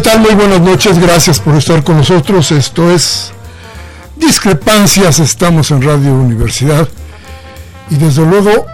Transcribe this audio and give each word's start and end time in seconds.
Muy 0.00 0.34
buenas 0.34 0.62
noches, 0.62 0.98
gracias 0.98 1.38
por 1.38 1.54
estar 1.56 1.84
con 1.84 1.98
nosotros. 1.98 2.52
Esto 2.52 2.90
es 2.90 3.32
Discrepancias, 4.16 5.18
estamos 5.18 5.70
en 5.70 5.82
Radio 5.82 6.14
Universidad 6.14 6.88
y 7.90 7.96
desde 7.96 8.24
luego 8.24 8.64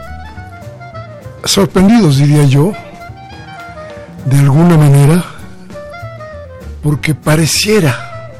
sorprendidos 1.45 2.19
diría 2.19 2.45
yo, 2.45 2.73
de 4.25 4.39
alguna 4.39 4.77
manera, 4.77 5.25
porque 6.81 7.15
pareciera 7.15 8.31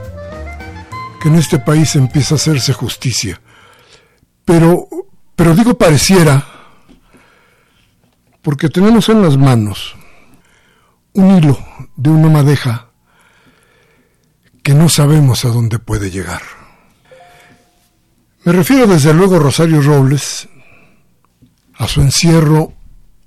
que 1.21 1.29
en 1.29 1.35
este 1.35 1.59
país 1.59 1.97
empieza 1.97 2.37
a 2.37 2.37
hacerse 2.37 2.73
justicia. 2.73 3.41
Pero, 4.45 4.89
pero 5.35 5.57
digo 5.57 5.77
pareciera, 5.77 6.47
porque 8.43 8.69
tenemos 8.69 9.09
en 9.09 9.23
las 9.23 9.37
manos 9.37 9.97
un 11.15 11.37
hilo 11.37 11.59
de 11.97 12.11
una 12.11 12.29
madeja 12.29 12.91
que 14.63 14.75
no 14.75 14.89
sabemos 14.89 15.45
a 15.45 15.49
dónde 15.49 15.79
puede 15.79 16.11
llegar. 16.11 16.43
Me 18.45 18.53
refiero 18.53 18.87
desde 18.87 19.13
luego 19.13 19.37
a 19.37 19.41
Rosario 19.41 19.81
Robles, 19.81 20.49
a 21.75 21.89
su 21.89 22.01
encierro 22.01 22.73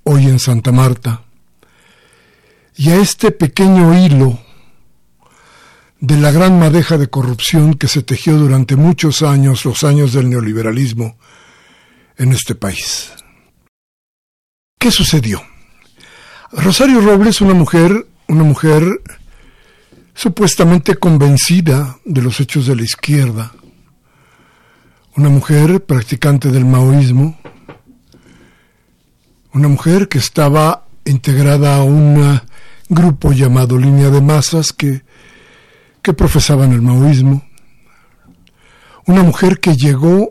hoy 0.04 0.26
en 0.26 0.38
Santa 0.38 0.72
Marta, 0.72 1.22
y 2.76 2.90
a 2.90 2.96
este 2.96 3.30
pequeño 3.30 3.98
hilo 3.98 4.38
de 6.00 6.16
la 6.16 6.30
gran 6.30 6.58
madeja 6.58 6.96
de 6.96 7.10
corrupción 7.10 7.74
que 7.74 7.88
se 7.88 8.02
tejió 8.02 8.38
durante 8.38 8.76
muchos 8.76 9.22
años, 9.22 9.64
los 9.64 9.84
años 9.84 10.14
del 10.14 10.30
neoliberalismo, 10.30 11.18
en 12.16 12.32
este 12.32 12.54
país. 12.54 13.12
¿Qué 14.78 14.90
sucedió? 14.90 15.42
Rosario 16.52 17.00
Robles, 17.00 17.40
una 17.42 17.54
mujer, 17.54 18.06
una 18.30 18.44
mujer 18.44 18.84
supuestamente 20.14 20.94
convencida 20.94 21.98
de 22.04 22.22
los 22.22 22.38
hechos 22.38 22.68
de 22.68 22.76
la 22.76 22.82
izquierda, 22.82 23.50
una 25.16 25.28
mujer 25.28 25.84
practicante 25.84 26.50
del 26.52 26.64
maoísmo, 26.64 27.40
una 29.52 29.66
mujer 29.66 30.08
que 30.08 30.18
estaba 30.18 30.86
integrada 31.04 31.78
a 31.78 31.82
un 31.82 32.40
grupo 32.88 33.32
llamado 33.32 33.76
Línea 33.76 34.10
de 34.10 34.20
Masas 34.20 34.72
que, 34.72 35.02
que 36.00 36.12
profesaban 36.12 36.70
el 36.70 36.82
maoísmo, 36.82 37.42
una 39.06 39.24
mujer 39.24 39.58
que 39.58 39.74
llegó 39.74 40.30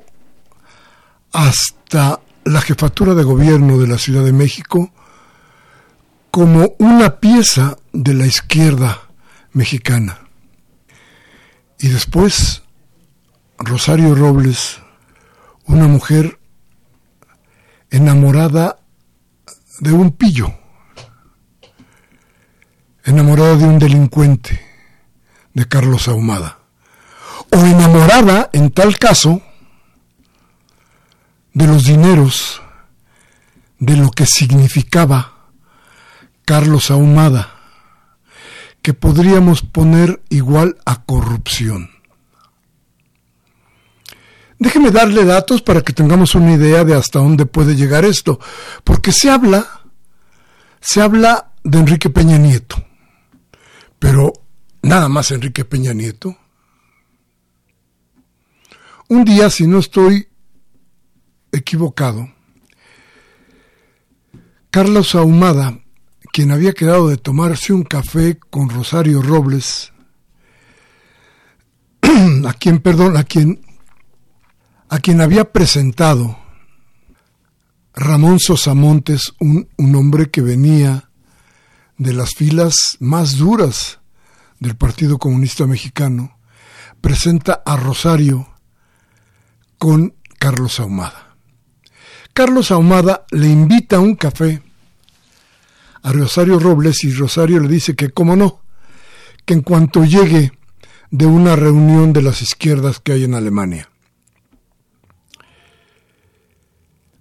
hasta 1.33 2.21
la 2.45 2.61
jefatura 2.61 3.13
de 3.13 3.23
gobierno 3.23 3.77
de 3.77 3.87
la 3.87 3.97
Ciudad 3.97 4.23
de 4.23 4.31
México 4.31 4.89
como 6.31 6.75
una 6.77 7.19
pieza 7.19 7.77
de 7.91 8.13
la 8.13 8.25
izquierda 8.25 9.01
mexicana. 9.51 10.19
Y 11.79 11.87
después, 11.87 12.63
Rosario 13.57 14.13
Robles, 14.15 14.79
una 15.65 15.87
mujer 15.87 16.39
enamorada 17.89 18.77
de 19.79 19.91
un 19.91 20.11
pillo, 20.11 20.53
enamorada 23.03 23.55
de 23.55 23.65
un 23.65 23.79
delincuente, 23.79 24.59
de 25.53 25.67
Carlos 25.67 26.07
Ahumada, 26.07 26.59
o 27.51 27.57
enamorada, 27.57 28.49
en 28.53 28.71
tal 28.71 28.97
caso, 28.99 29.41
de 31.53 31.65
los 31.65 31.85
dineros, 31.85 32.61
de 33.79 33.95
lo 33.95 34.11
que 34.11 34.25
significaba 34.25 35.38
Carlos 36.49 36.89
Ahumada 36.89 37.53
que 38.81 38.95
podríamos 38.95 39.61
poner 39.61 40.23
igual 40.29 40.79
a 40.83 41.05
corrupción. 41.05 41.91
Déjeme 44.57 44.89
darle 44.89 45.25
datos 45.25 45.61
para 45.61 45.83
que 45.83 45.93
tengamos 45.93 46.33
una 46.33 46.53
idea 46.53 46.83
de 46.83 46.95
hasta 46.95 47.19
dónde 47.19 47.45
puede 47.45 47.75
llegar 47.75 48.03
esto, 48.03 48.39
porque 48.83 49.11
se 49.11 49.29
habla, 49.29 49.81
se 50.81 51.03
habla 51.03 51.51
de 51.63 51.77
Enrique 51.77 52.09
Peña 52.09 52.39
Nieto, 52.39 52.83
pero 53.99 54.33
nada 54.81 55.07
más 55.07 55.29
Enrique 55.29 55.65
Peña 55.65 55.93
Nieto. 55.93 56.35
Un 59.07 59.23
día, 59.23 59.51
si 59.51 59.67
no 59.67 59.77
estoy 59.77 60.27
equivocado, 61.51 62.27
Carlos 64.71 65.13
Ahumada 65.13 65.79
quien 66.31 66.51
había 66.51 66.73
quedado 66.73 67.09
de 67.09 67.17
tomarse 67.17 67.73
un 67.73 67.83
café 67.83 68.37
con 68.49 68.69
Rosario 68.69 69.21
Robles, 69.21 69.91
a 72.01 72.53
quien, 72.53 72.79
perdón, 72.79 73.17
a 73.17 73.23
quien, 73.23 73.61
a 74.89 74.99
quien 74.99 75.21
había 75.21 75.51
presentado 75.51 76.37
Ramón 77.93 78.39
Sosamontes, 78.39 79.33
un, 79.39 79.67
un 79.77 79.95
hombre 79.95 80.29
que 80.29 80.41
venía 80.41 81.09
de 81.97 82.13
las 82.13 82.35
filas 82.35 82.97
más 82.99 83.37
duras 83.37 83.99
del 84.59 84.75
Partido 84.75 85.17
Comunista 85.17 85.65
Mexicano, 85.65 86.37
presenta 87.01 87.61
a 87.65 87.75
Rosario 87.75 88.47
con 89.77 90.15
Carlos 90.37 90.79
Ahumada. 90.79 91.35
Carlos 92.33 92.71
Ahumada 92.71 93.25
le 93.31 93.47
invita 93.47 93.97
a 93.97 93.99
un 93.99 94.15
café 94.15 94.61
a 96.01 96.11
Rosario 96.11 96.59
Robles 96.59 97.03
y 97.03 97.11
Rosario 97.11 97.59
le 97.59 97.67
dice 97.67 97.95
que, 97.95 98.09
cómo 98.09 98.35
no, 98.35 98.61
que 99.45 99.53
en 99.53 99.61
cuanto 99.61 100.03
llegue 100.03 100.53
de 101.11 101.25
una 101.25 101.55
reunión 101.55 102.13
de 102.13 102.21
las 102.21 102.41
izquierdas 102.41 102.99
que 102.99 103.13
hay 103.13 103.23
en 103.23 103.33
Alemania. 103.33 103.89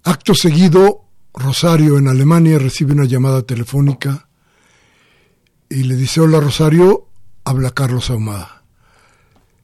Acto 0.03 0.33
seguido, 0.33 1.05
Rosario 1.33 1.97
en 1.97 2.07
Alemania 2.07 2.57
recibe 2.57 2.93
una 2.93 3.05
llamada 3.05 3.41
telefónica 3.43 4.27
y 5.69 5.83
le 5.83 5.95
dice, 5.95 6.21
hola 6.21 6.39
Rosario, 6.39 7.07
habla 7.43 7.71
Carlos 7.71 8.09
Ahumada. 8.09 8.63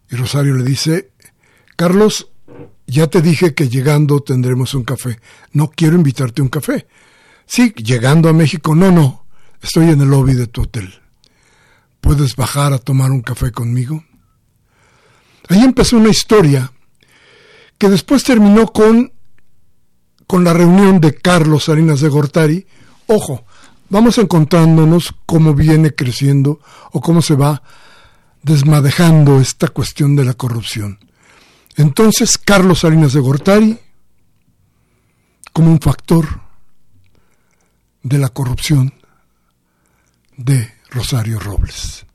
Y 0.10 0.16
Rosario 0.16 0.56
le 0.56 0.64
dice, 0.64 1.12
Carlos, 1.76 2.30
ya 2.88 3.08
te 3.08 3.22
dije 3.22 3.54
que 3.56 3.70
llegando 3.70 4.20
tendremos 4.22 4.74
un 4.76 4.84
café. 4.84 5.20
No 5.52 5.72
quiero 5.72 5.96
invitarte 5.96 6.42
a 6.42 6.44
un 6.44 6.50
café. 6.50 6.88
Sí, 7.46 7.74
llegando 7.78 8.30
a 8.30 8.34
México, 8.34 8.76
no, 8.76 8.92
no, 8.92 9.26
estoy 9.62 9.90
en 9.90 10.02
el 10.02 10.10
lobby 10.10 10.34
de 10.34 10.48
tu 10.48 10.64
hotel. 10.64 10.94
¿Puedes 12.02 12.36
bajar 12.36 12.74
a 12.74 12.80
tomar 12.80 13.12
un 13.12 13.22
café 13.22 13.52
conmigo? 13.52 14.04
Ahí 15.50 15.62
empezó 15.62 15.98
una 15.98 16.10
historia 16.10 16.72
que 17.78 17.90
después 17.90 18.24
terminó 18.24 18.68
con, 18.68 19.12
con 20.28 20.44
la 20.44 20.54
reunión 20.54 21.00
de 21.00 21.16
Carlos 21.16 21.66
Salinas 21.66 22.02
de 22.02 22.10
Gortari. 22.10 22.66
Ojo, 23.08 23.46
vamos 23.90 24.18
encontrándonos 24.18 25.14
cómo 25.26 25.54
viene 25.54 25.94
creciendo 25.94 26.60
o 26.92 27.02
cómo 27.02 27.22
se 27.22 27.36
va 27.36 27.62
desmadejando 28.42 29.40
esta 29.40 29.68
cuestión 29.70 30.16
de 30.16 30.26
la 30.26 30.34
corrupción. 30.34 31.00
Entonces, 31.76 32.38
Carlos 32.38 32.80
Salinas 32.80 33.14
de 33.14 33.20
Gortari, 33.20 33.80
como 35.52 35.72
un 35.72 35.80
factor 35.80 36.45
de 38.06 38.20
la 38.20 38.30
corrupción 38.30 38.94
de 40.38 40.72
Rosario 40.92 41.40
Robles. 41.40 42.06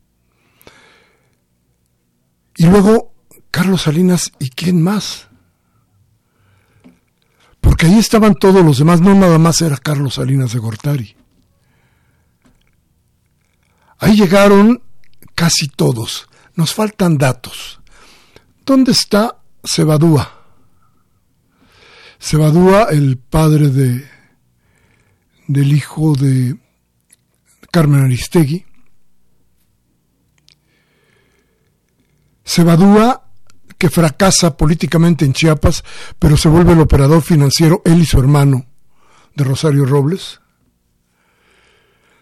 Y 2.56 2.66
luego 2.66 3.12
Carlos 3.50 3.82
Salinas 3.82 4.30
y 4.38 4.50
quién 4.50 4.80
más. 4.80 5.26
Porque 7.60 7.86
ahí 7.86 7.98
estaban 7.98 8.36
todos 8.36 8.64
los 8.64 8.78
demás, 8.78 9.00
no 9.00 9.14
nada 9.14 9.38
más 9.38 9.60
era 9.62 9.76
Carlos 9.78 10.14
Salinas 10.14 10.52
de 10.52 10.60
Gortari. 10.60 11.16
Ahí 13.98 14.16
llegaron 14.16 14.82
casi 15.34 15.66
todos. 15.66 16.28
Nos 16.54 16.72
faltan 16.72 17.18
datos. 17.18 17.80
¿Dónde 18.64 18.92
está 18.92 19.40
Cebadúa? 19.64 20.44
Cebadúa, 22.20 22.84
el 22.90 23.18
padre 23.18 23.70
de, 23.70 24.19
del 25.52 25.72
hijo 25.72 26.14
de 26.14 26.56
Carmen 27.72 28.04
Aristegui. 28.04 28.64
Cebadúa, 32.44 33.28
que 33.76 33.90
fracasa 33.90 34.56
políticamente 34.56 35.24
en 35.24 35.32
Chiapas, 35.32 35.82
pero 36.20 36.36
se 36.36 36.48
vuelve 36.48 36.72
el 36.72 36.80
operador 36.80 37.22
financiero, 37.22 37.82
él 37.84 38.00
y 38.00 38.06
su 38.06 38.20
hermano, 38.20 38.66
de 39.34 39.44
Rosario 39.44 39.84
Robles. 39.86 40.40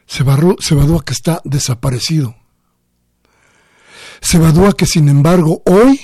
Cebadúa 0.07 1.05
que 1.05 1.13
está 1.13 1.43
desaparecido. 1.45 2.35
Cebadúa 4.23 4.73
que 4.73 4.87
sin 4.87 5.09
embargo 5.09 5.63
hoy, 5.67 6.01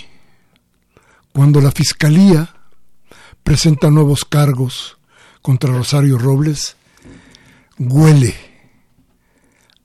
cuando 1.32 1.62
la 1.62 1.70
Fiscalía 1.70 2.54
presenta 3.42 3.90
nuevos 3.90 4.26
cargos 4.26 4.98
contra 5.40 5.72
Rosario 5.72 6.18
Robles, 6.18 6.76
huele 7.78 8.34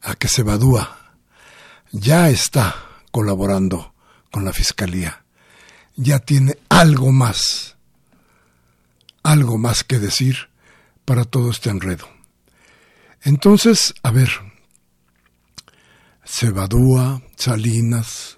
a 0.02 0.16
que 0.16 0.28
Cebadúa 0.28 1.14
ya 1.92 2.30
está 2.30 2.76
colaborando 3.12 3.94
con 4.32 4.46
la 4.46 4.54
Fiscalía, 4.54 5.24
ya 5.96 6.20
tiene 6.20 6.58
algo 6.70 7.12
más, 7.12 7.78
algo 9.24 9.58
más 9.58 9.84
que 9.84 10.00
decir 10.00 10.50
para 11.06 11.26
todo 11.26 11.50
este 11.50 11.70
enredo. 11.70 12.08
Entonces, 13.22 13.94
a 14.04 14.12
ver, 14.12 14.30
Cebadúa, 16.26 17.22
Salinas, 17.36 18.38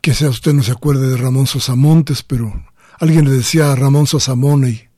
que 0.00 0.12
sea 0.12 0.28
usted 0.28 0.52
no 0.52 0.62
se 0.62 0.72
acuerde 0.72 1.08
de 1.08 1.16
Ramón 1.16 1.46
Sosamontes, 1.46 2.22
pero 2.22 2.52
alguien 3.00 3.24
le 3.24 3.30
decía 3.30 3.72
a 3.72 3.76
Ramón 3.76 4.06
Sosamone, 4.06 4.90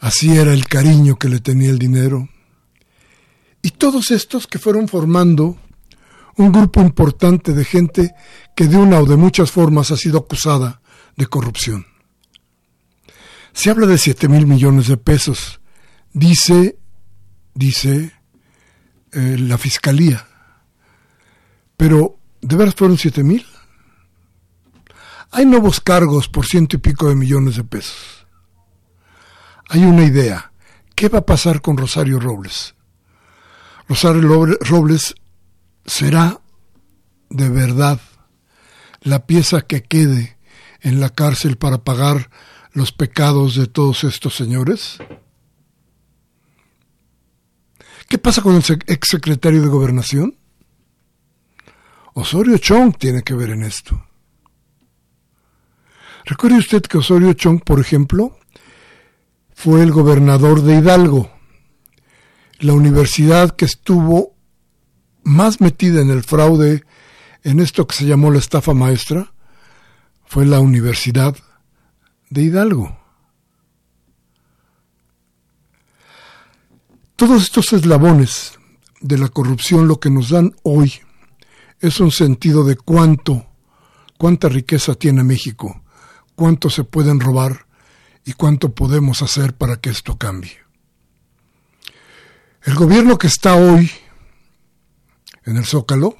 así 0.00 0.36
era 0.36 0.52
el 0.52 0.66
cariño 0.66 1.16
que 1.16 1.28
le 1.28 1.40
tenía 1.40 1.70
el 1.70 1.78
dinero. 1.78 2.28
Y 3.62 3.70
todos 3.70 4.10
estos 4.10 4.46
que 4.46 4.58
fueron 4.58 4.88
formando 4.88 5.58
un 6.36 6.52
grupo 6.52 6.80
importante 6.80 7.52
de 7.52 7.64
gente 7.64 8.14
que 8.54 8.66
de 8.66 8.76
una 8.76 9.00
o 9.00 9.06
de 9.06 9.16
muchas 9.16 9.50
formas 9.50 9.90
ha 9.90 9.96
sido 9.96 10.18
acusada 10.18 10.80
de 11.16 11.26
corrupción. 11.26 11.86
Se 13.52 13.70
habla 13.70 13.86
de 13.86 13.98
siete 13.98 14.28
mil 14.28 14.46
millones 14.46 14.86
de 14.88 14.98
pesos, 14.98 15.60
dice, 16.12 16.78
dice 17.54 18.12
eh, 19.12 19.36
la 19.38 19.56
fiscalía. 19.56 20.26
Pero, 21.76 22.18
¿de 22.42 22.56
veras 22.56 22.74
fueron 22.74 22.98
siete 22.98 23.22
mil? 23.24 23.44
Hay 25.30 25.46
nuevos 25.46 25.80
cargos 25.80 26.28
por 26.28 26.46
ciento 26.46 26.76
y 26.76 26.80
pico 26.80 27.08
de 27.08 27.14
millones 27.14 27.56
de 27.56 27.64
pesos. 27.64 28.15
Hay 29.68 29.84
una 29.84 30.04
idea. 30.04 30.52
¿Qué 30.94 31.08
va 31.08 31.18
a 31.18 31.26
pasar 31.26 31.60
con 31.60 31.76
Rosario 31.76 32.18
Robles? 32.20 32.74
Rosario 33.88 34.46
Robles 34.60 35.14
será 35.84 36.40
de 37.28 37.48
verdad 37.48 38.00
la 39.02 39.26
pieza 39.26 39.62
que 39.62 39.82
quede 39.82 40.36
en 40.80 41.00
la 41.00 41.10
cárcel 41.10 41.56
para 41.56 41.78
pagar 41.78 42.30
los 42.72 42.92
pecados 42.92 43.56
de 43.56 43.66
todos 43.66 44.04
estos 44.04 44.36
señores? 44.36 44.98
¿Qué 48.08 48.18
pasa 48.18 48.42
con 48.42 48.54
el 48.54 48.62
exsecretario 48.86 49.62
de 49.62 49.68
Gobernación? 49.68 50.36
Osorio 52.14 52.58
Chong 52.58 52.96
tiene 52.96 53.22
que 53.22 53.34
ver 53.34 53.50
en 53.50 53.62
esto. 53.62 54.06
Recuerde 56.24 56.58
usted 56.58 56.82
que 56.82 56.98
Osorio 56.98 57.32
Chong, 57.32 57.62
por 57.62 57.80
ejemplo, 57.80 58.38
fue 59.56 59.82
el 59.82 59.90
gobernador 59.90 60.60
de 60.60 60.76
Hidalgo, 60.76 61.30
la 62.60 62.74
universidad 62.74 63.56
que 63.56 63.64
estuvo 63.64 64.36
más 65.24 65.62
metida 65.62 66.02
en 66.02 66.10
el 66.10 66.22
fraude, 66.22 66.84
en 67.42 67.60
esto 67.60 67.86
que 67.86 67.96
se 67.96 68.04
llamó 68.04 68.30
la 68.30 68.38
estafa 68.38 68.74
maestra, 68.74 69.32
fue 70.26 70.44
la 70.44 70.60
Universidad 70.60 71.34
de 72.28 72.42
Hidalgo. 72.42 72.98
Todos 77.16 77.42
estos 77.42 77.72
eslabones 77.72 78.58
de 79.00 79.16
la 79.16 79.28
corrupción 79.28 79.88
lo 79.88 79.98
que 79.98 80.10
nos 80.10 80.28
dan 80.28 80.54
hoy 80.64 80.92
es 81.80 81.98
un 81.98 82.10
sentido 82.10 82.62
de 82.62 82.76
cuánto, 82.76 83.46
cuánta 84.18 84.50
riqueza 84.50 84.94
tiene 84.96 85.24
México, 85.24 85.82
cuánto 86.34 86.68
se 86.68 86.84
pueden 86.84 87.20
robar 87.20 87.65
y 88.26 88.32
cuánto 88.32 88.74
podemos 88.74 89.22
hacer 89.22 89.54
para 89.54 89.76
que 89.76 89.88
esto 89.88 90.18
cambie. 90.18 90.58
El 92.62 92.74
gobierno 92.74 93.16
que 93.16 93.28
está 93.28 93.54
hoy 93.54 93.88
en 95.44 95.56
el 95.56 95.64
Zócalo, 95.64 96.16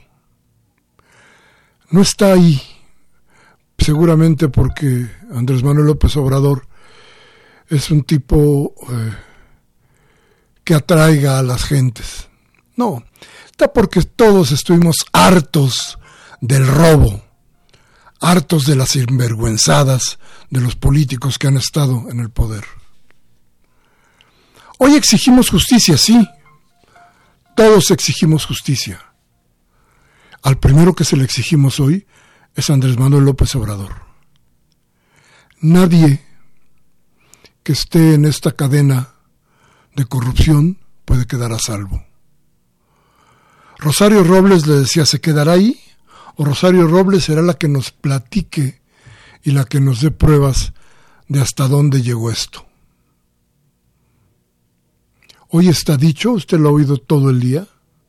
no 1.90 2.00
está 2.00 2.32
ahí, 2.32 2.62
seguramente 3.76 4.48
porque 4.48 5.10
Andrés 5.34 5.64
Manuel 5.64 5.88
López 5.88 6.16
Obrador 6.16 6.68
es 7.68 7.90
un 7.90 8.04
tipo 8.04 8.72
eh, 8.88 9.12
que 10.62 10.74
atraiga 10.74 11.40
a 11.40 11.42
las 11.42 11.64
gentes. 11.64 12.28
No, 12.76 13.04
está 13.46 13.72
porque 13.72 14.02
todos 14.02 14.52
estuvimos 14.52 14.98
hartos 15.12 15.98
del 16.40 16.68
robo, 16.68 17.25
hartos 18.20 18.66
de 18.66 18.76
las 18.76 18.90
sinvergüenzadas 18.90 20.18
de 20.50 20.60
los 20.60 20.76
políticos 20.76 21.38
que 21.38 21.48
han 21.48 21.56
estado 21.56 22.10
en 22.10 22.20
el 22.20 22.30
poder. 22.30 22.64
Hoy 24.78 24.94
exigimos 24.94 25.50
justicia, 25.50 25.96
sí. 25.96 26.26
Todos 27.54 27.90
exigimos 27.90 28.44
justicia. 28.44 29.02
Al 30.42 30.58
primero 30.58 30.94
que 30.94 31.04
se 31.04 31.16
le 31.16 31.24
exigimos 31.24 31.80
hoy 31.80 32.06
es 32.54 32.70
Andrés 32.70 32.98
Manuel 32.98 33.24
López 33.24 33.54
Obrador. 33.54 34.02
Nadie 35.60 36.22
que 37.62 37.72
esté 37.72 38.14
en 38.14 38.26
esta 38.26 38.52
cadena 38.52 39.14
de 39.94 40.04
corrupción 40.04 40.78
puede 41.04 41.26
quedar 41.26 41.52
a 41.52 41.58
salvo. 41.58 42.04
Rosario 43.78 44.22
Robles 44.22 44.66
le 44.66 44.76
decía, 44.76 45.04
¿se 45.04 45.20
quedará 45.20 45.52
ahí? 45.52 45.80
O 46.36 46.44
Rosario 46.44 46.86
Robles 46.86 47.24
será 47.24 47.42
la 47.42 47.54
que 47.54 47.68
nos 47.68 47.90
platique 47.90 48.80
y 49.42 49.52
la 49.52 49.64
que 49.64 49.80
nos 49.80 50.00
dé 50.00 50.10
pruebas 50.10 50.72
de 51.28 51.40
hasta 51.40 51.66
dónde 51.66 52.02
llegó 52.02 52.30
esto. 52.30 52.66
Hoy 55.48 55.68
está 55.68 55.96
dicho, 55.96 56.32
usted 56.32 56.58
lo 56.58 56.68
ha 56.68 56.72
oído 56.72 56.98
todo 56.98 57.30
el 57.30 57.40
día, 57.40 57.66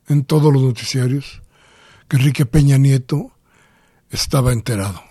en 0.07 0.25
todos 0.25 0.51
los 0.51 0.61
noticiarios, 0.61 1.41
que 2.07 2.17
Enrique 2.17 2.45
Peña 2.45 2.77
Nieto 2.77 3.31
estaba 4.09 4.51
enterado. 4.51 5.01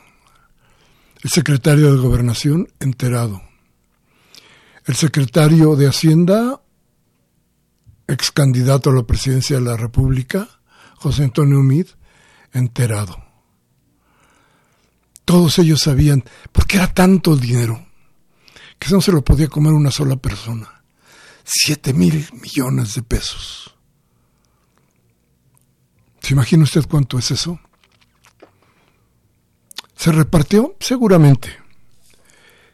El 1.23 1.30
secretario 1.30 1.92
de 1.92 1.99
Gobernación 1.99 2.68
enterado. 2.80 3.42
El 4.85 4.94
secretario 4.94 5.75
de 5.76 5.88
Hacienda, 5.88 6.61
ex 8.06 8.30
candidato 8.30 8.90
a 8.90 8.94
la 8.94 9.06
presidencia 9.06 9.56
de 9.56 9.62
la 9.62 9.76
República, 9.76 10.61
José 10.96 11.25
Antonio 11.25 11.61
Umid, 11.61 11.87
enterado. 12.56 13.22
Todos 15.25 15.58
ellos 15.58 15.80
sabían, 15.80 16.25
por 16.52 16.66
qué 16.66 16.76
era 16.76 16.92
tanto 16.92 17.36
dinero, 17.36 17.86
que 18.78 18.90
no 18.90 19.00
se 19.00 19.12
lo 19.12 19.25
podía 19.25 19.48
comer 19.48 19.72
una 19.72 19.90
sola 19.90 20.16
persona. 20.16 20.82
Siete 21.44 21.92
mil 21.92 22.28
millones 22.32 22.94
de 22.94 23.02
pesos. 23.02 23.75
¿Se 26.20 26.32
imagina 26.32 26.64
usted 26.64 26.84
cuánto 26.88 27.18
es 27.18 27.30
eso? 27.30 27.60
¿Se 29.96 30.12
repartió? 30.12 30.76
Seguramente. 30.80 31.56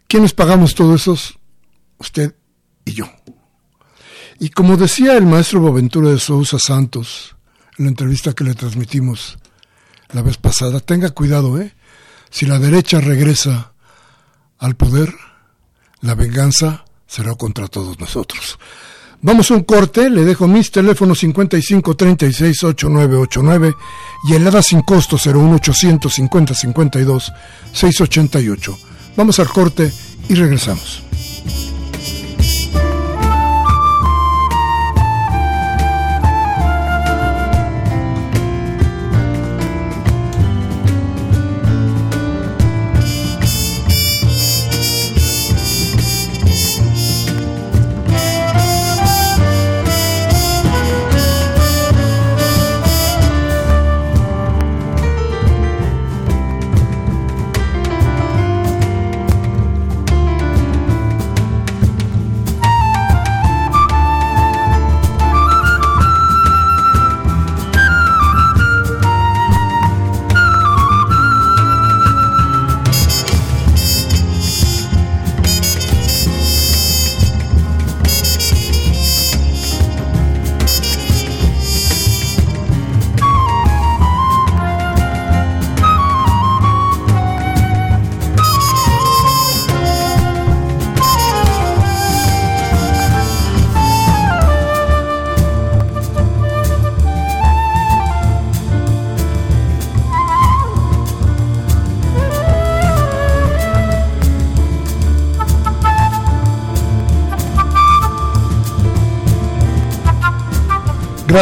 ¿Quiénes 0.07 0.35
pagamos 0.35 0.75
todo 0.75 0.95
eso? 0.95 1.17
Usted 1.99 2.35
y 2.85 2.93
yo. 2.93 3.07
Y 4.39 4.51
como 4.51 4.77
decía 4.77 5.17
el 5.17 5.27
maestro 5.27 5.61
Boaventura 5.61 6.11
de 6.11 6.19
Sousa 6.19 6.59
Santos 6.59 7.37
en 7.79 7.85
la 7.85 7.91
entrevista 7.91 8.33
que 8.35 8.45
le 8.45 8.55
transmitimos 8.55 9.39
la 10.13 10.23
vez 10.23 10.37
pasada, 10.37 10.81
tenga 10.81 11.11
cuidado, 11.11 11.61
¿eh? 11.61 11.75
Si 12.31 12.47
la 12.47 12.59
derecha 12.59 13.01
regresa 13.01 13.73
al 14.59 14.77
poder, 14.77 15.13
la 16.01 16.15
venganza 16.15 16.85
será 17.07 17.35
contra 17.35 17.69
todos 17.69 17.99
nosotros. 17.99 18.59
Vamos 19.21 19.51
a 19.51 19.55
un 19.55 19.63
corte, 19.63 20.11
le 20.11 20.25
dejo 20.25 20.49
mis 20.49 20.71
teléfonos 20.71 21.21
55 21.21 21.95
36 21.95 22.65
8989 22.65 23.75
y 24.29 24.35
el 24.35 24.47
ADA 24.47 24.63
sin 24.63 24.83
costo 24.83 25.17
01 25.17 25.57
850 25.57 26.55
52 26.55 27.33
688. 27.73 28.79
Vamos 29.17 29.39
al 29.39 29.49
corte 29.49 29.93
y 30.29 30.35
regresamos. 30.35 31.03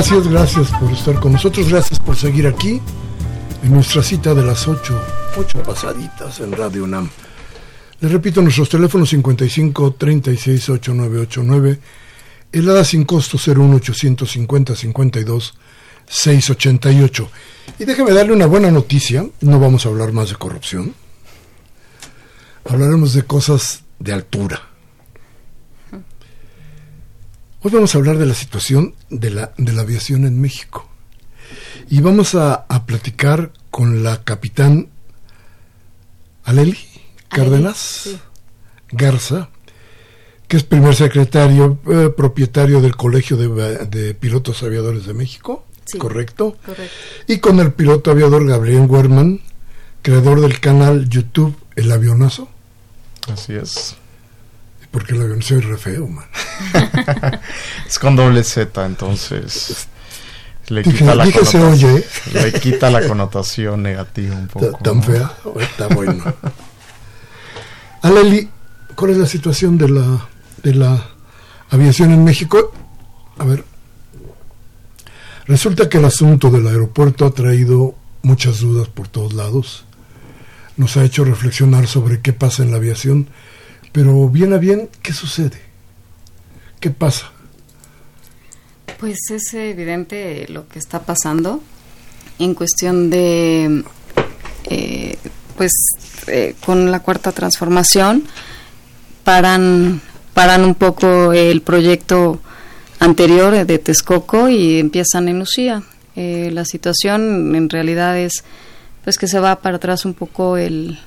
Gracias, 0.00 0.28
gracias 0.28 0.70
por 0.80 0.90
estar 0.92 1.20
con 1.20 1.32
nosotros, 1.32 1.68
gracias 1.68 1.98
por 1.98 2.16
seguir 2.16 2.46
aquí 2.46 2.80
en 3.62 3.70
nuestra 3.70 4.02
cita 4.02 4.34
de 4.34 4.42
las 4.42 4.66
8, 4.66 4.98
8 5.36 5.62
pasaditas 5.62 6.40
en 6.40 6.52
Radio 6.52 6.84
UNAM. 6.84 7.10
Les 8.00 8.10
repito, 8.10 8.40
nuestros 8.40 8.70
teléfonos 8.70 9.10
55 9.10 9.92
36 9.98 10.70
8989, 10.70 11.80
el 12.50 12.70
ADA 12.70 12.82
sin 12.82 13.04
costo 13.04 13.36
01 13.36 13.76
850 13.76 14.74
52 14.74 15.58
688. 16.06 17.30
Y 17.78 17.84
déjeme 17.84 18.12
darle 18.12 18.32
una 18.32 18.46
buena 18.46 18.70
noticia, 18.70 19.26
no 19.42 19.60
vamos 19.60 19.84
a 19.84 19.90
hablar 19.90 20.14
más 20.14 20.30
de 20.30 20.36
corrupción, 20.36 20.94
hablaremos 22.64 23.12
de 23.12 23.24
cosas 23.24 23.82
de 23.98 24.14
altura 24.14 24.69
Hoy 27.62 27.70
vamos 27.72 27.94
a 27.94 27.98
hablar 27.98 28.16
de 28.16 28.24
la 28.24 28.32
situación 28.32 28.94
de 29.10 29.28
la, 29.28 29.52
de 29.58 29.74
la 29.74 29.82
aviación 29.82 30.24
en 30.24 30.40
México. 30.40 30.88
Y 31.90 32.00
vamos 32.00 32.34
a, 32.34 32.66
platicar 32.86 33.52
con 33.70 34.02
la 34.02 34.24
capitán 34.24 34.88
Aleli 36.44 36.78
Cárdenas 37.28 38.16
Garza, 38.90 39.50
que 40.48 40.56
es 40.56 40.64
primer 40.64 40.94
secretario 40.94 41.78
eh, 41.90 42.08
propietario 42.16 42.80
del 42.80 42.96
Colegio 42.96 43.36
de, 43.36 44.14
Pilotos 44.14 44.62
Aviadores 44.62 45.04
de 45.04 45.12
México, 45.12 45.66
¿correcto? 45.98 46.56
Correcto. 46.64 46.94
Y 47.28 47.40
con 47.40 47.60
el 47.60 47.74
piloto 47.74 48.10
aviador 48.10 48.46
Gabriel 48.46 48.86
Werman, 48.88 49.42
creador 50.00 50.40
del 50.40 50.60
canal 50.60 51.10
YouTube 51.10 51.54
El 51.76 51.92
Avionazo. 51.92 52.48
Así 53.30 53.52
es. 53.52 53.99
Porque 54.90 55.14
el 55.14 55.22
avión 55.22 55.42
soy 55.42 55.60
re 55.60 55.76
feo, 55.76 56.08
man. 56.08 56.26
es 57.86 57.98
con 57.98 58.16
doble 58.16 58.42
Z, 58.42 58.84
entonces 58.84 59.88
le 60.70 60.82
quita, 60.82 61.14
la 61.14 61.24
connotación, 61.24 62.02
le 62.32 62.52
quita 62.52 62.90
la 62.90 63.06
connotación 63.06 63.82
negativa 63.82 64.36
un 64.36 64.48
poco. 64.48 64.78
Tan 64.82 65.02
fea, 65.02 65.32
está 65.60 65.88
bueno. 65.88 66.22
Aleli, 68.02 68.48
¿cuál 68.94 69.12
es 69.12 69.16
la 69.18 69.26
situación 69.26 69.76
de 69.78 69.88
la, 69.88 70.28
de 70.62 70.74
la 70.74 71.08
aviación 71.70 72.12
en 72.12 72.24
México? 72.24 72.72
A 73.38 73.44
ver, 73.44 73.64
resulta 75.46 75.88
que 75.88 75.98
el 75.98 76.04
asunto 76.04 76.50
del 76.50 76.66
aeropuerto 76.66 77.26
ha 77.26 77.34
traído 77.34 77.94
muchas 78.22 78.60
dudas 78.60 78.88
por 78.88 79.08
todos 79.08 79.34
lados. 79.34 79.84
Nos 80.76 80.96
ha 80.96 81.04
hecho 81.04 81.24
reflexionar 81.24 81.86
sobre 81.88 82.20
qué 82.20 82.32
pasa 82.32 82.62
en 82.62 82.70
la 82.70 82.76
aviación 82.76 83.28
pero 83.92 84.28
bien 84.28 84.52
a 84.52 84.58
bien, 84.58 84.88
¿qué 85.02 85.12
sucede? 85.12 85.60
¿Qué 86.78 86.90
pasa? 86.90 87.30
Pues 88.98 89.18
es 89.30 89.54
evidente 89.54 90.46
lo 90.48 90.68
que 90.68 90.78
está 90.78 91.02
pasando 91.02 91.62
en 92.38 92.54
cuestión 92.54 93.10
de, 93.10 93.84
eh, 94.64 95.16
pues 95.56 95.72
eh, 96.26 96.54
con 96.64 96.90
la 96.90 97.00
cuarta 97.00 97.32
transformación, 97.32 98.24
paran, 99.24 100.00
paran 100.32 100.64
un 100.64 100.74
poco 100.74 101.32
el 101.32 101.62
proyecto 101.62 102.40
anterior 102.98 103.66
de 103.66 103.78
Texcoco 103.78 104.48
y 104.48 104.78
empiezan 104.78 105.28
en 105.28 105.38
Lucía. 105.38 105.82
Eh, 106.16 106.50
la 106.52 106.64
situación 106.64 107.54
en 107.54 107.68
realidad 107.68 108.18
es 108.18 108.44
pues 109.04 109.16
que 109.16 109.28
se 109.28 109.40
va 109.40 109.60
para 109.60 109.76
atrás 109.76 110.04
un 110.04 110.14
poco 110.14 110.56
el, 110.56 110.98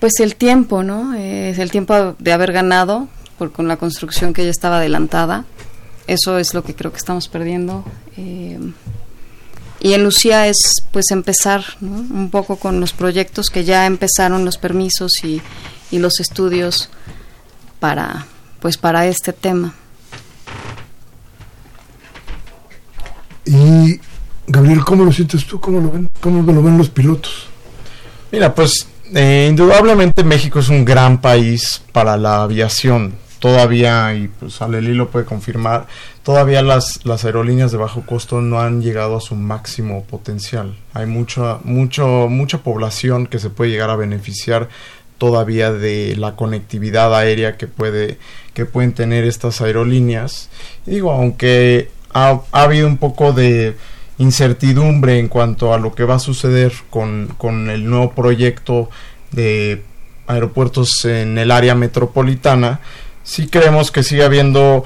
pues 0.00 0.20
el 0.20 0.36
tiempo, 0.36 0.82
¿no? 0.82 1.14
Es 1.14 1.58
el 1.58 1.70
tiempo 1.70 2.16
de 2.18 2.32
haber 2.32 2.52
ganado 2.52 3.08
por, 3.38 3.52
con 3.52 3.68
la 3.68 3.76
construcción 3.76 4.32
que 4.32 4.44
ya 4.44 4.50
estaba 4.50 4.78
adelantada. 4.78 5.44
Eso 6.06 6.38
es 6.38 6.54
lo 6.54 6.62
que 6.62 6.74
creo 6.74 6.92
que 6.92 6.98
estamos 6.98 7.28
perdiendo. 7.28 7.84
Eh, 8.16 8.58
y 9.80 9.92
en 9.92 10.04
Lucía 10.04 10.46
es 10.46 10.56
pues 10.90 11.10
empezar 11.10 11.64
un 11.80 12.30
poco 12.30 12.56
con 12.56 12.80
los 12.80 12.92
proyectos 12.92 13.50
que 13.50 13.64
ya 13.64 13.86
empezaron 13.86 14.44
los 14.44 14.56
permisos 14.56 15.12
y, 15.22 15.42
y 15.90 15.98
los 15.98 16.20
estudios 16.20 16.88
para 17.78 18.26
pues 18.60 18.78
para 18.78 19.06
este 19.06 19.32
tema. 19.32 19.74
Y 23.44 24.00
Gabriel, 24.48 24.84
¿cómo 24.84 25.04
lo 25.04 25.12
sientes 25.12 25.46
tú? 25.46 25.60
¿Cómo 25.60 25.80
lo 25.80 25.90
ven? 25.90 26.10
¿Cómo 26.20 26.42
lo 26.52 26.62
ven 26.62 26.78
los 26.78 26.88
pilotos? 26.88 27.46
Mira, 28.32 28.54
pues 28.54 28.88
eh, 29.14 29.46
indudablemente 29.48 30.24
México 30.24 30.58
es 30.58 30.68
un 30.68 30.84
gran 30.84 31.20
país 31.20 31.82
para 31.92 32.16
la 32.16 32.42
aviación. 32.42 33.14
Todavía, 33.38 34.14
y 34.14 34.28
pues 34.28 34.62
Aleli 34.62 34.94
lo 34.94 35.10
puede 35.10 35.26
confirmar, 35.26 35.86
todavía 36.22 36.62
las, 36.62 37.04
las 37.04 37.24
aerolíneas 37.24 37.70
de 37.70 37.76
bajo 37.76 38.04
costo 38.06 38.40
no 38.40 38.60
han 38.60 38.80
llegado 38.80 39.16
a 39.16 39.20
su 39.20 39.34
máximo 39.34 40.04
potencial. 40.04 40.74
Hay 40.94 41.06
mucha, 41.06 41.58
mucho, 41.62 42.28
mucha 42.30 42.58
población 42.58 43.26
que 43.26 43.38
se 43.38 43.50
puede 43.50 43.70
llegar 43.70 43.90
a 43.90 43.96
beneficiar 43.96 44.68
todavía 45.18 45.70
de 45.70 46.14
la 46.16 46.34
conectividad 46.34 47.14
aérea 47.14 47.56
que 47.56 47.66
puede 47.66 48.18
que 48.56 48.64
pueden 48.64 48.94
tener 48.94 49.24
estas 49.24 49.60
aerolíneas. 49.60 50.48
digo, 50.86 51.12
aunque 51.12 51.90
ha, 52.14 52.40
habido 52.52 52.86
un 52.86 52.96
poco 52.96 53.34
de 53.34 53.76
incertidumbre 54.18 55.18
en 55.18 55.28
cuanto 55.28 55.74
a 55.74 55.78
lo 55.78 55.94
que 55.94 56.04
va 56.04 56.14
a 56.14 56.18
suceder 56.18 56.72
con, 56.90 57.34
con 57.38 57.70
el 57.70 57.88
nuevo 57.88 58.12
proyecto 58.12 58.88
de 59.32 59.82
aeropuertos 60.26 61.04
en 61.04 61.38
el 61.38 61.50
área 61.50 61.74
metropolitana, 61.74 62.80
sí 63.22 63.48
creemos 63.48 63.90
que 63.90 64.02
sigue 64.02 64.24
habiendo 64.24 64.84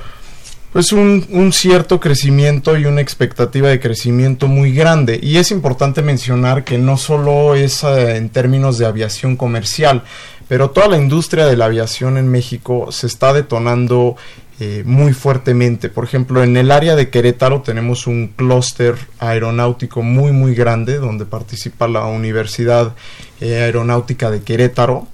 pues 0.73 0.93
un, 0.93 1.27
un, 1.31 1.53
cierto 1.53 1.99
crecimiento 1.99 2.79
y 2.79 2.87
una 2.87 3.01
expectativa 3.01 3.69
de 3.69 3.81
crecimiento 3.81 4.47
muy 4.47 4.73
grande. 4.73 5.19
Y 5.21 5.39
es 5.39 5.51
importante 5.51 6.01
mencionar 6.01 6.63
que 6.63 6.79
no 6.79 6.97
solo 6.97 7.57
es 7.57 7.83
eh, 7.83 8.17
en 8.17 8.29
términos 8.29 8.79
de 8.79 8.87
aviación 8.87 9.37
comercial, 9.37 10.05
pero 10.47 10.71
toda 10.71 10.89
la 10.89 10.97
industria 10.97 11.47
de 11.47 11.57
la 11.57 11.65
aviación 11.65 12.19
en 12.19 12.29
México 12.29 12.93
se 12.93 13.09
está 13.09 13.33
detonando 13.33 14.17
eh, 14.63 14.83
muy 14.85 15.15
fuertemente. 15.15 15.89
Por 15.89 16.05
ejemplo, 16.05 16.43
en 16.43 16.55
el 16.59 16.71
área 16.71 16.95
de 16.95 17.09
Querétaro 17.09 17.63
tenemos 17.63 18.07
un 18.07 18.29
clúster 18.29 18.95
aeronáutico 19.19 20.03
muy 20.03 20.33
muy 20.33 20.55
grande 20.55 20.99
donde 20.99 21.25
participa 21.25 21.89
la 21.89 22.05
Universidad 22.05 22.95
eh, 23.41 23.63
Aeronáutica 23.63 24.31
de 24.31 24.43
Querétaro. 24.43 25.09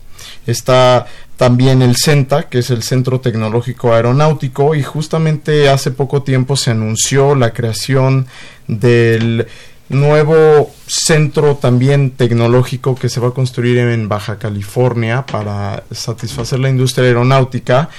Está 0.48 1.06
también 1.36 1.80
el 1.80 1.94
CENTA, 1.96 2.48
que 2.48 2.58
es 2.58 2.70
el 2.70 2.82
Centro 2.82 3.20
Tecnológico 3.20 3.94
Aeronáutico, 3.94 4.74
y 4.74 4.82
justamente 4.82 5.68
hace 5.68 5.92
poco 5.92 6.24
tiempo 6.24 6.56
se 6.56 6.72
anunció 6.72 7.36
la 7.36 7.52
creación 7.52 8.26
del 8.66 9.46
nuevo 9.88 10.72
centro 10.88 11.54
también 11.54 12.10
tecnológico 12.10 12.96
que 12.96 13.08
se 13.08 13.20
va 13.20 13.28
a 13.28 13.30
construir 13.30 13.78
en 13.78 14.08
Baja 14.08 14.38
California 14.38 15.24
para 15.24 15.84
satisfacer 15.92 16.58
la 16.58 16.68
industria 16.68 17.06
aeronáutica. 17.06 17.90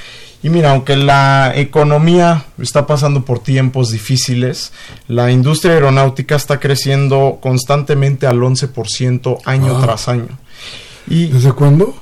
Y 0.43 0.49
mira, 0.49 0.71
aunque 0.71 0.95
la 0.95 1.51
economía 1.55 2.45
está 2.59 2.85
pasando 2.85 3.25
por 3.25 3.39
tiempos 3.39 3.89
difíciles, 3.89 4.71
la 5.07 5.31
industria 5.31 5.73
aeronáutica 5.73 6.35
está 6.35 6.59
creciendo 6.59 7.39
constantemente 7.41 8.27
al 8.27 8.39
11% 8.39 9.39
año 9.45 9.77
ah. 9.77 9.81
tras 9.81 10.07
año. 10.07 10.37
Y 11.07 11.27
¿Desde 11.27 11.53
cuándo? 11.53 11.95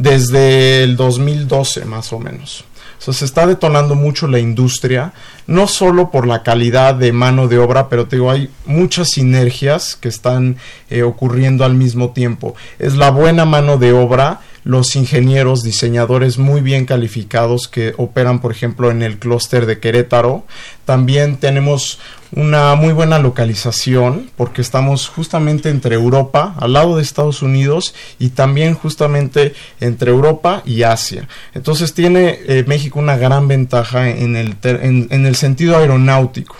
desde 0.00 0.82
el 0.82 0.96
2012 0.96 1.84
más 1.84 2.12
o 2.12 2.18
menos. 2.18 2.64
O 2.98 3.02
sea, 3.02 3.14
se 3.14 3.24
está 3.24 3.46
detonando 3.46 3.94
mucho 3.94 4.28
la 4.28 4.38
industria, 4.38 5.12
no 5.46 5.66
solo 5.66 6.10
por 6.10 6.26
la 6.26 6.42
calidad 6.42 6.94
de 6.94 7.12
mano 7.12 7.48
de 7.48 7.58
obra, 7.58 7.88
pero 7.88 8.06
te 8.06 8.16
digo, 8.16 8.30
hay 8.30 8.50
muchas 8.66 9.08
sinergias 9.10 9.96
que 9.96 10.08
están 10.08 10.56
eh, 10.90 11.02
ocurriendo 11.02 11.64
al 11.64 11.74
mismo 11.74 12.10
tiempo. 12.10 12.54
Es 12.78 12.96
la 12.96 13.10
buena 13.10 13.46
mano 13.46 13.78
de 13.78 13.92
obra, 13.92 14.40
los 14.64 14.96
ingenieros, 14.96 15.62
diseñadores 15.62 16.38
muy 16.38 16.60
bien 16.60 16.86
calificados 16.86 17.68
que 17.68 17.94
operan, 17.96 18.40
por 18.40 18.52
ejemplo, 18.52 18.90
en 18.90 19.02
el 19.02 19.18
clúster 19.18 19.66
de 19.66 19.78
Querétaro. 19.78 20.44
También 20.84 21.36
tenemos 21.36 21.98
una 22.32 22.74
muy 22.74 22.92
buena 22.92 23.18
localización 23.18 24.30
porque 24.36 24.60
estamos 24.60 25.08
justamente 25.08 25.68
entre 25.68 25.94
Europa, 25.94 26.54
al 26.58 26.74
lado 26.74 26.96
de 26.96 27.02
Estados 27.02 27.42
Unidos 27.42 27.94
y 28.18 28.30
también 28.30 28.74
justamente 28.74 29.54
entre 29.80 30.10
Europa 30.10 30.62
y 30.64 30.82
Asia. 30.82 31.28
Entonces 31.54 31.94
tiene 31.94 32.38
eh, 32.46 32.64
México 32.66 32.98
una 32.98 33.16
gran 33.16 33.48
ventaja 33.48 34.10
en 34.10 34.36
el, 34.36 34.56
en 34.62 35.26
el 35.26 35.36
sentido 35.36 35.76
aeronáutico. 35.76 36.56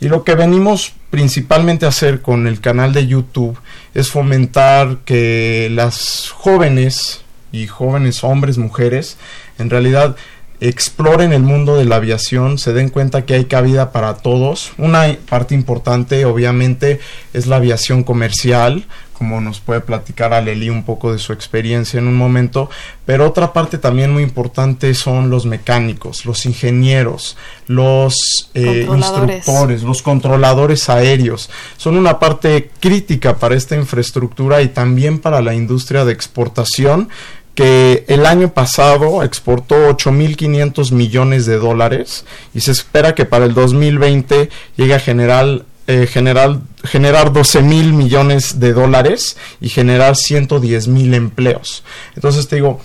Y 0.00 0.08
lo 0.08 0.24
que 0.24 0.34
venimos 0.34 0.94
principalmente 1.10 1.86
a 1.86 1.90
hacer 1.90 2.22
con 2.22 2.46
el 2.48 2.60
canal 2.60 2.92
de 2.92 3.06
YouTube 3.06 3.56
es 3.94 4.10
fomentar 4.10 4.98
que 5.04 5.68
las 5.70 6.30
jóvenes 6.30 7.20
y 7.52 7.66
jóvenes 7.66 8.24
hombres, 8.24 8.58
mujeres, 8.58 9.16
en 9.58 9.70
realidad 9.70 10.16
exploren 10.62 11.32
el 11.32 11.42
mundo 11.42 11.76
de 11.76 11.84
la 11.84 11.96
aviación, 11.96 12.56
se 12.56 12.72
den 12.72 12.88
cuenta 12.88 13.26
que 13.26 13.34
hay 13.34 13.46
cabida 13.46 13.90
para 13.90 14.14
todos. 14.14 14.72
Una 14.78 15.16
parte 15.28 15.56
importante, 15.56 16.24
obviamente, 16.24 17.00
es 17.32 17.48
la 17.48 17.56
aviación 17.56 18.04
comercial, 18.04 18.84
como 19.12 19.40
nos 19.40 19.60
puede 19.60 19.80
platicar 19.80 20.32
Aleli 20.32 20.68
un 20.68 20.84
poco 20.84 21.12
de 21.12 21.18
su 21.18 21.32
experiencia 21.32 21.98
en 21.98 22.06
un 22.06 22.16
momento, 22.16 22.70
pero 23.06 23.26
otra 23.26 23.52
parte 23.52 23.78
también 23.78 24.12
muy 24.12 24.22
importante 24.22 24.94
son 24.94 25.30
los 25.30 25.46
mecánicos, 25.46 26.24
los 26.26 26.46
ingenieros, 26.46 27.36
los 27.66 28.14
eh, 28.54 28.86
instructores, 28.88 29.82
los 29.82 30.02
controladores 30.02 30.88
aéreos. 30.88 31.50
Son 31.76 31.96
una 31.96 32.18
parte 32.18 32.70
crítica 32.80 33.36
para 33.36 33.56
esta 33.56 33.76
infraestructura 33.76 34.62
y 34.62 34.68
también 34.68 35.18
para 35.18 35.40
la 35.40 35.54
industria 35.54 36.04
de 36.04 36.12
exportación 36.12 37.08
que 37.54 38.04
el 38.08 38.26
año 38.26 38.52
pasado 38.52 39.22
exportó 39.22 39.88
8.500 39.90 40.92
millones 40.92 41.46
de 41.46 41.58
dólares 41.58 42.24
y 42.54 42.60
se 42.60 42.72
espera 42.72 43.14
que 43.14 43.24
para 43.24 43.44
el 43.44 43.54
2020 43.54 44.48
llegue 44.76 44.94
a 44.94 45.00
generar, 45.00 45.64
eh, 45.86 46.06
generar, 46.06 46.60
generar 46.84 47.32
12 47.32 47.62
mil 47.62 47.92
millones 47.92 48.58
de 48.58 48.72
dólares 48.72 49.36
y 49.60 49.68
generar 49.68 50.16
110 50.16 50.88
mil 50.88 51.12
empleos. 51.14 51.84
Entonces 52.14 52.48
te 52.48 52.56
digo, 52.56 52.80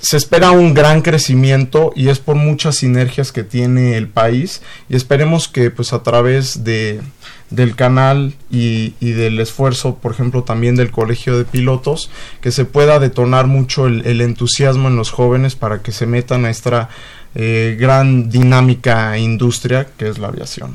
se 0.00 0.16
espera 0.16 0.50
un 0.50 0.74
gran 0.74 1.02
crecimiento 1.02 1.92
y 1.94 2.08
es 2.08 2.18
por 2.18 2.34
muchas 2.34 2.76
sinergias 2.76 3.32
que 3.32 3.44
tiene 3.44 3.96
el 3.96 4.08
país 4.08 4.62
y 4.88 4.96
esperemos 4.96 5.46
que 5.46 5.70
pues 5.70 5.92
a 5.92 6.02
través 6.02 6.64
de 6.64 7.00
del 7.50 7.74
canal 7.74 8.34
y, 8.50 8.90
del 9.00 9.40
esfuerzo, 9.40 9.96
por 9.96 10.12
ejemplo, 10.12 10.44
también 10.44 10.76
del 10.76 10.90
colegio 10.90 11.36
de 11.36 11.44
pilotos, 11.44 12.10
que 12.40 12.52
se 12.52 12.64
pueda 12.64 12.98
detonar 12.98 13.46
mucho 13.46 13.86
el, 13.86 14.20
entusiasmo 14.20 14.88
en 14.88 14.96
los 14.96 15.10
jóvenes 15.10 15.56
para 15.56 15.82
que 15.82 15.92
se 15.92 16.06
metan 16.06 16.44
a 16.44 16.50
esta 16.50 16.88
eh, 17.34 17.76
gran 17.78 18.30
dinámica 18.30 19.18
industria 19.18 19.88
que 19.96 20.08
es 20.08 20.18
la 20.18 20.28
aviación. 20.28 20.74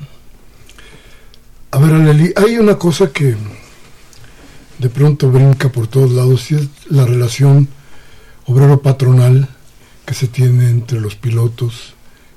A 1.71 1.79
ver, 1.79 1.93
Aleli, 1.93 2.33
hay 2.35 2.57
una 2.57 2.77
cosa 2.77 3.11
que 3.11 3.35
de 4.77 4.89
pronto 4.89 5.31
brinca 5.31 5.69
por 5.69 5.87
todos 5.87 6.11
lados 6.11 6.51
y 6.51 6.55
es 6.55 6.67
la 6.89 7.05
relación 7.05 7.67
obrero-patronal 8.45 9.49
que 10.05 10.13
se 10.13 10.27
tiene 10.27 10.69
entre 10.69 10.99
los 10.99 11.15
pilotos 11.15 11.95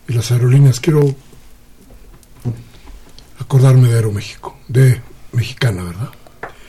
y 0.08 0.12
las 0.14 0.30
aerolíneas. 0.30 0.80
Quiero 0.80 1.14
acordarme 3.48 3.88
de 3.88 3.94
Aeroméxico, 3.94 4.58
de 4.68 5.00
Mexicana, 5.32 5.82
¿verdad? 5.82 6.10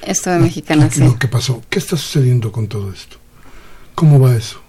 Esto 0.02 0.30
de 0.30 0.39
Mexicana, 0.39 0.89
sí. 0.89 1.04
¿Qué 1.20 1.28
pasó? 1.28 1.62
¿Qué 1.70 1.78
está 1.78 1.98
sucediendo 1.98 2.54
con 2.54 2.70
todo 2.70 2.94
esto? 2.94 3.18
¿Cómo 3.96 4.18
va 4.18 4.34
eso? 4.34 4.62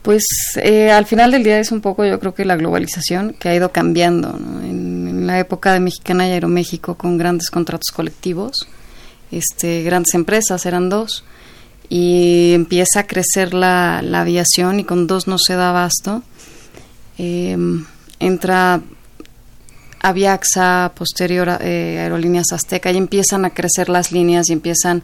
Pues 0.00 0.24
eh, 0.56 0.90
al 0.90 1.04
final 1.04 1.30
del 1.30 1.44
día 1.44 1.60
es 1.60 1.70
un 1.70 1.82
poco, 1.82 2.06
yo 2.06 2.18
creo 2.18 2.32
que 2.32 2.46
la 2.46 2.56
globalización 2.56 3.36
que 3.38 3.50
ha 3.50 3.54
ido 3.54 3.72
cambiando. 3.72 4.38
En, 4.62 5.06
en, 5.06 5.26
la 5.26 5.38
época 5.38 5.74
de 5.74 5.80
Mexicana 5.80 6.26
y 6.26 6.30
Aeroméxico, 6.30 6.94
con 6.94 7.18
grandes 7.18 7.50
contratos 7.50 7.90
colectivos, 7.94 8.66
este, 9.30 9.82
grandes 9.82 10.14
empresas, 10.14 10.64
eran 10.64 10.88
dos, 10.88 11.24
y 11.90 12.52
empieza 12.54 13.00
a 13.00 13.06
crecer 13.06 13.52
la, 13.52 14.00
la 14.02 14.22
aviación 14.22 14.80
y 14.80 14.84
con 14.84 15.06
dos 15.06 15.28
no 15.28 15.36
se 15.36 15.56
da 15.56 15.68
abasto. 15.68 16.22
Eh, 17.18 17.54
entra 18.18 18.80
Aviaxa, 20.00 20.92
posterior 20.94 21.48
eh, 21.60 21.98
Aerolíneas 22.00 22.52
Azteca, 22.52 22.90
y 22.92 22.96
empiezan 22.96 23.44
a 23.44 23.50
crecer 23.50 23.88
las 23.88 24.12
líneas 24.12 24.48
y 24.48 24.52
empiezan 24.52 25.02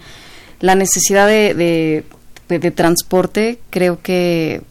la 0.60 0.74
necesidad 0.74 1.26
de, 1.26 2.04
de, 2.48 2.70
transporte, 2.70 3.58
creo 3.70 4.00
que 4.00 4.62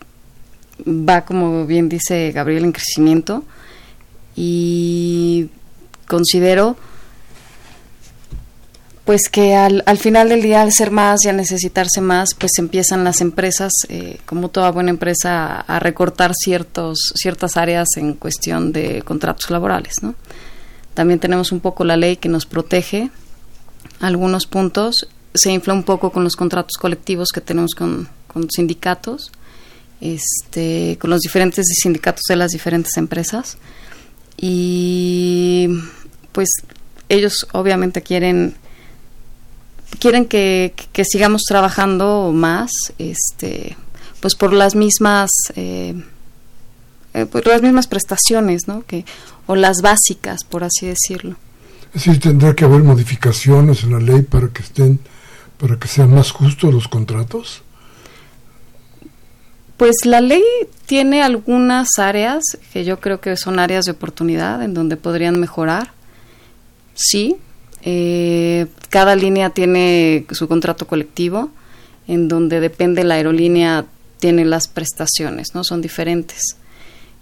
va, 0.87 1.25
como 1.25 1.65
bien 1.65 1.89
dice 1.89 2.31
Gabriel, 2.31 2.63
en 2.65 2.71
crecimiento. 2.71 3.43
Y 4.35 5.49
considero 6.07 6.77
pues 9.05 9.27
que 9.29 9.55
al, 9.55 9.83
al, 9.85 9.97
final 9.97 10.29
del 10.29 10.41
día, 10.41 10.61
al 10.61 10.71
ser 10.71 10.89
más 10.89 11.25
y 11.25 11.29
al 11.29 11.35
necesitarse 11.35 11.99
más, 11.99 12.33
pues 12.33 12.53
empiezan 12.57 13.03
las 13.03 13.19
empresas, 13.19 13.73
eh, 13.89 14.19
como 14.25 14.49
toda 14.49 14.71
buena 14.71 14.91
empresa, 14.91 15.59
a, 15.59 15.79
recortar 15.79 16.33
ciertos, 16.33 17.11
ciertas 17.15 17.57
áreas 17.57 17.89
en 17.97 18.13
cuestión 18.13 18.71
de 18.71 19.01
contratos 19.01 19.49
laborales. 19.49 19.95
¿no? 20.01 20.15
También 20.93 21.19
tenemos 21.19 21.51
un 21.51 21.59
poco 21.59 21.83
la 21.83 21.97
ley 21.97 22.15
que 22.15 22.29
nos 22.29 22.45
protege 22.45 23.09
algunos 23.99 24.45
puntos. 24.45 25.09
Se 25.33 25.51
infla 25.51 25.73
un 25.73 25.83
poco 25.83 26.11
con 26.11 26.23
los 26.23 26.37
contratos 26.37 26.77
colectivos 26.77 27.29
que 27.33 27.41
tenemos 27.41 27.75
con, 27.75 28.07
con 28.27 28.49
sindicatos, 28.49 29.31
este, 29.99 30.97
con 30.99 31.09
los 31.09 31.19
diferentes 31.19 31.65
sindicatos 31.81 32.23
de 32.29 32.37
las 32.37 32.51
diferentes 32.51 32.95
empresas. 32.95 33.57
Y 34.37 35.67
pues 36.31 36.49
ellos 37.09 37.47
obviamente 37.51 38.01
quieren 38.01 38.55
quieren 39.99 40.25
que, 40.25 40.73
sigamos 41.03 41.43
trabajando 41.47 42.31
más, 42.33 42.71
este, 42.97 43.77
pues 44.19 44.35
por 44.35 44.53
las 44.53 44.75
mismas, 44.75 45.29
eh, 45.55 45.95
eh, 47.13 47.25
por 47.25 47.45
las 47.47 47.61
mismas 47.61 47.87
prestaciones, 47.87 48.67
¿no? 48.67 48.83
Que, 48.85 49.05
o 49.45 49.55
las 49.55 49.81
básicas, 49.81 50.43
por 50.43 50.63
así 50.63 50.87
decirlo. 50.87 51.35
Es 51.93 52.05
decir, 52.05 52.19
tendrá 52.19 52.55
que 52.55 52.65
haber 52.65 52.83
modificaciones 52.83 53.83
en 53.83 53.91
la 53.91 53.99
ley 53.99 54.23
para 54.23 54.47
que 54.47 54.63
estén, 54.63 54.99
para 55.59 55.77
que 55.77 55.87
sean 55.87 56.13
más 56.13 56.31
justos 56.31 56.73
los 56.73 56.87
contratos. 56.87 57.61
Pues 59.77 59.97
la 60.05 60.21
ley 60.21 60.43
tiene 60.85 61.23
algunas 61.23 61.87
áreas 61.97 62.43
que 62.71 62.85
yo 62.85 62.99
creo 62.99 63.19
que 63.19 63.35
son 63.37 63.59
áreas 63.59 63.85
de 63.85 63.91
oportunidad 63.91 64.63
en 64.63 64.73
donde 64.73 64.97
podrían 64.97 65.39
mejorar. 65.39 65.91
Sí, 66.95 67.37
eh, 67.85 68.67
cada 68.89 69.15
línea 69.15 69.49
tiene 69.49 70.25
su 70.31 70.47
contrato 70.47 70.87
colectivo, 70.87 71.49
en 72.07 72.27
donde 72.27 72.59
depende 72.59 73.03
la 73.03 73.15
aerolínea 73.15 73.85
tiene 74.19 74.45
las 74.45 74.67
prestaciones, 74.67 75.53
¿no? 75.53 75.63
Son 75.63 75.81
diferentes. 75.81 76.57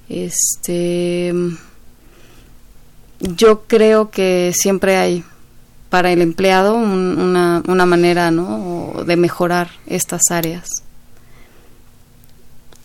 Este, 0.09 1.33
yo 3.19 3.63
creo 3.63 4.11
que 4.11 4.51
siempre 4.55 4.97
hay 4.97 5.23
para 5.89 6.11
el 6.11 6.21
empleado 6.21 6.75
una, 6.75 7.63
una 7.67 7.85
manera, 7.85 8.31
¿no? 8.31 9.03
De 9.05 9.15
mejorar 9.15 9.71
estas 9.87 10.21
áreas 10.29 10.69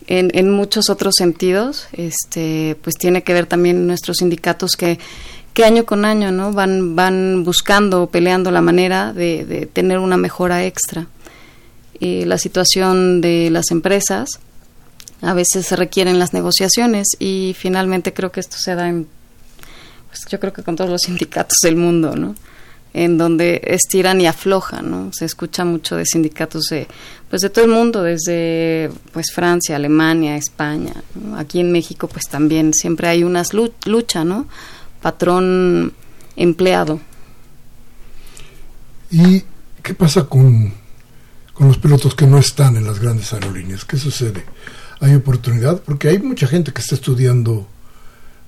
en, 0.07 0.31
en 0.35 0.51
muchos 0.51 0.89
otros 0.91 1.15
sentidos, 1.17 1.89
este, 1.93 2.77
pues 2.83 2.97
tiene 2.97 3.23
que 3.23 3.33
ver 3.33 3.47
también 3.47 3.87
nuestros 3.87 4.19
sindicatos 4.19 4.73
que, 4.77 4.99
que 5.57 5.65
año 5.65 5.87
con 5.87 6.05
año 6.05 6.31
no 6.33 6.53
van 6.53 6.95
van 6.95 7.43
buscando 7.43 8.09
peleando 8.09 8.51
la 8.51 8.61
manera 8.61 9.15
de, 9.15 9.47
de 9.47 9.65
tener 9.65 9.99
una 10.01 10.19
mejora 10.19 10.67
extra 10.67 11.07
y 11.99 12.27
la 12.27 12.37
situación 12.37 13.23
de 13.23 13.49
las 13.51 13.71
empresas 13.71 14.39
a 15.23 15.33
veces 15.33 15.65
se 15.65 15.75
requieren 15.75 16.19
las 16.19 16.35
negociaciones 16.35 17.07
y 17.19 17.57
finalmente 17.59 18.13
creo 18.13 18.31
que 18.31 18.41
esto 18.41 18.59
se 18.59 18.75
da 18.75 18.91
en 18.91 19.09
pues 20.09 20.27
yo 20.29 20.39
creo 20.39 20.53
que 20.53 20.63
con 20.63 20.77
todos 20.77 20.91
los 20.91 21.01
sindicatos 21.01 21.57
del 21.63 21.77
mundo 21.77 22.15
no 22.15 22.35
en 22.93 23.17
donde 23.17 23.61
estiran 23.65 24.21
y 24.23 24.27
aflojan, 24.27 24.91
¿no? 24.91 25.13
Se 25.13 25.27
escucha 25.27 25.67
mucho 25.67 25.97
de 25.97 26.07
sindicatos 26.07 26.65
de, 26.71 26.87
pues 27.29 27.43
de 27.43 27.51
todo 27.51 27.67
el 27.67 27.71
mundo, 27.71 28.03
desde 28.03 28.91
pues 29.13 29.27
Francia, 29.35 29.77
Alemania, 29.77 30.37
España, 30.37 30.95
aquí 31.37 31.61
en 31.61 31.73
México 31.73 32.09
pues 32.09 32.27
también 32.27 32.73
siempre 32.73 33.09
hay 33.09 33.23
unas 33.23 33.53
lucha, 33.53 34.25
¿no? 34.25 34.47
Patrón 35.07 35.93
empleado. 36.35 36.99
¿Y 39.09 39.45
qué 39.81 39.95
pasa 39.95 40.25
con, 40.25 40.73
con 41.55 41.69
los 41.69 41.79
pilotos 41.79 42.17
que 42.17 42.27
no 42.27 42.39
están 42.39 42.77
en 42.77 42.89
las 42.89 42.99
grandes 42.99 43.33
aerolíneas? 43.33 43.85
¿Qué 43.85 43.99
sucede? 43.99 44.45
¿Hay 44.99 45.15
oportunidad? 45.15 45.81
Porque 45.81 46.09
hay 46.09 46.19
mucha 46.19 46.49
gente 46.49 46.73
que 46.73 46.81
está 46.81 46.97
estudiando 46.97 47.69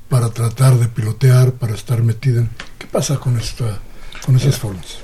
para 0.08 0.30
tratar 0.30 0.74
de 0.74 0.88
pilotear, 0.88 1.52
para 1.52 1.74
estar 1.74 2.02
metida 2.02 2.40
en... 2.40 2.50
¿Qué 2.76 2.88
pasa 2.88 3.20
con 3.20 3.38
esta 3.38 3.78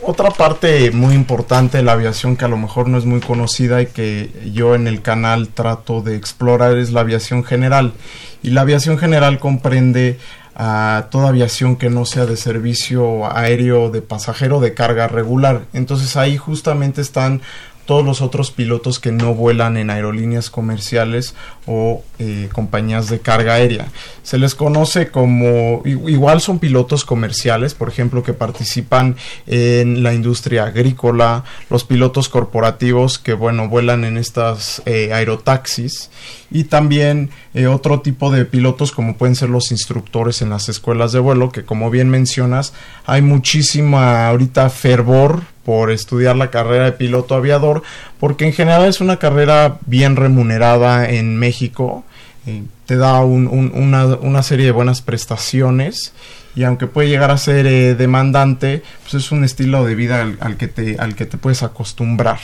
otra 0.02 0.30
parte 0.30 0.90
muy 0.90 1.14
importante 1.14 1.78
de 1.78 1.82
la 1.82 1.92
aviación 1.92 2.36
que 2.36 2.44
a 2.44 2.48
lo 2.48 2.58
mejor 2.58 2.88
no 2.88 2.98
es 2.98 3.06
muy 3.06 3.20
conocida 3.20 3.80
y 3.80 3.86
que 3.86 4.30
yo 4.52 4.74
en 4.74 4.86
el 4.86 5.00
canal 5.00 5.48
trato 5.48 6.02
de 6.02 6.16
explorar 6.16 6.76
es 6.76 6.92
la 6.92 7.00
aviación 7.00 7.42
general. 7.42 7.94
Y 8.42 8.50
la 8.50 8.60
aviación 8.60 8.98
general 8.98 9.38
comprende 9.38 10.18
a 10.54 11.08
toda 11.10 11.28
aviación 11.28 11.76
que 11.76 11.90
no 11.90 12.04
sea 12.04 12.26
de 12.26 12.36
servicio 12.36 13.26
aéreo 13.26 13.90
de 13.90 14.02
pasajero 14.02 14.60
de 14.60 14.74
carga 14.74 15.08
regular. 15.08 15.62
Entonces 15.72 16.16
ahí 16.16 16.36
justamente 16.36 17.00
están 17.00 17.42
todos 17.86 18.04
los 18.04 18.22
otros 18.22 18.50
pilotos 18.50 18.98
que 18.98 19.12
no 19.12 19.34
vuelan 19.34 19.76
en 19.76 19.90
aerolíneas 19.90 20.50
comerciales 20.50 21.34
o 21.66 22.02
eh, 22.18 22.48
compañías 22.52 23.08
de 23.08 23.20
carga 23.20 23.54
aérea. 23.54 23.88
Se 24.22 24.38
les 24.38 24.54
conoce 24.54 25.10
como, 25.10 25.82
igual 25.84 26.40
son 26.40 26.58
pilotos 26.58 27.04
comerciales, 27.04 27.74
por 27.74 27.88
ejemplo, 27.88 28.22
que 28.22 28.32
participan 28.32 29.16
en 29.46 30.02
la 30.02 30.14
industria 30.14 30.64
agrícola, 30.64 31.44
los 31.70 31.84
pilotos 31.84 32.28
corporativos 32.28 33.18
que, 33.18 33.34
bueno, 33.34 33.68
vuelan 33.68 34.04
en 34.04 34.16
estas 34.16 34.82
eh, 34.86 35.12
aerotaxis 35.12 36.10
y 36.50 36.64
también 36.64 37.30
eh, 37.52 37.66
otro 37.66 38.00
tipo 38.00 38.30
de 38.30 38.44
pilotos 38.44 38.92
como 38.92 39.16
pueden 39.16 39.36
ser 39.36 39.50
los 39.50 39.70
instructores 39.70 40.40
en 40.42 40.50
las 40.50 40.68
escuelas 40.68 41.12
de 41.12 41.18
vuelo, 41.18 41.50
que 41.50 41.64
como 41.64 41.90
bien 41.90 42.08
mencionas, 42.08 42.72
hay 43.06 43.22
muchísima 43.22 44.28
ahorita 44.28 44.70
fervor 44.70 45.53
por 45.64 45.90
estudiar 45.90 46.36
la 46.36 46.50
carrera 46.50 46.84
de 46.84 46.92
piloto 46.92 47.34
aviador, 47.34 47.82
porque 48.20 48.46
en 48.46 48.52
general 48.52 48.84
es 48.86 49.00
una 49.00 49.18
carrera 49.18 49.78
bien 49.86 50.16
remunerada 50.16 51.08
en 51.08 51.36
México, 51.36 52.04
eh, 52.46 52.62
te 52.86 52.96
da 52.96 53.20
una, 53.20 54.42
serie 54.42 54.66
de 54.66 54.72
buenas 54.72 55.00
prestaciones 55.00 56.12
y 56.54 56.64
aunque 56.64 56.86
puede 56.86 57.08
llegar 57.08 57.30
a 57.30 57.38
ser 57.38 57.66
eh, 57.66 57.94
demandante, 57.94 58.82
pues 59.02 59.14
es 59.14 59.32
un 59.32 59.44
estilo 59.44 59.84
de 59.84 59.94
vida 59.94 60.26
al, 60.40 60.56
que 60.56 60.68
te, 60.68 60.96
al 60.98 61.14
que 61.14 61.24
te 61.24 61.38
puedes 61.38 61.62
acostumbrar. 61.62 62.38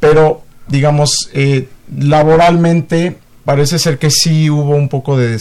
Pero, 0.00 0.42
digamos, 0.66 1.30
eh, 1.32 1.68
laboralmente 1.96 3.18
parece 3.48 3.78
ser 3.78 3.98
que 3.98 4.10
sí 4.10 4.50
hubo 4.50 4.76
un 4.76 4.90
poco 4.90 5.16
de 5.16 5.38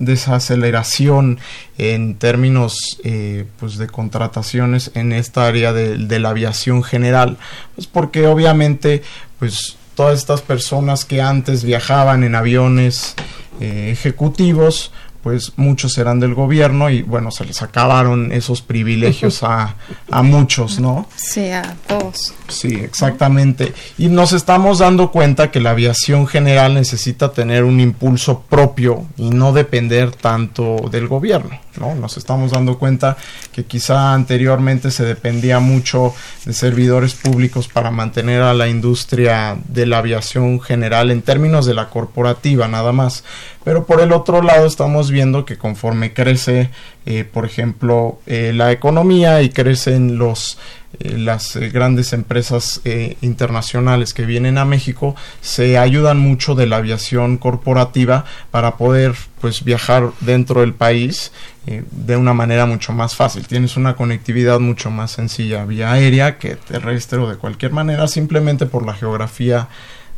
desaceleración 0.00 1.38
en 1.78 2.16
términos 2.16 2.98
eh, 3.04 3.44
pues 3.60 3.76
de 3.76 3.86
contrataciones 3.86 4.90
en 4.94 5.12
esta 5.12 5.46
área 5.46 5.72
de, 5.72 6.18
la 6.18 6.30
aviación 6.30 6.82
general. 6.82 7.36
Pues 7.76 7.86
porque 7.86 8.26
obviamente 8.26 9.04
pues 9.38 9.76
todas 9.94 10.18
estas 10.18 10.42
personas 10.42 11.04
que 11.04 11.22
antes 11.22 11.62
viajaban 11.62 12.24
en 12.24 12.34
aviones 12.34 13.14
eh, 13.60 13.90
ejecutivos 13.92 14.90
pues 15.22 15.52
muchos 15.56 15.96
eran 15.98 16.20
del 16.20 16.34
gobierno 16.34 16.90
y 16.90 17.02
bueno, 17.02 17.30
se 17.30 17.44
les 17.44 17.62
acabaron 17.62 18.32
esos 18.32 18.60
privilegios 18.60 19.42
a, 19.42 19.76
a 20.10 20.22
muchos, 20.22 20.80
¿no? 20.80 21.08
Sí, 21.16 21.50
a 21.50 21.76
todos. 21.86 22.34
Sí, 22.48 22.74
exactamente. 22.74 23.72
Y 23.98 24.08
nos 24.08 24.32
estamos 24.32 24.80
dando 24.80 25.10
cuenta 25.10 25.50
que 25.50 25.60
la 25.60 25.70
aviación 25.70 26.26
general 26.26 26.74
necesita 26.74 27.32
tener 27.32 27.64
un 27.64 27.80
impulso 27.80 28.42
propio 28.48 29.06
y 29.16 29.30
no 29.30 29.52
depender 29.52 30.10
tanto 30.10 30.88
del 30.90 31.06
gobierno, 31.08 31.58
¿no? 31.78 31.94
Nos 31.94 32.16
estamos 32.16 32.52
dando 32.52 32.78
cuenta 32.78 33.16
que 33.52 33.64
quizá 33.64 34.14
anteriormente 34.14 34.90
se 34.90 35.04
dependía 35.04 35.60
mucho 35.60 36.14
de 36.44 36.52
servidores 36.52 37.14
públicos 37.14 37.68
para 37.68 37.90
mantener 37.90 38.42
a 38.42 38.54
la 38.54 38.68
industria 38.68 39.56
de 39.68 39.86
la 39.86 39.98
aviación 39.98 40.60
general 40.60 41.10
en 41.10 41.22
términos 41.22 41.66
de 41.66 41.74
la 41.74 41.88
corporativa 41.88 42.68
nada 42.68 42.92
más. 42.92 43.24
Pero 43.64 43.86
por 43.86 44.00
el 44.00 44.12
otro 44.12 44.42
lado 44.42 44.66
estamos 44.66 45.10
viendo 45.10 45.44
que 45.44 45.56
conforme 45.56 46.12
crece, 46.12 46.70
eh, 47.06 47.24
por 47.24 47.44
ejemplo, 47.44 48.18
eh, 48.26 48.52
la 48.54 48.72
economía 48.72 49.42
y 49.42 49.50
crecen 49.50 50.18
los 50.18 50.58
eh, 50.98 51.16
las 51.18 51.56
grandes 51.56 52.12
empresas 52.12 52.80
internacionales 53.20 54.14
que 54.14 54.26
vienen 54.26 54.58
a 54.58 54.64
México 54.64 55.14
se 55.40 55.78
ayudan 55.78 56.18
mucho 56.18 56.54
de 56.54 56.66
la 56.66 56.76
aviación 56.76 57.38
corporativa 57.38 58.24
para 58.50 58.76
poder 58.76 59.14
pues 59.40 59.64
viajar 59.64 60.10
dentro 60.20 60.60
del 60.60 60.74
país 60.74 61.32
de 61.64 62.16
una 62.16 62.34
manera 62.34 62.66
mucho 62.66 62.92
más 62.92 63.14
fácil. 63.14 63.46
Tienes 63.46 63.76
una 63.76 63.94
conectividad 63.94 64.60
mucho 64.60 64.90
más 64.90 65.12
sencilla 65.12 65.64
vía 65.64 65.92
aérea 65.92 66.38
que 66.38 66.56
terrestre 66.56 67.18
o 67.18 67.28
de 67.28 67.36
cualquier 67.36 67.72
manera 67.72 68.08
simplemente 68.08 68.66
por 68.66 68.84
la 68.84 68.94
geografía 68.94 69.68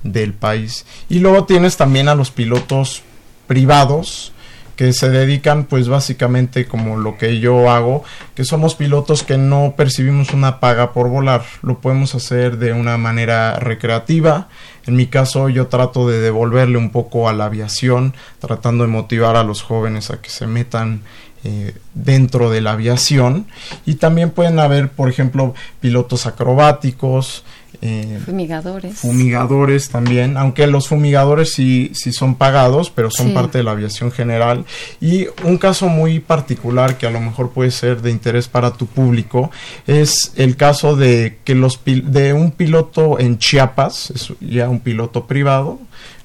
del 0.04 0.34
país. 0.34 0.86
Y 1.08 1.18
luego 1.18 1.44
tienes 1.44 1.76
también 1.76 2.08
a 2.08 2.14
los 2.14 2.30
pilotos 2.30 3.02
privados 3.46 4.33
que 4.76 4.92
se 4.92 5.10
dedican 5.10 5.64
pues 5.64 5.88
básicamente 5.88 6.66
como 6.66 6.96
lo 6.96 7.16
que 7.16 7.38
yo 7.40 7.70
hago, 7.70 8.04
que 8.34 8.44
somos 8.44 8.74
pilotos 8.74 9.22
que 9.22 9.38
no 9.38 9.74
percibimos 9.76 10.32
una 10.32 10.60
paga 10.60 10.92
por 10.92 11.08
volar, 11.08 11.44
lo 11.62 11.80
podemos 11.80 12.14
hacer 12.14 12.58
de 12.58 12.72
una 12.72 12.98
manera 12.98 13.58
recreativa, 13.58 14.48
en 14.86 14.96
mi 14.96 15.06
caso 15.06 15.48
yo 15.48 15.68
trato 15.68 16.08
de 16.08 16.20
devolverle 16.20 16.76
un 16.76 16.90
poco 16.90 17.28
a 17.28 17.32
la 17.32 17.46
aviación, 17.46 18.14
tratando 18.38 18.84
de 18.84 18.90
motivar 18.90 19.36
a 19.36 19.44
los 19.44 19.62
jóvenes 19.62 20.10
a 20.10 20.20
que 20.20 20.30
se 20.30 20.46
metan 20.46 21.02
eh, 21.44 21.74
dentro 21.94 22.50
de 22.50 22.60
la 22.60 22.72
aviación 22.72 23.46
y 23.86 23.96
también 23.96 24.30
pueden 24.30 24.58
haber 24.58 24.90
por 24.90 25.08
ejemplo 25.08 25.54
pilotos 25.80 26.26
acrobáticos, 26.26 27.44
eh, 27.86 28.18
fumigadores. 28.24 28.94
Fumigadores 28.94 29.90
también, 29.90 30.38
aunque 30.38 30.66
los 30.66 30.88
fumigadores 30.88 31.52
sí, 31.52 31.90
sí 31.94 32.12
son 32.14 32.36
pagados, 32.36 32.88
pero 32.88 33.10
son 33.10 33.34
parte 33.34 33.58
de 33.58 33.64
la 33.64 33.72
aviación 33.72 34.10
general. 34.10 34.64
Y 35.02 35.26
un 35.42 35.58
caso 35.58 35.88
muy 35.88 36.18
particular 36.18 36.96
que 36.96 37.06
a 37.06 37.10
lo 37.10 37.20
mejor 37.20 37.50
puede 37.50 37.70
ser 37.70 38.00
de 38.00 38.10
interés 38.10 38.48
para 38.48 38.72
tu 38.72 38.86
público 38.86 39.50
es 39.86 40.32
el 40.36 40.56
caso 40.56 40.96
de 40.96 41.38
que 41.44 41.54
los 41.54 41.78
de 41.84 42.32
un 42.32 42.52
piloto 42.52 43.18
en 43.18 43.38
Chiapas, 43.38 44.10
es 44.12 44.32
ya 44.40 44.70
un 44.70 44.80
piloto 44.80 45.26
privado, 45.26 45.78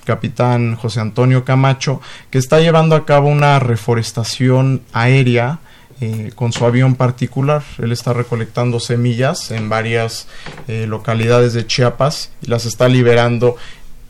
capitán 0.10 0.76
José 0.76 1.02
Antonio 1.02 1.46
Camacho, 1.46 2.02
que 2.32 2.40
está 2.40 2.60
llevando 2.60 2.96
a 2.96 3.06
cabo 3.06 3.30
una 3.30 3.60
reforestación 3.60 4.82
aérea 4.92 5.60
eh, 6.02 6.32
con 6.34 6.52
su 6.52 6.66
avión 6.66 6.96
particular. 6.96 7.62
Él 7.78 7.92
está 7.92 8.12
recolectando 8.12 8.80
semillas 8.80 9.52
en 9.52 9.70
varias 9.70 10.28
eh, 10.68 10.88
localidades 10.88 11.54
de 11.54 11.68
Chiapas 11.68 12.32
y 12.42 12.48
las 12.48 12.66
está 12.66 12.88
liberando 12.88 13.56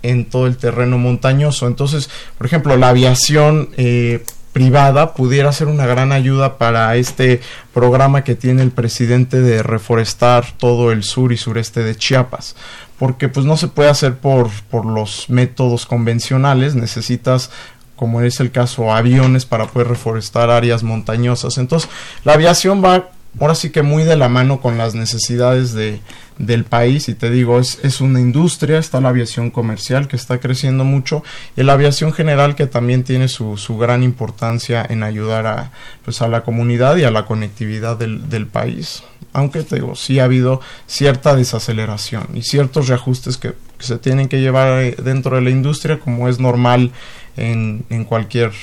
en 0.01 0.23
todo 0.23 0.47
el 0.47 0.55
terreno 0.55 0.97
montañoso. 0.97 1.67
Entonces, 1.67 2.09
por 2.37 2.47
ejemplo, 2.47 2.77
la 2.77 2.87
aviación 2.87 3.71
eh, 3.75 4.23
privada 4.59 5.13
pudiera 5.13 5.53
ser 5.53 5.67
una 5.67 5.85
gran 5.85 6.11
ayuda 6.11 6.57
para 6.57 6.93
este 6.97 7.39
programa 7.73 8.25
que 8.25 8.35
tiene 8.35 8.61
el 8.61 8.71
presidente 8.71 9.39
de 9.39 9.63
reforestar 9.63 10.51
todo 10.57 10.91
el 10.91 11.03
sur 11.03 11.31
y 11.31 11.37
sureste 11.37 11.81
de 11.81 11.95
Chiapas 11.95 12.57
porque 12.97 13.29
pues 13.29 13.45
no 13.45 13.55
se 13.55 13.69
puede 13.69 13.87
hacer 13.89 14.17
por, 14.17 14.49
por 14.69 14.85
los 14.85 15.29
métodos 15.29 15.85
convencionales, 15.85 16.75
necesitas 16.75 17.51
como 17.95 18.19
es 18.19 18.41
el 18.41 18.51
caso 18.51 18.91
aviones 18.91 19.45
para 19.45 19.67
poder 19.67 19.87
reforestar 19.87 20.49
áreas 20.49 20.83
montañosas. 20.83 21.57
Entonces, 21.57 21.89
la 22.25 22.33
aviación 22.33 22.83
va 22.83 23.11
ahora 23.39 23.55
sí 23.55 23.69
que 23.69 23.83
muy 23.83 24.03
de 24.03 24.15
la 24.15 24.29
mano 24.29 24.61
con 24.61 24.77
las 24.77 24.95
necesidades 24.95 25.73
de, 25.73 25.99
del 26.39 26.63
país 26.63 27.09
y 27.09 27.15
te 27.15 27.29
digo, 27.29 27.59
es, 27.59 27.79
es 27.83 28.01
una 28.01 28.19
industria, 28.19 28.79
está 28.79 29.01
la 29.01 29.09
aviación 29.09 29.51
comercial 29.51 30.07
que 30.07 30.15
está 30.15 30.39
creciendo 30.39 30.85
mucho 30.85 31.21
y 31.55 31.63
la 31.63 31.73
aviación 31.73 32.13
general 32.13 32.55
que 32.55 32.65
también 32.65 33.03
tiene 33.03 33.27
su, 33.27 33.57
su 33.57 33.77
gran 33.77 34.03
importancia 34.03 34.85
en 34.89 35.03
ayudar 35.03 35.45
a, 35.45 35.71
pues, 36.03 36.21
a 36.21 36.27
la 36.29 36.43
comunidad 36.43 36.95
y 36.95 37.03
a 37.03 37.11
la 37.11 37.25
conectividad 37.25 37.97
del, 37.97 38.29
del 38.29 38.47
país. 38.47 39.03
Aunque 39.33 39.63
te 39.63 39.75
digo, 39.75 39.95
sí 39.95 40.19
ha 40.19 40.23
habido 40.23 40.61
cierta 40.87 41.35
desaceleración 41.35 42.29
y 42.33 42.41
ciertos 42.41 42.87
reajustes 42.87 43.37
que, 43.37 43.53
que 43.77 43.85
se 43.85 43.97
tienen 43.97 44.29
que 44.29 44.39
llevar 44.39 44.81
eh, 44.81 44.95
dentro 45.03 45.35
de 45.35 45.41
la 45.41 45.49
industria 45.49 45.99
como 45.99 46.29
es 46.29 46.39
normal 46.39 46.91
en, 47.35 47.85
en, 47.89 48.05
cualquier, 48.05 48.53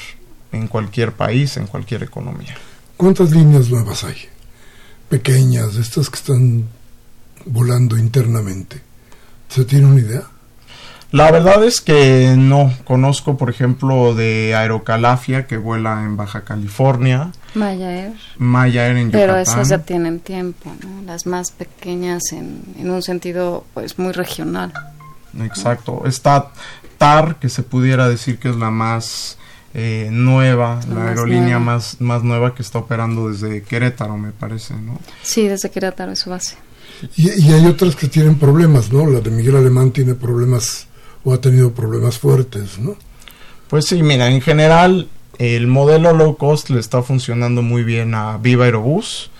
en 0.50 0.66
cualquier 0.66 1.12
país, 1.12 1.58
en 1.58 1.66
cualquier 1.66 2.02
economía. 2.02 2.56
¿Cuántas 2.96 3.30
líneas 3.30 3.68
nuevas 3.68 4.02
hay? 4.02 4.16
Pequeñas, 5.08 5.76
estas 5.76 6.10
que 6.10 6.16
están 6.16 6.64
volando 7.44 7.96
internamente. 7.96 8.80
¿Se 9.48 9.64
tiene 9.64 9.86
una 9.86 10.00
idea? 10.00 10.22
La 11.12 11.30
verdad 11.30 11.64
es 11.64 11.80
que 11.80 12.34
no. 12.36 12.72
Conozco, 12.84 13.36
por 13.36 13.48
ejemplo, 13.48 14.14
de 14.14 14.54
Aerocalafia, 14.56 15.46
que 15.46 15.56
vuela 15.56 16.02
en 16.02 16.16
Baja 16.16 16.42
California. 16.42 17.30
Maya 17.54 18.06
Air. 18.06 18.14
Maya 18.38 18.86
Air 18.88 18.96
en 18.96 19.06
Yucatán. 19.06 19.20
Pero 19.28 19.38
esas 19.38 19.68
ya 19.68 19.78
tienen 19.78 20.18
tiempo, 20.18 20.74
¿no? 20.82 21.02
Las 21.02 21.26
más 21.26 21.52
pequeñas 21.52 22.32
en, 22.32 22.62
en 22.78 22.90
un 22.90 23.02
sentido, 23.02 23.64
pues, 23.72 23.98
muy 23.98 24.12
regional. 24.12 24.72
Exacto. 25.40 26.02
Está 26.06 26.50
TAR, 26.98 27.36
que 27.36 27.48
se 27.48 27.62
pudiera 27.62 28.08
decir 28.08 28.38
que 28.38 28.50
es 28.50 28.56
la 28.56 28.70
más 28.70 29.38
eh, 29.74 30.08
nueva, 30.10 30.80
la, 30.88 30.94
más 30.94 31.08
aerolínea 31.08 31.58
nueva. 31.58 31.60
más, 31.60 32.00
más 32.00 32.22
nueva 32.22 32.54
que 32.54 32.62
está 32.62 32.78
operando 32.78 33.30
desde 33.30 33.62
Querétaro, 33.62 34.16
me 34.16 34.32
parece, 34.32 34.74
¿no? 34.74 34.98
Sí, 35.22 35.48
desde 35.48 35.70
Querétaro 35.70 36.12
es 36.12 36.20
su 36.20 36.30
base. 36.30 36.56
Y, 37.16 37.30
y 37.46 37.52
hay 37.52 37.66
otras 37.66 37.94
que 37.94 38.08
tienen 38.08 38.38
problemas, 38.38 38.92
¿no? 38.92 39.06
La 39.06 39.20
de 39.20 39.30
Miguel 39.30 39.56
Alemán 39.56 39.90
tiene 39.90 40.14
problemas 40.14 40.86
o 41.24 41.34
ha 41.34 41.40
tenido 41.40 41.72
problemas 41.72 42.18
fuertes, 42.18 42.78
¿no? 42.78 42.96
Pues 43.68 43.86
sí, 43.86 44.02
mira, 44.02 44.30
en 44.30 44.40
general 44.40 45.08
el 45.38 45.66
modelo 45.66 46.12
low 46.12 46.36
cost 46.36 46.70
le 46.70 46.80
está 46.80 47.02
funcionando 47.02 47.62
muy 47.62 47.84
bien 47.84 48.14
a 48.14 48.38
Viva 48.38 48.64
Aerobús 48.64 49.30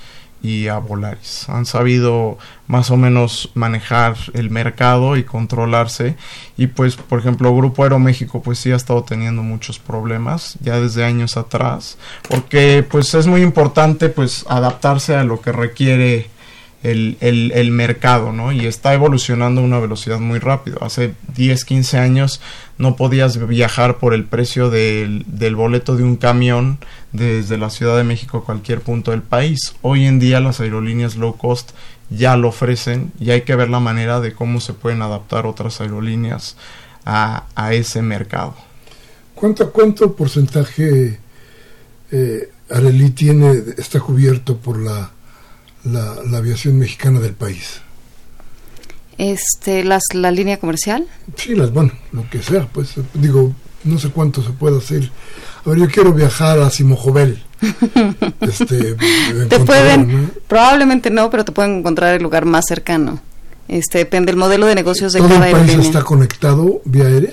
y 0.43 0.69
a 0.69 0.79
Volaris. 0.79 1.49
Han 1.49 1.67
sabido 1.67 2.39
más 2.67 2.91
o 2.91 2.97
menos 2.97 3.51
manejar 3.55 4.17
el 4.35 4.51
mercado 4.51 5.17
y 5.17 5.25
controlarse. 5.25 6.17
Y 6.57 6.69
pues, 6.69 6.97
por 6.97 7.19
ejemplo, 7.19 7.55
Grupo 7.55 7.83
Aeroméxico 7.83 8.43
pues 8.43 8.59
sí 8.59 8.71
ha 8.73 8.77
estado 8.77 9.03
teniendo 9.03 9.43
muchos 9.43 9.79
problemas 9.79 10.57
ya 10.61 10.81
desde 10.81 11.05
años 11.05 11.37
atrás. 11.37 11.99
Porque 12.29 12.85
pues 12.89 13.15
es 13.15 13.27
muy 13.27 13.43
importante 13.43 14.09
pues 14.09 14.45
adaptarse 14.49 15.17
a 15.17 15.25
lo 15.25 15.41
que 15.41 15.53
requiere 15.53 16.31
el, 16.83 17.17
el, 17.21 17.53
el, 17.53 17.71
mercado, 17.73 18.33
¿no? 18.33 18.53
Y 18.53 18.67
está 18.67 18.95
evolucionando 18.95 19.61
a 19.61 19.65
una 19.65 19.81
velocidad 19.81 20.21
muy 20.21 20.39
rápido. 20.39 20.83
Hace 20.85 21.15
10, 21.35 21.65
15 21.65 21.99
años 21.99 22.41
no 22.79 22.97
podías 22.97 23.47
viajar 23.47 23.99
por 23.99 24.15
el 24.15 24.25
precio 24.25 24.71
del, 24.71 25.25
del, 25.27 25.57
boleto 25.57 25.97
de 25.97 26.05
un 26.05 26.17
camión 26.17 26.79
desde 27.13 27.59
la 27.59 27.71
Ciudad 27.71 27.97
de 27.97 28.05
México 28.05 28.39
a 28.39 28.45
cualquier 28.45 28.81
punto 28.81 29.11
del 29.11 29.23
país. 29.23 29.75
Hoy 29.83 30.05
en 30.05 30.19
día 30.19 30.41
las 30.41 30.61
aerolíneas 30.61 31.17
low 31.17 31.37
cost 31.37 31.71
ya 32.11 32.37
lo 32.37 32.49
ofrecen 32.49 33.13
y 33.19 33.31
hay 33.31 33.43
que 33.43 33.57
ver 33.57 33.71
la 33.71 33.81
manera 33.81 34.21
de 34.21 34.33
cómo 34.33 34.61
se 34.61 34.73
pueden 34.73 35.03
adaptar 35.03 35.47
otras 35.47 35.81
aerolíneas 35.81 36.57
a, 37.05 37.47
a 37.55 37.73
ese 37.73 38.03
mercado. 38.03 38.55
¿Cuánto, 39.35 39.73
cuánto 39.73 40.15
porcentaje 40.15 41.19
eh, 42.11 42.51
Arelí 42.71 43.11
tiene, 43.11 43.53
está 43.77 44.01
cubierto 44.01 44.57
por 44.57 44.79
la 44.79 45.11
la, 45.87 46.17
la, 46.29 46.39
aviación 46.39 46.79
mexicana 46.79 47.21
del 47.21 47.35
país? 47.35 47.81
Este, 49.19 49.83
las, 49.85 50.03
la 50.13 50.31
línea 50.31 50.59
comercial. 50.59 51.07
Sí, 51.37 51.55
las, 51.55 51.73
bueno, 51.73 51.93
lo 52.13 52.29
que 52.29 52.43
sea, 52.43 52.67
pues 52.67 52.95
digo, 53.15 53.55
no 53.85 53.99
sé 53.99 54.11
cuánto 54.11 54.43
se 54.43 54.51
puede 54.51 54.79
hacer. 54.79 55.11
A 55.65 55.71
ver, 55.71 55.79
yo 55.79 55.89
quiero 55.89 56.13
viajar 56.13 56.59
a 56.61 56.71
Simojovel. 56.71 57.43
este, 58.41 58.95
te 59.49 59.59
pueden, 59.61 60.23
¿no? 60.25 60.31
probablemente 60.47 61.11
no, 61.11 61.31
pero 61.31 61.45
te 61.45 61.53
pueden 61.53 61.79
encontrar 61.79 62.15
el 62.15 62.23
lugar 62.23 62.45
más 62.45 62.65
cercano. 62.69 63.21
Este, 63.69 63.99
depende 63.99 64.31
del 64.33 64.37
modelo 64.39 64.67
de 64.67 64.75
negocios 64.75 65.13
de 65.13 65.19
¿Todo 65.21 65.29
cada 65.31 65.47
el 65.47 65.53
país 65.53 65.63
aerolínea. 65.71 65.87
está 65.87 66.03
conectado 66.03 66.83
vía 66.85 67.07
aérea? 67.07 67.33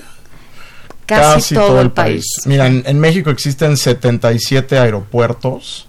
Casi, 1.06 1.34
Casi 1.34 1.54
todo, 1.54 1.66
todo, 1.66 1.80
el 1.82 1.90
país. 1.92 2.24
país. 2.36 2.46
Mira, 2.46 2.66
en, 2.66 2.82
en 2.86 2.98
México 2.98 3.30
existen 3.30 3.76
77 3.76 4.78
aeropuertos 4.78 5.86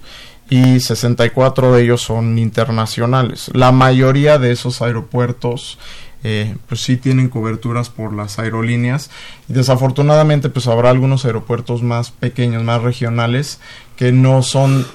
y 0.50 0.80
64 0.80 1.74
de 1.74 1.84
ellos 1.84 2.02
son 2.02 2.38
internacionales. 2.38 3.50
La 3.54 3.72
mayoría 3.72 4.38
de 4.38 4.52
esos 4.52 4.82
aeropuertos 4.82 5.80
eh, 6.24 6.56
pues 6.68 6.82
sí 6.82 6.98
tienen 6.98 7.30
coberturas 7.30 7.90
por 7.90 8.14
las 8.14 8.40
aerolíneas 8.40 9.12
y 9.48 9.54
desafortunadamente 9.54 10.50
pues 10.50 10.68
habrá 10.68 10.90
algunos 10.90 11.26
aeropuertos 11.26 11.84
más 11.84 12.12
pequeños, 12.12 12.64
más 12.64 12.82
regionales 12.82 13.60
que 13.96 14.12
no 14.12 14.42
son 14.42 14.88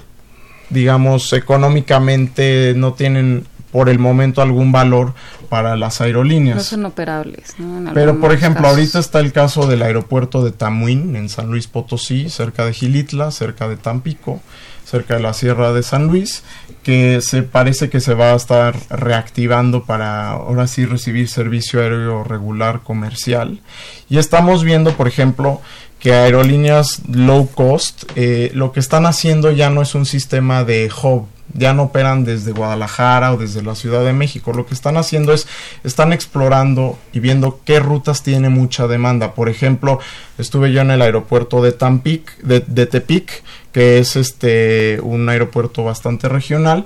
digamos 0.70 1.32
económicamente 1.32 2.74
no 2.76 2.94
tienen 2.94 3.46
por 3.70 3.88
el 3.88 3.98
momento 3.98 4.42
algún 4.42 4.72
valor 4.72 5.14
para 5.48 5.76
las 5.76 6.00
aerolíneas. 6.00 6.56
No 6.56 6.62
son 6.62 6.86
operables. 6.86 7.54
¿no? 7.58 7.92
Pero, 7.94 8.20
por 8.20 8.32
ejemplo, 8.32 8.62
casos. 8.62 8.76
ahorita 8.78 8.98
está 8.98 9.20
el 9.20 9.32
caso 9.32 9.66
del 9.66 9.82
aeropuerto 9.82 10.44
de 10.44 10.50
Tamuín, 10.52 11.16
en 11.16 11.28
San 11.28 11.50
Luis 11.50 11.66
Potosí, 11.66 12.30
cerca 12.30 12.64
de 12.64 12.72
Gilitla, 12.72 13.30
cerca 13.30 13.68
de 13.68 13.76
Tampico, 13.76 14.40
cerca 14.90 15.14
de 15.14 15.20
la 15.20 15.34
Sierra 15.34 15.72
de 15.72 15.82
San 15.82 16.08
Luis, 16.08 16.42
que 16.82 17.20
se 17.20 17.42
parece 17.42 17.90
que 17.90 18.00
se 18.00 18.14
va 18.14 18.32
a 18.32 18.36
estar 18.36 18.74
reactivando 18.90 19.84
para 19.84 20.30
ahora 20.30 20.66
sí 20.66 20.84
recibir 20.84 21.28
servicio 21.28 21.80
aéreo 21.80 22.24
regular 22.24 22.80
comercial. 22.82 23.60
Y 24.08 24.18
estamos 24.18 24.64
viendo, 24.64 24.96
por 24.96 25.06
ejemplo, 25.06 25.60
que 26.00 26.12
aerolíneas 26.14 27.02
low 27.08 27.48
cost 27.50 28.04
eh, 28.16 28.50
lo 28.54 28.72
que 28.72 28.80
están 28.80 29.06
haciendo 29.06 29.50
ya 29.50 29.68
no 29.68 29.82
es 29.82 29.94
un 29.94 30.06
sistema 30.06 30.64
de 30.64 30.90
hub 31.02 31.28
ya 31.54 31.72
no 31.72 31.84
operan 31.84 32.24
desde 32.24 32.52
Guadalajara 32.52 33.32
o 33.32 33.36
desde 33.36 33.62
la 33.62 33.74
Ciudad 33.74 34.04
de 34.04 34.12
México. 34.12 34.52
Lo 34.52 34.66
que 34.66 34.74
están 34.74 34.96
haciendo 34.96 35.32
es, 35.32 35.46
están 35.84 36.12
explorando 36.12 36.98
y 37.12 37.20
viendo 37.20 37.60
qué 37.64 37.80
rutas 37.80 38.22
tiene 38.22 38.48
mucha 38.48 38.86
demanda. 38.86 39.34
Por 39.34 39.48
ejemplo, 39.48 39.98
estuve 40.38 40.72
yo 40.72 40.80
en 40.80 40.90
el 40.90 41.02
aeropuerto 41.02 41.62
de 41.62 41.72
Tampic, 41.72 42.36
de, 42.38 42.60
de 42.60 42.86
Tepic, 42.86 43.42
que 43.72 43.98
es 43.98 44.16
este 44.16 45.00
un 45.02 45.28
aeropuerto 45.28 45.84
bastante 45.84 46.28
regional, 46.28 46.84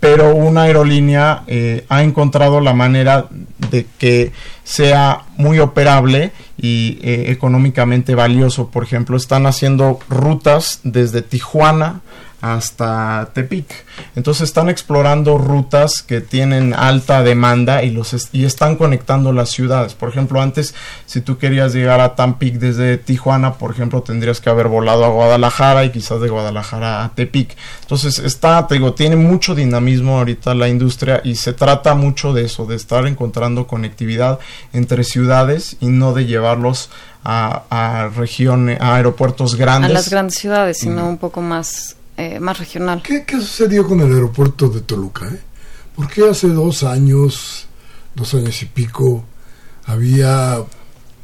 pero 0.00 0.34
una 0.34 0.62
aerolínea 0.64 1.44
eh, 1.46 1.86
ha 1.88 2.02
encontrado 2.02 2.60
la 2.60 2.74
manera 2.74 3.28
de 3.70 3.86
que 3.98 4.32
sea 4.62 5.22
muy 5.36 5.58
operable 5.60 6.32
y 6.58 6.98
eh, 7.02 7.26
económicamente 7.28 8.14
valioso. 8.14 8.68
Por 8.68 8.82
ejemplo, 8.82 9.16
están 9.16 9.46
haciendo 9.46 9.98
rutas 10.08 10.80
desde 10.82 11.22
Tijuana 11.22 12.02
hasta 12.44 13.30
Tepic. 13.32 13.86
Entonces 14.16 14.42
están 14.42 14.68
explorando 14.68 15.38
rutas 15.38 16.02
que 16.02 16.20
tienen 16.20 16.74
alta 16.74 17.22
demanda 17.22 17.82
y 17.82 17.90
los 17.90 18.12
est 18.12 18.34
y 18.34 18.44
están 18.44 18.76
conectando 18.76 19.32
las 19.32 19.50
ciudades. 19.50 19.94
Por 19.94 20.10
ejemplo, 20.10 20.42
antes 20.42 20.74
si 21.06 21.22
tú 21.22 21.38
querías 21.38 21.72
llegar 21.72 22.00
a 22.00 22.14
Tampic 22.14 22.56
desde 22.56 22.98
Tijuana, 22.98 23.54
por 23.54 23.70
ejemplo, 23.70 24.02
tendrías 24.02 24.42
que 24.42 24.50
haber 24.50 24.68
volado 24.68 25.06
a 25.06 25.08
Guadalajara 25.08 25.86
y 25.86 25.90
quizás 25.90 26.20
de 26.20 26.28
Guadalajara 26.28 27.02
a 27.02 27.14
Tepic. 27.14 27.56
Entonces 27.80 28.18
está, 28.18 28.66
te 28.66 28.74
digo, 28.74 28.92
tiene 28.92 29.16
mucho 29.16 29.54
dinamismo 29.54 30.18
ahorita 30.18 30.54
la 30.54 30.68
industria 30.68 31.22
y 31.24 31.36
se 31.36 31.54
trata 31.54 31.94
mucho 31.94 32.34
de 32.34 32.44
eso, 32.44 32.66
de 32.66 32.76
estar 32.76 33.06
encontrando 33.06 33.66
conectividad 33.66 34.38
entre 34.74 35.02
ciudades 35.04 35.78
y 35.80 35.86
no 35.86 36.12
de 36.12 36.26
llevarlos 36.26 36.90
a, 37.24 37.62
a 37.70 38.08
regiones, 38.08 38.78
a 38.82 38.96
aeropuertos 38.96 39.54
grandes. 39.54 39.90
A 39.90 39.94
las 39.94 40.10
grandes 40.10 40.36
ciudades, 40.36 40.76
sino 40.76 41.06
mm. 41.06 41.08
un 41.08 41.16
poco 41.16 41.40
más 41.40 41.96
eh, 42.16 42.38
más 42.40 42.58
regional. 42.58 43.02
¿Qué, 43.02 43.24
¿Qué, 43.24 43.36
sucedió 43.36 43.86
con 43.86 44.00
el 44.00 44.12
aeropuerto 44.12 44.68
de 44.68 44.80
Toluca? 44.80 45.28
Eh? 45.28 45.40
¿Por 45.96 46.08
qué 46.08 46.28
hace 46.28 46.48
dos 46.48 46.82
años, 46.82 47.66
dos 48.14 48.34
años 48.34 48.62
y 48.62 48.66
pico, 48.66 49.24
había 49.86 50.58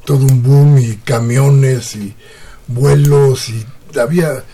todo 0.05 0.26
un 0.26 0.42
boom 0.42 0.79
y 0.79 0.96
camiones 0.96 1.96
y 1.96 2.14
vuelos 2.66 3.48
y 3.48 3.64
había... 3.98 4.44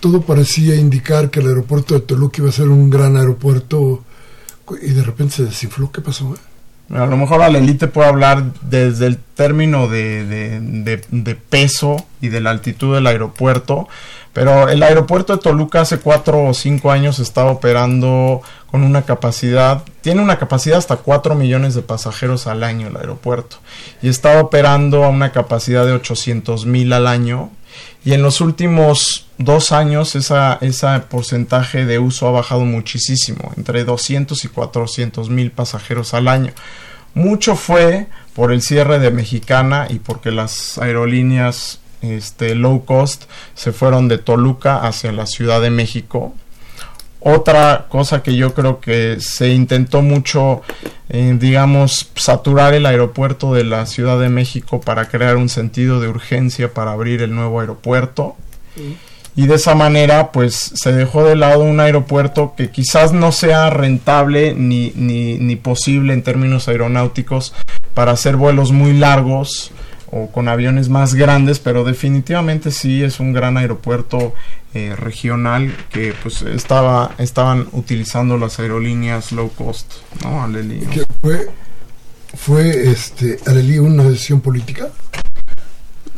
Todo 0.00 0.20
parecía 0.20 0.74
indicar 0.74 1.30
que 1.30 1.40
el 1.40 1.46
aeropuerto 1.46 1.94
de 1.94 2.00
Toluca 2.00 2.42
iba 2.42 2.50
a 2.50 2.52
ser 2.52 2.68
un 2.68 2.90
gran 2.90 3.16
aeropuerto 3.16 4.04
y 4.82 4.90
de 4.90 5.02
repente 5.02 5.36
se 5.36 5.44
desinfló. 5.44 5.90
¿Qué 5.90 6.02
pasó? 6.02 6.34
Eh? 6.34 6.38
A 6.94 7.06
lo 7.06 7.16
mejor 7.16 7.40
a 7.40 7.48
la 7.48 7.58
élite 7.58 7.88
puede 7.88 8.08
hablar 8.08 8.52
desde 8.60 9.06
el 9.06 9.16
término 9.16 9.88
de, 9.88 10.26
de, 10.26 10.60
de, 10.60 11.02
de 11.10 11.34
peso 11.34 11.96
y 12.20 12.28
de 12.28 12.42
la 12.42 12.50
altitud 12.50 12.94
del 12.94 13.06
aeropuerto, 13.06 13.88
Pero 14.34 14.68
el 14.68 14.82
aeropuerto 14.82 15.36
de 15.36 15.42
Toluca 15.42 15.80
hace 15.80 15.98
cuatro 15.98 16.44
o 16.44 16.54
cinco 16.54 16.90
años 16.90 17.20
estaba 17.20 17.52
operando 17.52 18.42
con 18.74 18.82
una 18.82 19.02
capacidad, 19.02 19.84
tiene 20.00 20.20
una 20.20 20.36
capacidad 20.36 20.78
hasta 20.78 20.96
4 20.96 21.36
millones 21.36 21.76
de 21.76 21.82
pasajeros 21.82 22.48
al 22.48 22.64
año 22.64 22.88
el 22.88 22.96
aeropuerto 22.96 23.58
y 24.02 24.08
estaba 24.08 24.40
operando 24.40 25.04
a 25.04 25.10
una 25.10 25.30
capacidad 25.30 25.86
de 25.86 25.92
800 25.92 26.66
mil 26.66 26.92
al 26.92 27.06
año 27.06 27.52
y 28.04 28.14
en 28.14 28.22
los 28.22 28.40
últimos 28.40 29.28
dos 29.38 29.70
años 29.70 30.16
esa, 30.16 30.58
ese 30.60 30.88
porcentaje 31.08 31.86
de 31.86 32.00
uso 32.00 32.26
ha 32.26 32.32
bajado 32.32 32.62
muchísimo, 32.62 33.52
entre 33.56 33.84
200 33.84 34.44
y 34.44 34.48
400 34.48 35.30
mil 35.30 35.52
pasajeros 35.52 36.12
al 36.12 36.26
año. 36.26 36.52
Mucho 37.14 37.54
fue 37.54 38.08
por 38.34 38.52
el 38.52 38.60
cierre 38.60 38.98
de 38.98 39.12
Mexicana 39.12 39.86
y 39.88 40.00
porque 40.00 40.32
las 40.32 40.78
aerolíneas 40.78 41.78
este, 42.04 42.54
low 42.54 42.84
cost 42.84 43.24
se 43.54 43.72
fueron 43.72 44.08
de 44.08 44.18
Toluca 44.18 44.86
hacia 44.86 45.12
la 45.12 45.26
Ciudad 45.26 45.60
de 45.60 45.70
México 45.70 46.34
otra 47.26 47.86
cosa 47.88 48.22
que 48.22 48.36
yo 48.36 48.52
creo 48.52 48.80
que 48.80 49.16
se 49.18 49.48
intentó 49.48 50.02
mucho, 50.02 50.60
eh, 51.08 51.34
digamos, 51.40 52.10
saturar 52.14 52.74
el 52.74 52.84
aeropuerto 52.84 53.54
de 53.54 53.64
la 53.64 53.86
Ciudad 53.86 54.20
de 54.20 54.28
México 54.28 54.82
para 54.82 55.08
crear 55.08 55.36
un 55.36 55.48
sentido 55.48 56.00
de 56.00 56.08
urgencia 56.08 56.74
para 56.74 56.92
abrir 56.92 57.22
el 57.22 57.34
nuevo 57.34 57.60
aeropuerto. 57.60 58.36
Y 59.34 59.46
de 59.46 59.54
esa 59.54 59.74
manera, 59.74 60.32
pues 60.32 60.72
se 60.74 60.92
dejó 60.92 61.24
de 61.24 61.34
lado 61.34 61.60
un 61.60 61.80
aeropuerto 61.80 62.52
que 62.58 62.70
quizás 62.70 63.14
no 63.14 63.32
sea 63.32 63.70
rentable 63.70 64.52
ni, 64.54 64.92
ni, 64.94 65.38
ni 65.38 65.56
posible 65.56 66.12
en 66.12 66.22
términos 66.22 66.68
aeronáuticos 66.68 67.54
para 67.94 68.12
hacer 68.12 68.36
vuelos 68.36 68.70
muy 68.70 68.92
largos 68.92 69.72
o 70.16 70.28
con 70.28 70.46
aviones 70.48 70.88
más 70.88 71.14
grandes, 71.14 71.58
pero 71.58 71.82
definitivamente 71.82 72.70
sí 72.70 73.02
es 73.02 73.18
un 73.18 73.32
gran 73.32 73.56
aeropuerto 73.56 74.32
eh, 74.72 74.94
regional 74.94 75.74
que 75.90 76.14
pues 76.22 76.42
estaba 76.42 77.16
estaban 77.18 77.66
utilizando 77.72 78.38
las 78.38 78.60
aerolíneas 78.60 79.32
low 79.32 79.50
cost, 79.50 79.92
¿no? 80.22 80.44
Aleli. 80.44 80.86
¿Fue, 81.20 81.48
fue 82.36 82.90
este 82.92 83.40
Aleli 83.46 83.80
una 83.80 84.04
decisión 84.04 84.40
política? 84.40 84.88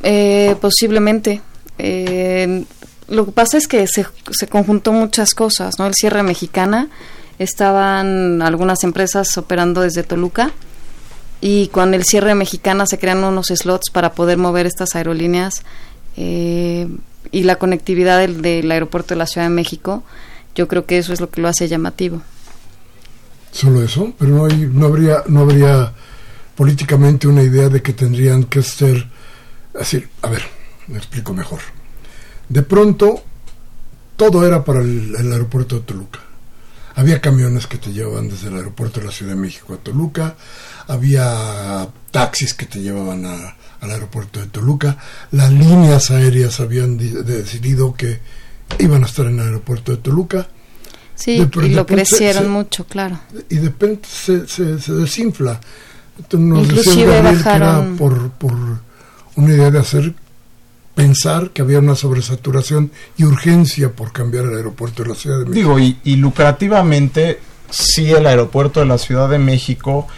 Eh, 0.03 0.57
posiblemente. 0.61 1.41
Eh, 1.79 2.65
lo 3.09 3.25
que 3.25 3.33
pasa 3.33 3.57
es 3.57 3.67
que 3.67 3.87
se, 3.87 4.05
se 4.31 4.47
conjuntó 4.47 4.93
muchas 4.93 5.33
cosas, 5.33 5.79
¿no? 5.79 5.87
El 5.87 5.95
cierre 5.95 6.23
mexicana, 6.23 6.91
estaban 7.39 8.43
algunas 8.43 8.85
empresas 8.85 9.39
operando 9.39 9.81
desde 9.81 10.03
Toluca 10.03 10.53
y 11.40 11.68
con 11.68 11.94
el 11.94 12.05
cierre 12.05 12.35
mexicana 12.35 12.87
se 12.87 12.99
crean 12.99 13.22
unos 13.25 13.46
slots 13.49 13.90
para 13.90 14.12
poder 14.12 14.38
mover 14.38 14.66
estas 14.66 14.94
aerolíneas 14.94 15.62
eh, 16.16 16.88
y 17.31 17.42
la 17.42 17.57
conectividad 17.57 18.27
del, 18.27 18.70
aeropuerto 18.70 19.14
de 19.14 19.18
la 19.18 19.27
Ciudad 19.27 19.46
de 19.46 19.55
México, 19.55 20.03
yo 20.55 20.68
creo 20.68 20.87
que 20.87 20.99
eso 20.99 21.12
es 21.12 21.20
lo 21.20 21.31
que 21.31 21.40
lo 21.40 21.49
hace 21.49 21.68
llamativo. 21.68 22.22
Solo 23.53 23.83
eso, 23.83 24.12
pero 24.18 24.31
no, 24.33 24.46
hay, 24.46 24.70
no 24.72 24.87
habría 24.87 25.22
no 25.27 25.40
habría 25.40 25.92
políticamente 26.55 27.29
una 27.29 27.42
idea 27.42 27.68
de 27.68 27.83
que 27.83 27.92
tendrían 27.92 28.44
que 28.44 28.62
ser 28.62 29.07
así, 29.79 30.03
a 30.22 30.29
ver, 30.29 30.42
me 30.87 30.99
explico 30.99 31.35
mejor. 31.35 31.61
De 32.49 32.62
pronto 32.62 33.22
todo 34.16 34.46
era 34.46 34.64
para 34.64 34.81
el 34.81 35.33
aeropuerto 35.33 35.77
de 35.77 35.83
Toluca. 35.83 36.20
Había 36.96 37.20
camiones 37.20 37.66
que 37.66 37.77
te 37.77 37.92
llevaban 37.92 38.31
desde 38.31 38.49
el 38.49 38.57
aeropuerto 38.57 39.01
de 39.01 39.07
la 39.07 39.12
Ciudad 39.12 39.35
de 39.35 39.38
México 39.38 39.75
a 39.75 39.77
Toluca, 39.77 40.35
había 40.88 41.88
taxis 42.11 42.55
que 42.55 42.66
te 42.66 42.81
llevaban 42.81 43.25
al 43.27 43.90
aeropuerto 43.90 44.40
de 44.40 44.46
Toluca, 44.46 44.96
las 45.33 45.53
líneas 45.53 46.11
aéreas 46.11 46.61
habían 46.61 46.96
decidido 46.99 47.94
que 47.94 48.20
iban 48.79 49.03
a 49.03 49.07
estar 49.07 49.27
en 49.27 49.38
el 49.38 49.46
aeropuerto 49.46 49.92
de 49.92 49.99
Toluca. 49.99 50.49
Sí, 51.14 51.33
y 51.62 51.68
lo 51.70 51.87
crecieron 51.87 52.51
mucho, 52.51 52.85
claro. 52.85 53.18
Y 53.49 53.57
de 53.57 53.68
repente 53.68 54.07
se, 54.11 54.46
se, 54.46 54.92
desinfla. 54.92 55.61
nos 56.33 56.64
Inclusive 56.64 57.22
bajaron... 57.22 57.96
por, 57.96 58.31
por 58.33 58.53
una 59.37 59.55
idea 59.55 59.70
de 59.70 59.79
hacer 59.79 60.14
pensar 60.94 61.51
que 61.51 61.62
había 61.62 61.79
una 61.79 61.94
sobresaturación 61.94 62.90
y 63.18 63.25
urgencia 63.25 63.92
por 63.92 64.12
cambiar 64.12 64.46
el 64.46 64.57
aeropuerto 64.57 65.03
de 65.03 65.11
la 65.11 65.14
Ciudad 65.14 65.38
de 65.38 65.44
México. 65.44 65.77
Digo, 65.77 65.79
y, 65.79 65.99
y 66.05 66.16
lucrativamente, 66.16 67.38
sí, 67.70 68.11
el 68.11 68.27
aeropuerto 68.27 68.81
de 68.81 68.87
la 68.87 68.99
Ciudad 68.99 69.29
de 69.29 69.38
México 69.38 70.09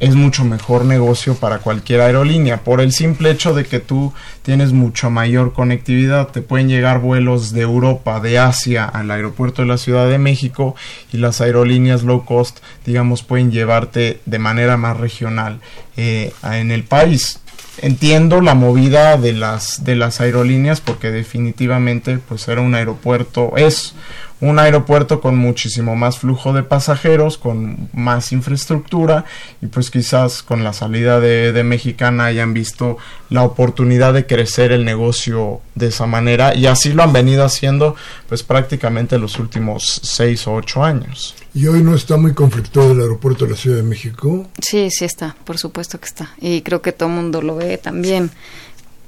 es 0.00 0.14
mucho 0.14 0.44
mejor 0.44 0.86
negocio 0.86 1.34
para 1.34 1.58
cualquier 1.58 2.00
aerolínea 2.00 2.64
por 2.64 2.80
el 2.80 2.90
simple 2.90 3.30
hecho 3.30 3.54
de 3.54 3.64
que 3.64 3.80
tú 3.80 4.14
tienes 4.42 4.72
mucho 4.72 5.10
mayor 5.10 5.52
conectividad. 5.52 6.28
Te 6.28 6.40
pueden 6.40 6.68
llegar 6.68 7.00
vuelos 7.00 7.52
de 7.52 7.60
Europa 7.60 8.18
de 8.18 8.38
Asia 8.38 8.86
al 8.86 9.10
aeropuerto 9.10 9.60
de 9.60 9.68
la 9.68 9.76
Ciudad 9.76 10.08
de 10.08 10.18
México 10.18 10.74
y 11.12 11.18
las 11.18 11.42
aerolíneas 11.42 12.02
low 12.02 12.24
cost 12.24 12.60
digamos 12.86 13.22
pueden 13.22 13.52
llevarte 13.52 14.20
de 14.24 14.38
manera 14.38 14.78
más 14.78 14.96
regional 14.96 15.60
eh, 15.98 16.32
en 16.42 16.70
el 16.70 16.84
país. 16.84 17.40
Entiendo 17.82 18.40
la 18.40 18.54
movida 18.54 19.16
de 19.16 19.34
las 19.34 19.84
de 19.84 19.96
las 19.96 20.20
aerolíneas 20.20 20.80
porque 20.80 21.10
definitivamente 21.10 22.18
pues 22.18 22.48
era 22.48 22.62
un 22.62 22.74
aeropuerto 22.74 23.52
es 23.56 23.94
un 24.40 24.58
aeropuerto 24.58 25.20
con 25.20 25.36
muchísimo 25.36 25.96
más 25.96 26.18
flujo 26.18 26.52
de 26.52 26.62
pasajeros, 26.62 27.38
con 27.38 27.88
más 27.92 28.32
infraestructura 28.32 29.24
y 29.60 29.66
pues 29.66 29.90
quizás 29.90 30.42
con 30.42 30.64
la 30.64 30.72
salida 30.72 31.20
de, 31.20 31.52
de, 31.52 31.64
Mexicana 31.64 32.26
hayan 32.26 32.54
visto 32.54 32.96
la 33.28 33.42
oportunidad 33.42 34.14
de 34.14 34.26
crecer 34.26 34.72
el 34.72 34.84
negocio 34.84 35.60
de 35.74 35.88
esa 35.88 36.06
manera 36.06 36.54
y 36.54 36.66
así 36.66 36.92
lo 36.92 37.02
han 37.02 37.12
venido 37.12 37.44
haciendo 37.44 37.96
pues 38.28 38.42
prácticamente 38.42 39.18
los 39.18 39.38
últimos 39.38 40.00
seis 40.02 40.46
o 40.46 40.54
ocho 40.54 40.82
años. 40.82 41.34
¿Y 41.52 41.66
hoy 41.66 41.82
no 41.82 41.94
está 41.94 42.16
muy 42.16 42.32
conflictuado 42.32 42.92
el 42.92 43.00
aeropuerto 43.00 43.44
de 43.44 43.52
la 43.52 43.56
Ciudad 43.56 43.76
de 43.76 43.82
México? 43.82 44.46
Sí, 44.62 44.88
sí 44.90 45.04
está, 45.04 45.36
por 45.44 45.58
supuesto 45.58 45.98
que 45.98 46.06
está. 46.06 46.30
Y 46.40 46.62
creo 46.62 46.80
que 46.80 46.92
todo 46.92 47.08
el 47.08 47.16
mundo 47.16 47.42
lo 47.42 47.56
ve 47.56 47.76
también 47.76 48.30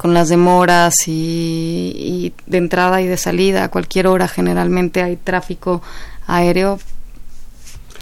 con 0.03 0.15
las 0.15 0.29
demoras 0.29 0.95
y, 1.07 2.35
de 2.47 2.59
entrada 2.59 3.01
y 3.01 3.07
de 3.07 3.17
salida 3.17 3.63
a 3.63 3.69
cualquier 3.69 4.09
hora 4.09 4.27
generalmente 4.27 5.01
hay 5.01 5.15
tráfico 5.15 5.81
aéreo 6.27 6.81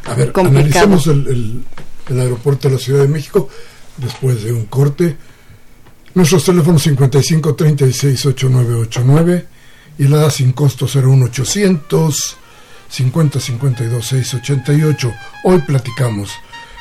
a 0.07 0.15
ver 0.15 0.33
analicemos 0.35 1.07
el, 1.09 1.63
el, 2.09 2.21
aeropuerto 2.21 2.69
de 2.69 2.75
la 2.75 2.81
Ciudad 2.81 3.03
de 3.03 3.09
México 3.09 3.51
después 3.99 4.43
de 4.43 4.51
un 4.51 4.65
corte. 4.65 5.15
Nuestros 6.15 6.43
teléfonos 6.43 6.83
55 6.83 7.55
36 7.55 8.27
8989 8.27 9.47
y 9.99 10.05
la 10.05 10.17
da 10.17 10.31
sin 10.31 10.53
costo 10.53 10.87
01800 10.87 12.37
50 12.89 13.41
52 13.41 14.07
688 14.07 15.13
hoy 15.45 15.59
platicamos 15.59 16.31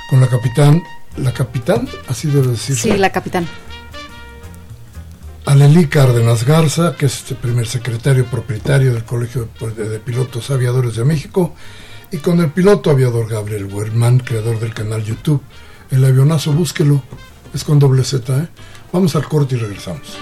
con 0.10 0.22
la 0.22 0.28
capitán. 0.28 0.82
La 1.18 1.34
capitán 1.34 1.90
así 2.08 2.30
debe 2.30 2.48
decirse. 2.48 2.90
Sí 2.90 2.98
la 2.98 3.12
capitán 3.12 3.46
Alelí 5.50 5.88
Cárdenas 5.88 6.46
Garza, 6.46 6.96
que 6.96 7.08
es 7.08 7.26
el 7.32 7.38
primer 7.38 7.66
secretario 7.66 8.24
propietario 8.26 8.94
del 8.94 9.04
Colegio 9.04 9.50
de 9.76 9.98
Pilotos 9.98 10.52
Aviadores 10.52 10.96
de 10.96 11.04
México, 11.04 11.56
y 12.12 12.18
con 12.18 12.40
el 12.40 12.52
piloto 12.52 12.92
aviador 12.92 13.28
Gabriel 13.28 13.66
Werman, 13.66 14.20
creador 14.20 14.60
del 14.60 14.76
canal 14.76 15.04
YouTube. 15.04 15.42
El 15.90 16.06
avionazo, 16.06 16.54
búsquelo, 16.54 17.02
es 17.52 17.64
con 17.64 17.80
doble 17.80 18.04
Z. 18.04 18.38
¿eh? 18.38 18.48
Vamos 18.94 19.16
al 19.16 19.28
corte 19.28 19.56
y 19.56 19.58
regresamos. 19.58 20.20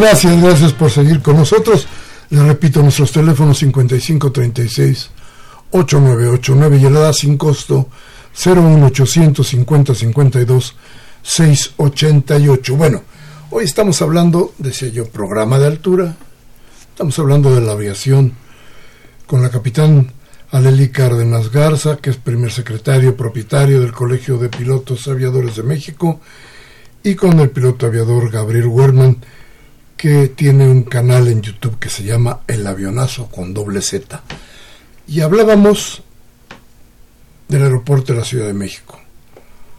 Gracias, 0.00 0.40
gracias 0.40 0.72
por 0.74 0.92
seguir 0.92 1.20
con 1.20 1.34
nosotros. 1.34 1.88
Les 2.30 2.40
repito, 2.40 2.80
nuestros 2.80 3.10
teléfonos 3.10 3.58
5536 3.58 5.10
8989 5.72 6.76
y 6.76 6.84
el 6.84 6.94
da 6.94 7.12
sin 7.12 7.36
costo 7.36 7.88
01800 8.32 9.44
50 9.44 9.96
52 9.96 10.76
688. 11.20 12.76
Bueno, 12.76 13.02
hoy 13.50 13.64
estamos 13.64 14.00
hablando, 14.00 14.54
decía 14.58 14.88
yo, 14.88 15.08
programa 15.08 15.58
de 15.58 15.66
altura. 15.66 16.16
Estamos 16.90 17.18
hablando 17.18 17.52
de 17.52 17.60
la 17.60 17.72
aviación 17.72 18.34
con 19.26 19.42
la 19.42 19.50
capitán 19.50 20.12
Aleli 20.52 20.90
Cárdenas 20.90 21.50
Garza, 21.50 21.96
que 21.96 22.10
es 22.10 22.18
primer 22.18 22.52
secretario 22.52 23.16
propietario 23.16 23.80
del 23.80 23.90
Colegio 23.90 24.38
de 24.38 24.48
Pilotos 24.48 25.08
Aviadores 25.08 25.56
de 25.56 25.64
México, 25.64 26.20
y 27.02 27.16
con 27.16 27.40
el 27.40 27.50
piloto 27.50 27.86
aviador 27.86 28.30
Gabriel 28.30 28.68
Werman, 28.68 29.16
que 29.98 30.28
tiene 30.28 30.68
un 30.68 30.84
canal 30.84 31.26
en 31.26 31.42
YouTube 31.42 31.78
que 31.78 31.90
se 31.90 32.04
llama 32.04 32.40
El 32.46 32.66
Avionazo 32.66 33.26
con 33.26 33.52
doble 33.52 33.82
Z. 33.82 34.22
Y 35.08 35.20
hablábamos 35.20 36.02
del 37.48 37.64
aeropuerto 37.64 38.12
de 38.12 38.20
la 38.20 38.24
Ciudad 38.24 38.46
de 38.46 38.54
México. 38.54 39.00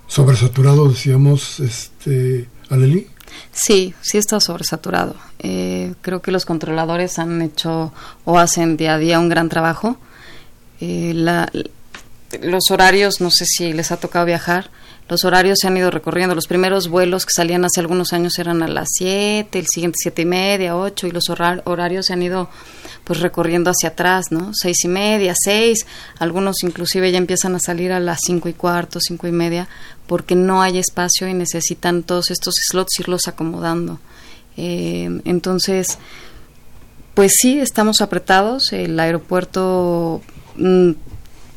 Sobresaturado, 0.08 0.90
decíamos, 0.90 1.62
este, 1.62 2.50
Aleli. 2.70 3.08
Sí, 3.54 3.94
sí 4.02 4.18
está 4.18 4.42
sobresaturado. 4.42 5.16
Eh, 5.40 5.94
creo 6.02 6.22
que 6.22 6.32
los 6.32 6.46
controladores 6.46 7.18
han 7.18 7.42
hecho 7.42 7.94
o 8.26 8.40
hacen 8.40 8.76
día 8.76 8.96
a 8.96 8.98
día 8.98 9.20
un 9.20 9.30
gran 9.30 9.48
trabajo 9.48 9.98
eh, 10.82 11.14
los 12.42 12.70
horarios, 12.70 13.22
no 13.22 13.32
sé 13.32 13.46
si 13.46 13.74
les 13.74 13.92
ha 13.92 13.98
tocado 13.98 14.26
viajar, 14.26 14.70
los 15.10 15.26
horarios 15.26 15.58
se 15.60 15.68
han 15.68 15.76
ido 15.76 15.90
recorriendo. 15.90 16.36
Los 16.36 16.46
primeros 16.46 16.88
vuelos 16.88 17.26
que 17.26 17.32
salían 17.36 17.66
hace 17.66 17.80
algunos 17.80 18.14
años 18.14 18.38
eran 18.38 18.62
a 18.62 18.68
las 18.68 18.90
7, 18.94 19.58
el 19.58 19.66
siguiente 19.68 19.98
siete 20.00 20.22
y 20.22 20.26
media, 20.26 20.78
8, 20.78 21.08
y 21.08 21.12
los 21.12 21.30
horarios 21.30 22.06
se 22.06 22.14
han 22.14 22.22
ido 22.22 22.50
pues 23.04 23.20
recorriendo 23.20 23.72
hacia 23.72 23.90
atrás, 23.90 24.28
¿no? 24.30 24.52
Seis 24.54 24.84
y 24.84 24.88
media, 24.88 25.34
seis, 25.36 25.88
algunos 26.20 26.58
inclusive 26.62 27.12
ya 27.12 27.18
empiezan 27.18 27.56
a 27.56 27.60
salir 27.60 27.92
a 27.92 28.00
las 28.00 28.20
cinco 28.24 28.50
y 28.50 28.54
cuarto, 28.54 29.00
cinco 29.02 29.26
y 29.26 29.32
media, 29.32 29.68
porque 30.06 30.36
no 30.36 30.62
hay 30.62 30.78
espacio 30.78 31.28
y 31.28 31.34
necesitan 31.34 32.04
todos 32.04 32.30
estos 32.30 32.54
slots 32.70 33.00
irlos 33.00 33.28
acomodando. 33.28 34.00
Eh, 34.58 35.22
entonces, 35.26 35.98
pues 37.16 37.32
sí, 37.42 37.60
estamos 37.60 38.02
apretados. 38.02 38.74
El 38.74 39.00
aeropuerto 39.00 40.22
Mm, 40.60 40.92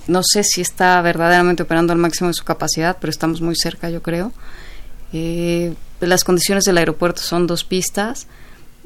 no 0.07 0.23
sé 0.23 0.45
si 0.45 0.61
está 0.61 1.01
verdaderamente 1.03 1.63
operando 1.63 1.93
al 1.93 1.99
máximo 1.99 2.29
de 2.29 2.35
su 2.35 2.45
capacidad, 2.45 2.97
pero 3.01 3.11
estamos 3.11 3.41
muy 3.41 3.57
cerca, 3.57 3.91
yo 3.91 4.03
creo. 4.03 4.33
Eh, 5.13 5.75
las 6.01 6.25
condiciones 6.25 6.65
del 6.65 6.79
aeropuerto 6.79 7.23
son 7.23 7.47
dos 7.47 7.65
pistas 7.65 8.27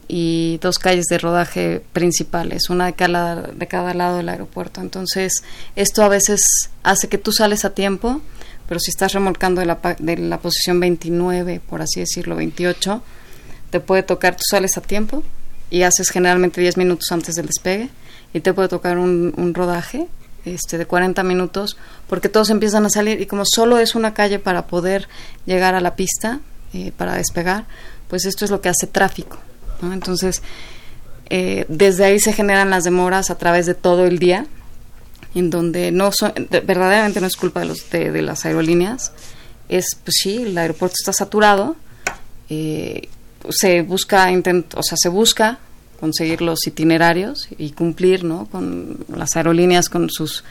y 0.09 0.59
dos 0.61 0.79
calles 0.79 1.07
de 1.07 1.19
rodaje 1.19 1.83
principales, 1.93 2.71
una 2.71 2.87
de 2.87 2.95
cada, 2.95 3.95
lado 3.95 4.17
del 4.17 4.29
aeropuerto. 4.29 4.81
Entonces, 4.81 5.43
esto 5.75 6.03
a 6.03 6.09
veces 6.09 6.41
hace 6.83 7.09
que 7.09 7.19
tú 7.19 7.33
sales 7.33 7.65
a 7.65 7.71
tiempo, 7.71 8.21
pero 8.69 8.81
si 8.81 8.91
estás 8.91 9.13
remolcando 9.13 9.61
de 9.61 9.67
la, 9.67 9.79
de 9.99 10.17
la 10.17 10.39
posición 10.39 10.81
29, 10.81 11.61
por 11.69 11.83
así 11.83 12.01
decirlo, 12.01 12.37
28, 12.37 13.03
te 13.71 13.81
puede 13.81 14.03
tocar, 14.03 14.37
tú 14.37 14.43
sales 14.49 14.77
a 14.77 14.81
tiempo 14.81 15.23
y 15.71 15.83
haces 15.83 16.11
generalmente 16.11 16.61
10 16.61 16.77
minutos 16.77 17.11
antes 17.11 17.35
del 17.35 17.47
despegue 17.47 17.91
y 18.33 18.41
te 18.41 18.53
puede 18.53 18.69
tocar 18.69 18.99
un, 18.99 19.53
rodaje 19.55 20.09
este, 20.47 20.79
de 20.79 20.87
40 20.87 21.23
minutos, 21.25 21.77
porque 22.09 22.29
todos 22.29 22.51
empiezan 22.51 22.87
a 22.87 22.91
salir 22.91 23.21
y 23.21 23.27
como 23.27 23.43
solo 23.45 23.79
es 23.79 23.95
una 23.95 24.15
calle 24.15 24.39
para 24.39 24.67
poder 24.69 25.09
llegar 25.45 25.75
a 25.75 25.81
la 25.81 25.97
pista, 25.97 26.41
eh, 26.73 26.93
para 26.97 27.17
despegar, 27.17 27.67
pues 28.09 28.25
esto 28.25 28.45
es 28.45 28.51
lo 28.51 28.61
que 28.61 28.69
hace 28.69 28.87
tráfico. 28.87 29.39
Entonces, 29.83 30.43
eh, 31.29 31.67
desde 31.69 32.05
ahí 32.05 32.21
se 32.21 32.33
generan 32.33 32.71
las 32.71 32.85
demoras 32.85 33.31
a 33.31 33.39
través 33.39 33.67
de 33.67 33.75
todo 33.75 34.07
el 34.07 34.19
día, 34.19 34.47
en 35.35 35.51
donde 35.51 35.91
no 35.91 36.13
son, 36.13 36.33
verdaderamente 36.65 37.21
no 37.21 37.27
es 37.27 37.37
culpa 37.37 37.61
de, 37.61 37.67
los, 37.67 37.91
de, 37.91 38.23
las 38.23 38.47
aerolíneas, 38.47 39.13
es, 39.69 39.87
pues 40.03 40.17
sí, 40.23 40.45
el 40.45 40.57
aeropuerto 40.57 40.95
está 40.99 41.13
saturado, 41.13 41.77
eh, 42.49 43.09
se 43.51 43.83
busca, 43.83 44.31
intent, 44.31 44.75
o 44.77 44.83
sea, 44.83 44.97
se 44.97 45.09
busca 45.09 45.59
conseguir 45.99 46.43
los 46.43 46.67
itinerarios 46.67 47.49
y 47.59 47.71
cumplir 47.71 48.25
¿no? 48.25 48.47
con 48.47 48.99
las 49.15 49.37
aerolíneas 49.37 49.89
con 49.89 50.11
sus 50.11 50.45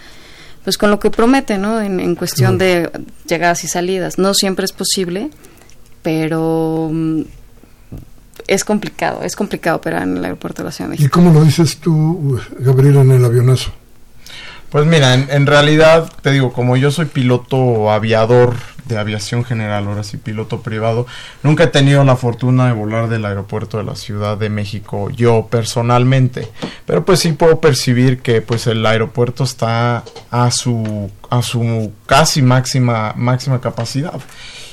pues 0.64 0.78
con 0.78 0.90
lo 0.90 1.00
que 1.00 1.12
prometen 1.12 1.62
¿no? 1.62 1.80
en, 1.80 2.16
cuestión 2.16 2.58
de 2.58 2.90
llegadas 3.28 3.64
y 3.64 3.68
salidas 3.68 4.18
no 4.18 4.34
siempre 4.34 4.66
es 4.66 4.72
posible 4.72 5.30
pero 6.02 6.90
mm, 6.92 7.22
es 8.48 8.64
complicado 8.64 9.22
es 9.24 9.36
complicado 9.36 9.78
operar 9.78 10.04
en 10.04 10.18
el 10.18 10.24
aeropuerto 10.26 10.64
de 10.64 10.66
la 10.66 10.72
Ciudad 10.72 10.90
de 10.90 10.98
México 10.98 11.08
¿y 11.08 11.10
cómo 11.10 11.32
lo 11.32 11.44
dices 11.44 11.78
tú 11.78 12.40
Gabriel 12.60 12.98
en 12.98 13.12
el 13.12 13.26
avionazo? 13.26 13.72
Pues 14.76 14.86
mira, 14.86 15.14
en, 15.14 15.46
realidad 15.46 16.12
te 16.22 16.34
digo, 16.34 16.52
como 16.52 16.76
yo 16.76 16.92
soy 16.92 17.06
piloto 17.06 17.90
aviador 17.92 18.56
de 18.88 18.98
aviación 18.98 19.44
general, 19.44 19.88
ahora 19.88 20.04
sí 20.04 20.18
piloto 20.18 20.62
privado, 20.62 21.06
nunca 21.44 21.66
he 21.66 21.68
tenido 21.68 22.04
la 22.04 22.16
fortuna 22.16 22.68
de 22.68 22.74
volar 22.74 23.10
del 23.10 23.26
aeropuerto 23.26 23.78
de 23.78 23.84
la 23.84 23.96
Ciudad 23.96 24.38
de 24.38 24.50
México 24.50 25.10
yo 25.10 25.48
personalmente, 25.50 26.50
pero 26.86 27.06
pues 27.06 27.20
sí 27.20 27.32
puedo 27.34 27.60
percibir 27.60 28.22
que 28.22 28.42
pues 28.42 28.68
el 28.68 28.86
aeropuerto 28.86 29.44
está 29.44 30.04
a 30.32 30.52
su 30.52 31.10
a 31.30 31.42
su 31.42 31.92
casi 32.06 32.42
máxima 32.42 33.14
máxima 33.16 33.62
capacidad. 33.62 34.20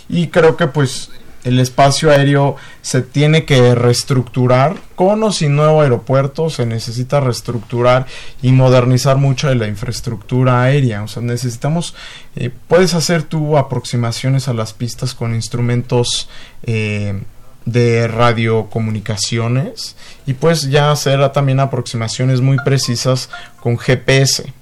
Y 0.08 0.28
creo 0.28 0.56
que 0.56 0.66
pues 0.66 1.10
el 1.44 1.58
espacio 1.58 2.10
aéreo 2.10 2.56
se 2.82 3.02
tiene 3.02 3.44
que 3.44 3.74
reestructurar. 3.74 4.76
Con 4.94 5.22
o 5.22 5.32
sin 5.32 5.56
nuevo 5.56 5.82
aeropuerto 5.82 6.50
se 6.50 6.66
necesita 6.66 7.20
reestructurar 7.20 8.06
y 8.40 8.52
modernizar 8.52 9.16
mucho 9.16 9.48
de 9.48 9.56
la 9.56 9.66
infraestructura 9.66 10.62
aérea. 10.62 11.02
O 11.02 11.08
sea, 11.08 11.22
necesitamos, 11.22 11.94
eh, 12.36 12.50
puedes 12.68 12.94
hacer 12.94 13.24
tú 13.24 13.58
aproximaciones 13.58 14.48
a 14.48 14.54
las 14.54 14.72
pistas 14.72 15.14
con 15.14 15.34
instrumentos 15.34 16.28
eh, 16.62 17.20
de 17.64 18.08
radiocomunicaciones 18.08 19.96
y 20.26 20.34
puedes 20.34 20.70
ya 20.70 20.90
hacer 20.90 21.28
también 21.32 21.60
aproximaciones 21.60 22.40
muy 22.40 22.56
precisas 22.64 23.30
con 23.60 23.78
GPS 23.78 24.52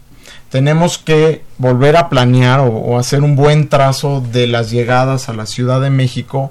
tenemos 0.51 0.98
que 0.98 1.42
volver 1.59 1.96
a 1.96 2.09
planear 2.09 2.61
o, 2.61 2.98
hacer 2.98 3.22
un 3.22 3.36
buen 3.36 3.68
trazo 3.68 4.20
de 4.20 4.46
las 4.46 4.70
llegadas 4.70 5.28
a 5.28 5.32
la 5.32 5.46
Ciudad 5.46 5.80
de 5.80 5.90
México 5.90 6.51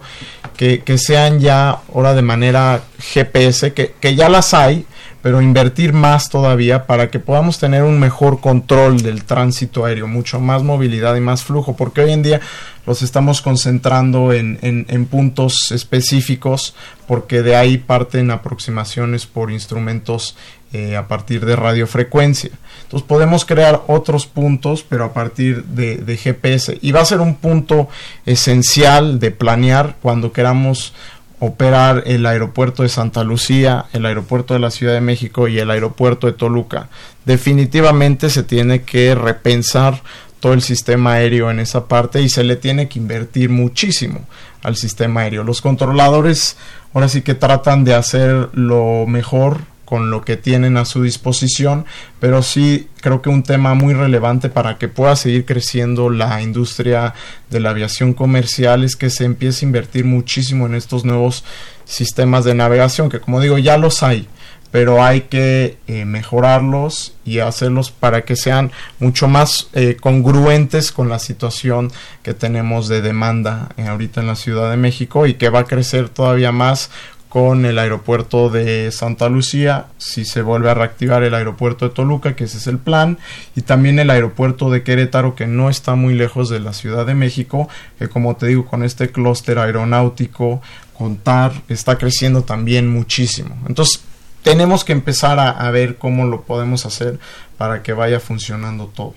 que, 0.56 0.98
sean 0.98 1.40
ya 1.40 1.80
ahora 1.94 2.14
de 2.14 2.22
manera 2.22 2.82
GPS, 3.00 3.74
que, 3.74 3.94
que, 4.00 4.16
ya 4.16 4.28
las 4.28 4.54
hay, 4.54 4.86
pero 5.22 5.42
invertir 5.42 5.94
más 5.94 6.30
todavía 6.30 6.86
para 6.86 7.10
que 7.10 7.20
podamos 7.20 7.60
tener 7.60 7.84
un 7.84 7.98
mejor 7.98 8.42
control 8.42 9.02
del 9.02 9.24
tránsito 9.24 9.86
aéreo, 9.86 10.08
mucho 10.08 10.42
más 10.42 10.64
movilidad 10.64 11.16
y 11.16 11.22
más 11.22 11.44
flujo, 11.44 11.78
porque 11.78 12.02
hoy 12.02 12.12
en 12.12 12.24
día 12.24 12.42
los 12.86 13.04
estamos 13.04 13.42
concentrando 13.42 14.34
en, 14.34 14.58
en, 14.62 15.06
puntos 15.06 15.72
específicos, 15.72 16.74
porque 17.08 17.44
de 17.44 17.56
ahí 17.56 17.78
parten 17.78 18.32
aproximaciones 18.32 19.28
por 19.28 19.52
instrumentos 19.52 20.36
eh, 20.74 20.96
a 20.96 21.08
partir 21.08 21.46
de 21.46 21.56
radiofrecuencia. 21.56 22.52
Entonces 22.84 23.08
podemos 23.08 23.46
crear 23.46 23.82
otros 23.88 24.28
puntos, 24.28 24.86
pero 24.88 25.06
a 25.06 25.14
partir 25.14 25.64
de, 25.66 25.98
de, 25.98 26.18
GPS. 26.18 26.78
Y 26.82 26.92
va 26.92 27.02
a 27.02 27.06
ser 27.06 27.22
un 27.22 27.36
punto 27.36 27.88
esencial 28.26 29.20
de 29.20 29.32
planear 29.32 29.96
cuando 30.02 30.32
queramos 30.32 30.94
operar 31.40 32.04
el 32.06 32.26
aeropuerto 32.26 32.84
de 32.84 32.90
Santa 32.90 33.24
Lucía, 33.24 33.86
el 33.94 34.06
aeropuerto 34.06 34.54
de 34.54 34.60
la 34.60 34.72
Ciudad 34.72 34.94
de 34.94 35.02
México 35.02 35.48
y 35.48 35.58
el 35.58 35.72
aeropuerto 35.72 36.28
de 36.28 36.34
Toluca. 36.34 36.90
Definitivamente 37.26 38.30
se 38.30 38.44
tiene 38.44 38.84
que 38.84 39.16
repensar 39.16 40.02
todo 40.40 40.54
el 40.54 40.62
sistema 40.62 41.14
aéreo 41.14 41.50
en 41.52 41.60
esa 41.60 41.88
parte 41.88 42.22
y 42.22 42.30
se 42.30 42.44
le 42.44 42.56
tiene 42.56 42.88
que 42.88 43.00
invertir 43.00 43.50
muchísimo 43.50 44.26
al 44.64 44.76
sistema 44.76 45.22
aéreo. 45.22 45.44
Los 45.44 45.62
controladores 45.62 46.58
ahora 46.94 47.10
sí 47.10 47.22
que 47.22 47.36
tratan 47.36 47.84
de 47.84 47.94
hacer 47.94 48.50
lo 48.54 49.06
mejor 49.08 49.62
con 49.90 50.12
lo 50.12 50.22
que 50.22 50.38
tienen 50.38 50.78
a 50.78 50.86
su 50.86 51.02
disposición, 51.02 51.84
pero 52.20 52.44
sí 52.44 52.90
creo 53.02 53.24
que 53.24 53.30
un 53.30 53.42
tema 53.42 53.74
muy 53.74 53.96
relevante 53.96 54.48
para 54.48 54.78
que 54.78 54.88
pueda 54.88 55.16
seguir 55.16 55.46
creciendo 55.46 56.12
la 56.12 56.44
industria 56.44 57.16
de 57.50 57.60
la 57.60 57.72
aviación 57.72 58.14
comercial 58.14 58.84
es 58.84 58.96
que 58.96 59.10
se 59.10 59.26
empiece 59.26 59.66
a 59.66 59.70
invertir 59.70 60.06
muchísimo 60.06 60.68
en 60.68 60.76
estos 60.76 61.06
nuevos 61.06 61.44
sistemas 61.86 62.46
de 62.46 62.54
navegación, 62.54 63.10
que 63.10 63.20
como 63.20 63.42
digo 63.42 63.58
ya 63.58 63.80
los 63.80 64.04
hay, 64.04 64.28
pero 64.70 65.04
hay 65.04 65.22
que 65.22 65.80
eh, 65.88 66.06
mejorarlos 66.06 67.16
y 67.26 67.40
hacerlos 67.40 67.90
para 67.90 68.22
que 68.22 68.36
sean 68.36 68.72
mucho 69.00 69.28
más 69.28 69.70
eh, 69.74 69.98
congruentes 70.00 70.92
con 70.92 71.10
la 71.10 71.18
situación 71.18 71.92
que 72.22 72.36
tenemos 72.36 72.88
de 72.90 73.02
demanda 73.02 73.70
eh, 73.78 73.88
ahorita 73.88 74.22
en 74.22 74.28
la 74.28 74.36
Ciudad 74.36 74.70
de 74.70 74.78
México 74.78 75.26
y 75.26 75.34
que 75.34 75.50
va 75.50 75.62
a 75.62 75.66
crecer 75.66 76.10
todavía 76.10 76.52
más 76.52 76.92
con 77.30 77.66
el 77.66 77.78
aeropuerto 77.78 78.50
de 78.50 78.92
Santa 78.92 79.30
Lucía, 79.30 79.86
si 80.00 80.26
se 80.26 80.42
vuelve 80.42 80.72
a 80.72 80.74
reactivar 80.74 81.22
el 81.24 81.36
aeropuerto 81.36 81.88
de 81.88 81.94
Toluca, 81.94 82.36
que 82.36 82.46
ese 82.46 82.58
es 82.58 82.66
el 82.66 82.80
plan, 82.80 83.20
y 83.56 83.62
también 83.62 84.00
el 84.00 84.10
aeropuerto 84.10 84.72
de 84.72 84.82
Querétaro, 84.82 85.36
que 85.36 85.46
no 85.46 85.70
está 85.70 85.94
muy 85.94 86.16
lejos 86.16 86.50
de 86.50 86.60
la 86.60 86.74
Ciudad 86.74 87.06
de 87.06 87.14
México, 87.14 87.70
que 88.00 88.10
como 88.10 88.36
te 88.36 88.48
digo, 88.48 88.66
con 88.66 88.84
este 88.84 89.12
clúster 89.12 89.60
aeronáutico, 89.60 90.60
contar, 90.98 91.54
está 91.70 92.00
creciendo 92.00 92.42
también 92.42 92.90
muchísimo. 92.90 93.56
Entonces, 93.68 94.02
tenemos 94.42 94.84
que 94.84 94.94
empezar 94.94 95.40
a, 95.40 95.70
ver 95.70 95.98
cómo 95.98 96.26
lo 96.26 96.42
podemos 96.42 96.86
hacer 96.86 97.20
para 97.58 97.84
que 97.84 97.94
vaya 97.94 98.20
funcionando 98.20 98.88
todo. 98.88 99.14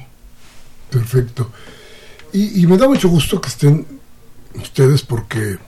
Perfecto. 0.91 1.51
Y, 2.33 2.67
me 2.67 2.77
da 2.77 2.89
mucho 2.89 3.09
gusto 3.09 3.41
que 3.41 3.49
estén 3.49 3.87
ustedes 4.55 5.03
porque 5.03 5.59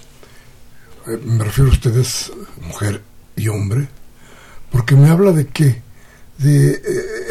me 1.07 1.45
refiero 1.45 1.71
a 1.71 1.73
ustedes, 1.73 2.33
mujer 2.63 3.03
y 3.37 3.49
hombre, 3.49 3.89
porque 4.71 4.95
me 4.95 5.09
habla 5.09 5.33
de 5.33 5.47
qué, 5.47 5.83
de 6.39 6.71
eh, 6.73 6.81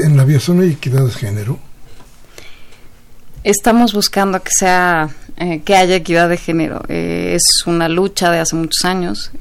en 0.04 0.18
la 0.18 0.24
aviación 0.24 0.62
hay 0.62 0.72
equidad 0.72 1.06
de 1.06 1.12
género. 1.12 1.60
Estamos 3.44 3.94
buscando 3.94 4.42
que 4.42 4.52
sea 4.58 5.10
eh, 5.38 5.62
que 5.66 5.76
haya 5.76 5.96
equidad 5.96 6.30
de 6.30 6.38
género. 6.38 6.84
es 6.88 7.44
una 7.66 7.90
lucha 7.90 8.32
de 8.32 8.40
hace 8.40 8.56
muchos 8.56 8.86
años. 8.86 9.32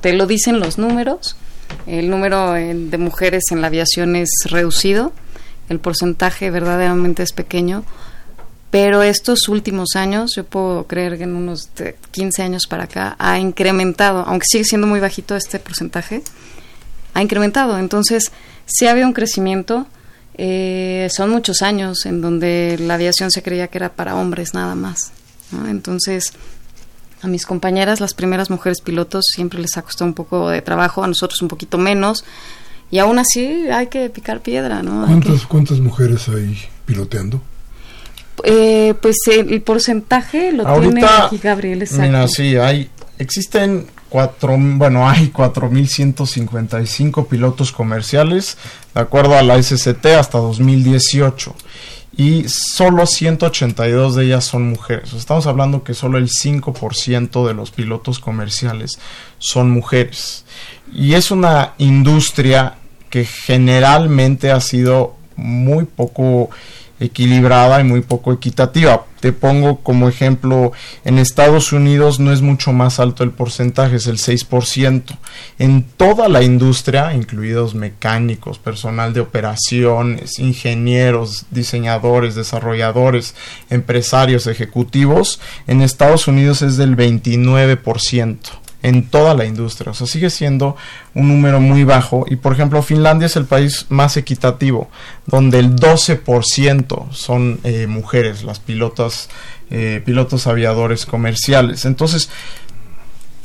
te 0.00 0.12
lo 0.12 0.26
dicen 0.26 0.58
los 0.58 0.78
números 0.78 1.36
el 1.86 2.10
número 2.10 2.52
de 2.52 2.98
mujeres 2.98 3.44
en 3.50 3.60
la 3.60 3.68
aviación 3.68 4.16
es 4.16 4.30
reducido, 4.44 5.12
el 5.68 5.80
porcentaje 5.80 6.50
verdaderamente 6.50 7.22
es 7.22 7.32
pequeño, 7.32 7.84
pero 8.70 9.02
estos 9.02 9.48
últimos 9.48 9.96
años, 9.96 10.32
yo 10.36 10.44
puedo 10.44 10.86
creer 10.86 11.16
que 11.16 11.24
en 11.24 11.34
unos 11.34 11.70
15 12.10 12.42
años 12.42 12.66
para 12.68 12.84
acá, 12.84 13.16
ha 13.18 13.38
incrementado, 13.38 14.24
aunque 14.26 14.44
sigue 14.46 14.64
siendo 14.64 14.86
muy 14.86 15.00
bajito 15.00 15.36
este 15.36 15.58
porcentaje, 15.58 16.22
ha 17.14 17.22
incrementado. 17.22 17.78
Entonces, 17.78 18.30
sí 18.66 18.86
había 18.86 19.06
un 19.06 19.14
crecimiento. 19.14 19.86
Eh, 20.34 21.08
son 21.10 21.30
muchos 21.30 21.62
años 21.62 22.04
en 22.04 22.20
donde 22.20 22.76
la 22.78 22.94
aviación 22.94 23.30
se 23.30 23.42
creía 23.42 23.68
que 23.68 23.78
era 23.78 23.88
para 23.88 24.14
hombres 24.14 24.52
nada 24.52 24.74
más. 24.74 25.12
Entonces, 25.66 26.34
a 27.22 27.26
mis 27.26 27.46
compañeras, 27.46 28.00
las 28.00 28.12
primeras 28.12 28.50
mujeres 28.50 28.82
pilotos, 28.82 29.24
siempre 29.34 29.60
les 29.60 29.76
ha 29.78 29.82
costado 29.82 30.06
un 30.06 30.14
poco 30.14 30.50
de 30.50 30.60
trabajo, 30.60 31.02
a 31.02 31.08
nosotros 31.08 31.40
un 31.40 31.48
poquito 31.48 31.78
menos. 31.78 32.22
Y 32.90 32.98
aún 32.98 33.18
así 33.18 33.68
hay 33.70 33.86
que 33.86 34.10
picar 34.10 34.42
piedra, 34.42 34.82
¿no? 34.82 35.06
¿Cuántas, 35.06 35.46
¿cuántas 35.46 35.80
mujeres 35.80 36.28
hay 36.28 36.58
piloteando? 36.84 37.40
Eh, 38.44 38.94
pues 39.00 39.16
el 39.26 39.60
porcentaje 39.62 40.52
lo 40.52 40.64
tiene 40.80 41.04
aquí 41.04 41.38
Gabriel. 41.38 41.82
Exacto. 41.82 42.06
Mira, 42.06 42.28
sí, 42.28 42.56
hay, 42.56 42.88
existen 43.18 43.86
cuatro, 44.08 44.56
bueno, 44.58 45.08
hay 45.08 45.30
4.155 45.30 47.26
pilotos 47.26 47.72
comerciales, 47.72 48.56
de 48.94 49.00
acuerdo 49.00 49.36
a 49.36 49.42
la 49.42 49.62
SCT, 49.62 50.06
hasta 50.06 50.38
2018 50.38 51.54
y 52.18 52.46
solo 52.48 53.06
182 53.06 54.16
de 54.16 54.24
ellas 54.24 54.44
son 54.44 54.70
mujeres. 54.70 55.12
Estamos 55.12 55.46
hablando 55.46 55.84
que 55.84 55.94
solo 55.94 56.18
el 56.18 56.28
5% 56.28 57.46
de 57.46 57.54
los 57.54 57.70
pilotos 57.70 58.18
comerciales 58.18 58.98
son 59.38 59.70
mujeres. 59.70 60.44
Y 60.92 61.14
es 61.14 61.30
una 61.30 61.74
industria 61.78 62.74
que 63.08 63.24
generalmente 63.24 64.50
ha 64.50 64.60
sido 64.60 65.14
muy 65.36 65.84
poco 65.84 66.50
equilibrada 67.00 67.80
y 67.80 67.84
muy 67.84 68.00
poco 68.00 68.32
equitativa. 68.32 69.04
Te 69.20 69.32
pongo 69.32 69.80
como 69.80 70.08
ejemplo, 70.08 70.72
en 71.04 71.18
Estados 71.18 71.72
Unidos 71.72 72.20
no 72.20 72.32
es 72.32 72.40
mucho 72.40 72.72
más 72.72 73.00
alto 73.00 73.24
el 73.24 73.32
porcentaje, 73.32 73.96
es 73.96 74.06
el 74.06 74.18
6%. 74.18 75.02
En 75.58 75.82
toda 75.82 76.28
la 76.28 76.42
industria, 76.42 77.12
incluidos 77.14 77.74
mecánicos, 77.74 78.58
personal 78.58 79.12
de 79.12 79.20
operaciones, 79.20 80.38
ingenieros, 80.38 81.46
diseñadores, 81.50 82.36
desarrolladores, 82.36 83.34
empresarios, 83.70 84.46
ejecutivos, 84.46 85.40
en 85.66 85.82
Estados 85.82 86.28
Unidos 86.28 86.62
es 86.62 86.76
del 86.76 86.96
29% 86.96 88.36
en 88.88 89.08
toda 89.08 89.34
la 89.34 89.44
industria. 89.44 89.92
O 89.92 89.94
sea, 89.94 90.06
sigue 90.06 90.30
siendo 90.30 90.76
un 91.14 91.28
número 91.28 91.60
muy 91.60 91.84
bajo. 91.84 92.24
Y 92.28 92.36
por 92.36 92.52
ejemplo, 92.52 92.82
Finlandia 92.82 93.26
es 93.26 93.36
el 93.36 93.44
país 93.44 93.86
más 93.88 94.16
equitativo, 94.16 94.88
donde 95.26 95.58
el 95.58 95.76
12% 95.76 97.10
son 97.12 97.60
eh, 97.64 97.86
mujeres, 97.86 98.44
las 98.44 98.60
pilotas, 98.60 99.28
eh, 99.70 100.02
pilotos 100.04 100.46
aviadores 100.46 101.06
comerciales. 101.06 101.84
Entonces, 101.84 102.30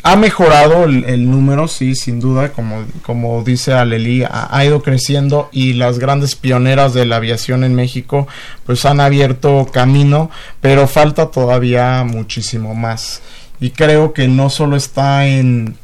ha 0.06 0.18
mejorado 0.18 0.84
el, 0.84 1.32
número, 1.32 1.70
sí, 1.70 1.96
sin 1.96 2.20
duda, 2.20 2.52
como, 2.52 2.84
como 3.04 3.42
dice 3.42 3.72
Aleli, 3.72 4.24
ha, 4.24 4.50
ha, 4.52 4.66
ido 4.66 4.82
creciendo 4.82 5.48
y 5.54 5.74
las 5.74 5.98
grandes 5.98 6.36
pioneras 6.36 6.94
de 6.94 7.06
la 7.06 7.16
aviación 7.16 7.64
en 7.64 7.74
México 7.74 8.28
pues 8.66 8.84
han 8.84 9.00
abierto 9.00 9.70
camino, 9.72 10.30
pero 10.60 10.90
falta 10.90 11.32
todavía 11.32 12.04
muchísimo 12.04 12.76
más 12.76 13.22
y 13.60 13.72
creo 13.72 14.14
que 14.14 14.28
no 14.28 14.50
solo 14.50 14.76
está 14.76 15.28
en, 15.28 15.78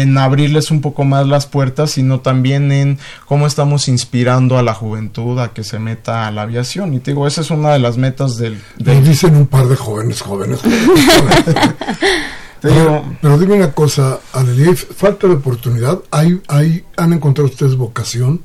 en 0.00 0.18
abrirles 0.18 0.70
un 0.70 0.80
poco 0.80 1.04
más 1.04 1.26
las 1.26 1.46
puertas, 1.46 1.92
sino 1.92 2.20
también 2.20 2.70
en 2.72 2.98
cómo 3.26 3.46
estamos 3.46 3.88
inspirando 3.88 4.58
a 4.58 4.62
la 4.62 4.74
juventud 4.74 5.38
a 5.38 5.52
que 5.52 5.64
se 5.64 5.78
meta 5.78 6.26
a 6.26 6.30
la 6.30 6.42
aviación. 6.42 6.92
Y 6.94 7.00
te 7.00 7.12
digo, 7.12 7.26
esa 7.26 7.40
es 7.40 7.50
una 7.50 7.72
de 7.72 7.78
las 7.78 7.96
metas 7.96 8.36
del... 8.36 8.60
dicen 8.76 9.36
un 9.36 9.46
par 9.46 9.66
de 9.66 9.76
jóvenes, 9.76 10.20
jóvenes. 10.20 10.60
pero, 12.60 13.04
dime 13.38 13.54
una 13.54 13.72
cosa, 13.72 14.18
Aleli, 14.32 14.74
falta 14.74 15.26
de 15.26 15.34
oportunidad. 15.34 16.00
¿Hay, 16.10 16.40
hay, 16.48 16.84
¿Han 16.96 17.12
encontrado 17.14 17.48
ustedes 17.48 17.76
vocación? 17.76 18.42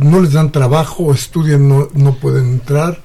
¿No 0.00 0.20
les 0.20 0.32
dan 0.32 0.52
trabajo? 0.52 1.12
¿Estudian? 1.12 1.68
No, 1.68 1.88
¿No 1.94 2.14
pueden 2.14 2.46
entrar? 2.46 3.02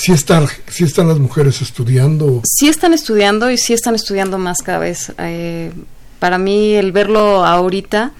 ¿Sí 0.00 0.12
están, 0.12 0.46
están 0.78 1.08
las 1.08 1.18
mujeres 1.18 1.60
estudiando? 1.60 2.40
Sí 2.42 2.70
están 2.70 2.94
estudiando 2.94 3.50
y 3.50 3.58
sí 3.58 3.74
están 3.74 3.94
estudiando 3.94 4.38
más 4.38 4.62
cada 4.62 4.78
vez. 4.78 5.12
Eh, 5.18 5.72
para 6.18 6.38
mí 6.38 6.72
el 6.72 6.90
verlo 6.90 7.44
ahorita, 7.44 8.12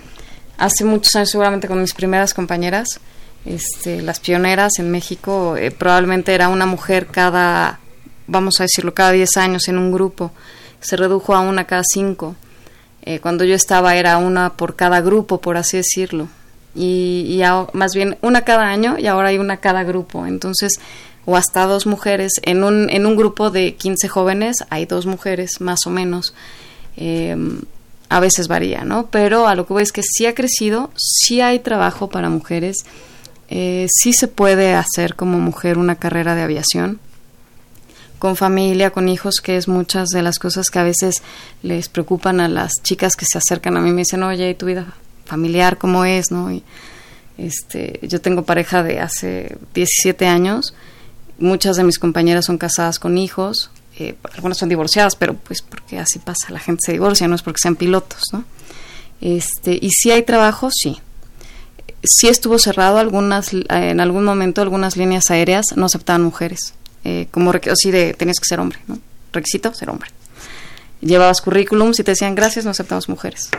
hace 0.58 0.84
muchos 0.84 1.16
años 1.16 1.30
seguramente 1.30 1.68
con 1.68 1.80
mis 1.80 1.94
primeras 1.94 2.34
compañeras, 2.34 3.00
este, 3.46 4.02
las 4.02 4.20
pioneras 4.20 4.78
en 4.78 4.90
México, 4.90 5.56
eh, 5.56 5.70
probablemente 5.70 6.34
era 6.34 6.48
una 6.48 6.66
mujer 6.66 7.06
cada, 7.06 7.80
vamos 8.26 8.60
a 8.60 8.64
decirlo, 8.64 8.92
cada 8.92 9.12
10 9.12 9.38
años 9.38 9.66
en 9.68 9.78
un 9.78 9.90
grupo. 9.90 10.32
Se 10.80 10.98
redujo 10.98 11.34
a 11.34 11.40
una 11.40 11.64
cada 11.64 11.82
5. 11.82 12.36
Eh, 13.04 13.20
cuando 13.20 13.44
yo 13.44 13.54
estaba 13.54 13.96
era 13.96 14.18
una 14.18 14.52
por 14.52 14.76
cada 14.76 15.00
grupo, 15.00 15.40
por 15.40 15.56
así 15.56 15.78
decirlo. 15.78 16.28
Y, 16.74 17.24
y 17.26 17.42
más 17.72 17.94
bien 17.94 18.18
una 18.20 18.42
cada 18.42 18.66
año 18.66 18.96
y 18.98 19.06
ahora 19.06 19.30
hay 19.30 19.38
una 19.38 19.56
cada 19.56 19.82
grupo. 19.82 20.26
Entonces 20.26 20.78
o 21.24 21.36
hasta 21.36 21.66
dos 21.66 21.86
mujeres. 21.86 22.32
En 22.42 22.64
un, 22.64 22.88
en 22.90 23.06
un 23.06 23.16
grupo 23.16 23.50
de 23.50 23.74
15 23.74 24.08
jóvenes 24.08 24.64
hay 24.70 24.86
dos 24.86 25.06
mujeres, 25.06 25.60
más 25.60 25.80
o 25.86 25.90
menos. 25.90 26.34
Em, 26.96 27.60
a 28.08 28.18
veces 28.18 28.48
varía, 28.48 28.84
¿no? 28.84 29.06
Pero 29.06 29.46
a 29.46 29.54
lo 29.54 29.66
que 29.66 29.72
voy 29.72 29.82
es 29.84 29.92
que 29.92 30.02
sí 30.02 30.26
ha 30.26 30.34
crecido, 30.34 30.90
sí 30.96 31.40
hay 31.40 31.60
trabajo 31.60 32.10
para 32.10 32.28
mujeres, 32.28 32.78
eh, 33.48 33.86
sí 33.88 34.12
se 34.12 34.26
puede 34.26 34.74
hacer 34.74 35.14
como 35.14 35.38
mujer 35.38 35.78
una 35.78 35.94
carrera 35.94 36.34
de 36.34 36.42
aviación, 36.42 36.98
con 38.18 38.36
familia, 38.36 38.90
con 38.90 39.08
hijos, 39.08 39.36
que 39.40 39.56
es 39.56 39.68
muchas 39.68 40.08
de 40.08 40.22
las 40.22 40.38
cosas 40.38 40.70
que 40.70 40.80
a 40.80 40.82
veces 40.82 41.22
les 41.62 41.88
preocupan 41.88 42.40
a 42.40 42.48
las 42.48 42.72
chicas 42.82 43.14
que 43.16 43.24
se 43.24 43.38
acercan 43.38 43.76
a 43.76 43.80
mí 43.80 43.90
y 43.90 43.92
me 43.92 44.00
dicen, 44.00 44.22
oye, 44.24 44.50
¿y 44.50 44.54
tu 44.54 44.66
vida 44.66 44.92
familiar 45.24 45.78
cómo 45.78 46.04
es? 46.04 46.30
¿no? 46.32 46.52
Y, 46.52 46.62
este, 47.38 47.98
yo 48.02 48.20
tengo 48.20 48.42
pareja 48.42 48.82
de 48.82 49.00
hace 49.00 49.56
17 49.72 50.26
años 50.26 50.74
Muchas 51.40 51.76
de 51.76 51.84
mis 51.84 51.98
compañeras 51.98 52.44
son 52.44 52.58
casadas 52.58 52.98
con 52.98 53.18
hijos, 53.18 53.70
eh, 53.98 54.14
algunas 54.34 54.58
son 54.58 54.68
divorciadas, 54.68 55.16
pero 55.16 55.34
pues 55.34 55.62
porque 55.62 55.98
así 55.98 56.18
pasa, 56.18 56.50
la 56.50 56.58
gente 56.58 56.80
se 56.86 56.92
divorcia, 56.92 57.28
no 57.28 57.34
es 57.34 57.42
porque 57.42 57.58
sean 57.60 57.76
pilotos, 57.76 58.22
¿no? 58.32 58.44
Este, 59.20 59.78
y 59.80 59.90
si 59.90 60.10
hay 60.10 60.22
trabajo, 60.22 60.70
sí. 60.72 60.98
Sí 62.02 62.28
estuvo 62.28 62.58
cerrado 62.58 62.98
algunas, 62.98 63.50
en 63.52 64.00
algún 64.00 64.24
momento 64.24 64.62
algunas 64.62 64.96
líneas 64.96 65.30
aéreas 65.30 65.66
no 65.76 65.86
aceptaban 65.86 66.22
mujeres, 66.22 66.72
eh, 67.04 67.26
como 67.30 67.52
así 67.70 67.90
de 67.90 68.14
tenías 68.14 68.38
que 68.38 68.46
ser 68.46 68.60
hombre, 68.60 68.78
¿no? 68.86 68.98
Requisito, 69.32 69.74
ser 69.74 69.90
hombre. 69.90 70.08
Llevabas 71.02 71.42
currículums 71.42 71.98
y 71.98 72.04
te 72.04 72.12
decían 72.12 72.34
gracias, 72.34 72.64
no 72.64 72.70
aceptamos 72.70 73.08
mujeres. 73.08 73.50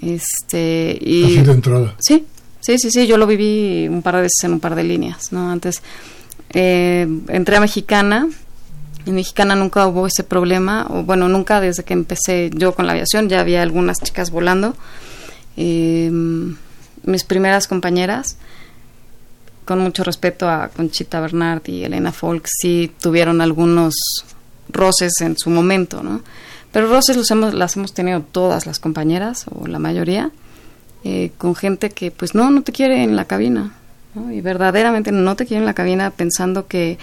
Este, 0.00 0.98
y, 1.00 1.24
así 1.24 1.42
de 1.42 1.52
entrada. 1.52 1.94
Sí, 1.98 2.24
sí, 2.60 2.78
sí, 2.78 2.90
sí, 2.90 3.06
yo 3.06 3.18
lo 3.18 3.26
viví 3.26 3.88
un 3.88 4.00
par 4.00 4.16
de 4.16 4.22
veces 4.22 4.44
en 4.44 4.54
un 4.54 4.60
par 4.60 4.74
de 4.74 4.84
líneas, 4.84 5.32
¿no? 5.32 5.50
Antes 5.50 5.82
eh, 6.50 7.06
entré 7.28 7.56
a 7.56 7.60
Mexicana. 7.60 8.28
En 9.06 9.14
Mexicana 9.14 9.54
nunca 9.54 9.86
hubo 9.86 10.06
ese 10.06 10.24
problema, 10.24 10.86
o 10.90 11.02
bueno, 11.02 11.28
nunca 11.28 11.60
desde 11.60 11.84
que 11.84 11.94
empecé 11.94 12.50
yo 12.52 12.74
con 12.74 12.86
la 12.86 12.92
aviación, 12.92 13.28
ya 13.28 13.40
había 13.40 13.62
algunas 13.62 13.98
chicas 13.98 14.30
volando. 14.30 14.76
Eh, 15.56 16.10
mis 17.02 17.24
primeras 17.24 17.66
compañeras, 17.66 18.36
con 19.64 19.80
mucho 19.80 20.04
respeto 20.04 20.48
a 20.48 20.68
Conchita 20.68 21.20
Bernard 21.20 21.62
y 21.66 21.84
Elena 21.84 22.12
Folk, 22.12 22.46
sí 22.46 22.92
tuvieron 23.00 23.40
algunos 23.40 23.94
roces 24.68 25.12
en 25.20 25.38
su 25.38 25.50
momento, 25.50 26.02
¿no? 26.02 26.20
Pero 26.72 26.88
roces 26.88 27.16
los 27.16 27.30
hemos, 27.30 27.54
las 27.54 27.76
hemos 27.76 27.94
tenido 27.94 28.20
todas 28.20 28.66
las 28.66 28.78
compañeras, 28.78 29.46
o 29.50 29.66
la 29.66 29.78
mayoría, 29.78 30.30
eh, 31.04 31.32
con 31.38 31.56
gente 31.56 31.90
que 31.90 32.10
pues 32.10 32.34
no, 32.34 32.50
no 32.50 32.62
te 32.62 32.72
quiere 32.72 33.02
en 33.02 33.16
la 33.16 33.24
cabina, 33.24 33.74
y 34.32 34.40
verdaderamente 34.40 35.12
no 35.12 35.36
te 35.36 35.46
quieren 35.46 35.62
en 35.62 35.66
la 35.66 35.74
cabina 35.74 36.10
pensando 36.10 36.66
que 36.66 36.98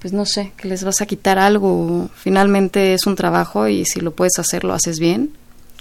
pues 0.00 0.12
no 0.12 0.26
sé, 0.26 0.52
que 0.56 0.68
les 0.68 0.84
vas 0.84 1.00
a 1.00 1.06
quitar 1.06 1.38
algo. 1.38 2.08
Finalmente 2.14 2.94
es 2.94 3.06
un 3.06 3.16
trabajo 3.16 3.66
y 3.66 3.84
si 3.84 4.00
lo 4.00 4.12
puedes 4.12 4.38
hacer, 4.38 4.62
lo 4.64 4.72
haces 4.72 5.00
bien, 5.00 5.32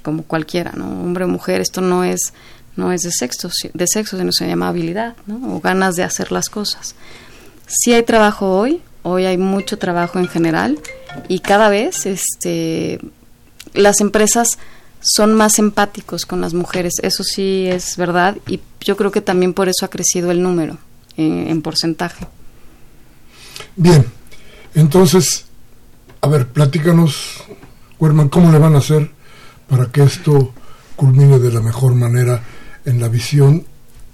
como 0.01 0.23
cualquiera, 0.23 0.71
¿no? 0.75 0.85
Hombre 0.85 1.25
o 1.25 1.27
mujer, 1.27 1.61
esto 1.61 1.81
no 1.81 2.03
es 2.03 2.33
no 2.75 2.91
es 2.91 3.01
de 3.01 3.11
sexo, 3.11 3.49
de 3.73 3.87
sexo, 3.87 4.17
sino 4.17 4.31
se 4.31 4.47
llama 4.47 4.67
habilidad, 4.67 5.15
¿no? 5.25 5.55
O 5.55 5.59
ganas 5.59 5.95
de 5.95 6.03
hacer 6.03 6.31
las 6.31 6.47
cosas. 6.49 6.95
Si 7.65 7.93
hay 7.93 8.03
trabajo 8.03 8.55
hoy, 8.55 8.81
hoy 9.01 9.25
hay 9.25 9.37
mucho 9.37 9.77
trabajo 9.77 10.19
en 10.19 10.27
general 10.27 10.79
y 11.27 11.39
cada 11.39 11.69
vez 11.69 12.05
este 12.05 12.99
las 13.73 13.99
empresas 13.99 14.57
son 15.01 15.33
más 15.33 15.59
empáticos 15.59 16.25
con 16.25 16.41
las 16.41 16.53
mujeres, 16.53 16.93
eso 17.01 17.23
sí 17.23 17.67
es 17.67 17.97
verdad 17.97 18.37
y 18.47 18.59
yo 18.81 18.97
creo 18.97 19.11
que 19.11 19.21
también 19.21 19.53
por 19.53 19.69
eso 19.69 19.85
ha 19.85 19.89
crecido 19.89 20.31
el 20.31 20.41
número 20.41 20.77
en, 21.15 21.47
en 21.47 21.61
porcentaje. 21.61 22.27
Bien, 23.75 24.05
entonces, 24.73 25.45
a 26.21 26.27
ver, 26.27 26.47
platícanos, 26.47 27.43
Huerman, 27.99 28.29
¿cómo 28.29 28.51
le 28.51 28.59
van 28.59 28.75
a 28.75 28.79
hacer 28.79 29.11
para 29.67 29.87
que 29.87 30.03
esto 30.03 30.53
culmine 30.95 31.39
de 31.39 31.51
la 31.51 31.61
mejor 31.61 31.93
manera 31.95 32.43
en 32.85 32.99
la 32.99 33.07
visión 33.07 33.65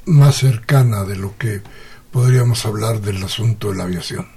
más 0.05 0.35
cercana 0.35 1.03
de 1.03 1.15
lo 1.15 1.37
que 1.37 1.61
podríamos 2.11 2.65
hablar 2.65 3.01
del 3.01 3.23
asunto 3.23 3.71
de 3.71 3.77
la 3.77 3.83
aviación? 3.83 4.27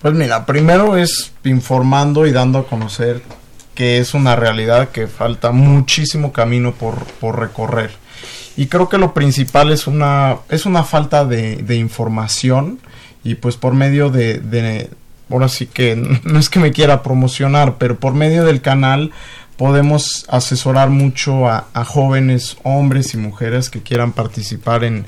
Pues 0.00 0.14
mira, 0.14 0.46
primero 0.46 0.96
es 0.96 1.32
informando 1.44 2.26
y 2.26 2.32
dando 2.32 2.58
a 2.60 2.66
conocer 2.66 3.22
que 3.76 3.98
es 3.98 4.14
una 4.14 4.34
realidad 4.34 4.88
que 4.88 5.06
falta 5.06 5.52
muchísimo 5.52 6.32
camino 6.32 6.72
por, 6.72 7.04
por 7.20 7.38
recorrer. 7.38 7.92
Y 8.56 8.66
creo 8.66 8.88
que 8.88 8.98
lo 8.98 9.12
principal 9.12 9.70
es 9.70 9.86
una, 9.86 10.38
es 10.48 10.66
una 10.66 10.82
falta 10.82 11.24
de, 11.24 11.76
información 11.76 12.80
y 13.22 13.34
pues 13.34 13.56
por 13.56 13.74
medio 13.74 14.10
de, 14.10 14.38
de, 14.38 14.88
ahora 15.30 15.48
sí 15.48 15.66
que 15.66 15.94
no 16.24 16.38
es 16.38 16.48
que 16.48 16.58
me 16.58 16.72
quiera 16.72 17.02
promocionar, 17.02 17.76
pero 17.78 18.00
por 18.00 18.14
medio 18.14 18.44
del 18.44 18.62
canal 18.62 19.12
podemos 19.56 20.26
asesorar 20.28 20.90
mucho 20.90 21.48
a, 21.48 21.66
jóvenes 21.84 22.56
hombres 22.62 23.14
y 23.14 23.18
mujeres 23.18 23.70
que 23.70 23.82
quieran 23.82 24.12
participar 24.12 24.84
en, 24.84 25.06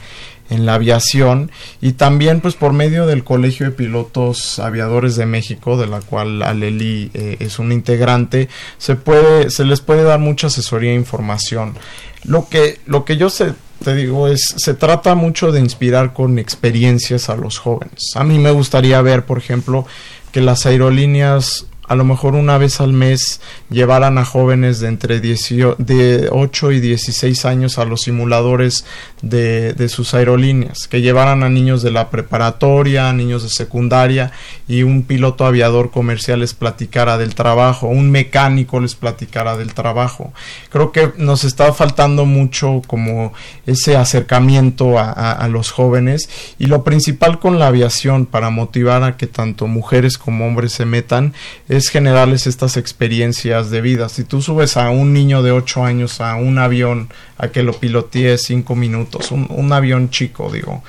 en, 0.51 0.67
la 0.67 0.75
aviación 0.75 1.51
y 1.81 1.93
también 1.93 2.41
pues 2.41 2.55
por 2.55 2.73
medio 2.73 3.07
del 3.07 3.25
Colegio 3.25 3.67
de 3.67 3.73
Pilotos 3.73 4.59
Aviadores 4.59 5.17
de 5.17 5.27
México 5.27 5.77
de 5.77 5.87
la 5.87 6.01
cual 6.01 6.43
Aleli 6.43 7.11
eh, 7.15 7.37
es 7.41 7.59
un 7.59 7.73
integrante 7.73 8.49
se 8.79 8.97
puede 8.97 9.51
se 9.51 9.65
les 9.65 9.81
puede 9.81 10.03
dar 10.03 10.19
mucha 10.19 10.49
asesoría 10.49 10.93
e 10.93 10.95
información. 10.95 11.75
Lo 12.25 12.49
que 12.49 12.81
lo 12.87 13.05
que 13.05 13.17
yo 13.17 13.29
te 13.31 13.95
digo 13.95 14.29
es 14.29 14.55
se 14.57 14.75
trata 14.75 15.15
mucho 15.15 15.53
de 15.53 15.61
inspirar 15.61 16.13
con 16.13 16.39
experiencias 16.39 17.29
a 17.29 17.37
los 17.37 17.59
jóvenes. 17.59 18.13
A 18.17 18.25
mí 18.25 18.39
me 18.39 18.51
gustaría 18.51 19.01
ver 19.03 19.25
por 19.25 19.39
ejemplo 19.39 19.87
que 20.33 20.41
las 20.41 20.67
aerolíneas 20.67 21.68
a 21.89 21.95
lo 21.95 22.05
mejor 22.05 22.35
una 22.35 22.59
vez 22.59 22.81
al 22.83 22.93
mes 22.93 23.41
llevaran 23.71 24.19
a 24.19 24.25
jóvenes 24.25 24.79
de 24.79 24.89
entre 24.89 25.21
18, 25.21 25.77
de 25.79 26.29
8 26.31 26.73
y 26.73 26.81
16 26.81 27.47
años 27.47 27.79
a 27.79 27.87
los 27.87 28.03
simuladores 28.03 28.85
de, 29.23 29.73
de, 29.73 29.89
sus 29.89 30.13
aerolíneas, 30.13 30.87
que 30.87 31.01
llevaran 31.01 31.43
a 31.43 31.49
niños 31.49 31.83
de 31.83 31.91
la 31.91 32.11
preparatoria, 32.11 33.11
niños 33.15 33.43
de 33.43 33.49
secundaria 33.49 34.33
y 34.69 34.83
un 34.83 35.03
piloto 35.03 35.47
aviador 35.47 35.91
comercial 35.91 36.41
les 36.41 36.53
platicara 36.53 37.17
del 37.17 37.35
trabajo, 37.35 37.89
un 37.89 38.11
mecánico 38.11 38.81
les 38.81 38.95
platicara 38.95 39.57
del 39.57 39.73
trabajo. 39.73 40.33
Creo 40.69 40.93
que 40.93 41.13
nos 41.17 41.45
está 41.45 41.73
faltando 41.73 42.27
mucho 42.27 42.83
como 42.87 43.33
ese 43.67 43.97
acercamiento 43.97 44.99
a, 44.99 45.11
a, 45.11 45.33
a 45.33 45.49
los 45.49 45.71
jóvenes 45.71 46.29
y 46.59 46.67
lo 46.67 46.85
principal 46.85 47.39
con 47.39 47.59
la 47.59 47.69
aviación 47.69 48.27
para 48.27 48.51
motivar 48.51 49.03
a 49.05 49.17
que 49.17 49.27
tanto 49.27 49.67
mujeres 49.67 50.19
como 50.19 50.47
hombres 50.47 50.73
se 50.73 50.85
metan 50.85 51.33
generarles 51.87 52.47
estas 52.47 52.77
experiencias 52.77 53.71
de 53.71 53.81
vida. 53.81 54.09
Si 54.09 54.25
tú 54.25 54.43
subes 54.43 54.77
a 54.77 54.91
un 54.91 55.13
niño 55.13 55.43
de 55.43 55.53
8 55.53 55.85
años 55.85 56.21
a 56.21 56.35
un 56.35 56.59
avión 56.59 57.09
a 57.37 57.49
que 57.49 57.63
lo 57.63 57.73
pilotee 57.73 58.37
5 58.37 58.75
minutos, 58.75 59.31
un, 59.31 59.47
un, 59.49 59.73
avión 59.73 60.11
chico, 60.11 60.51
digo, 60.51 60.83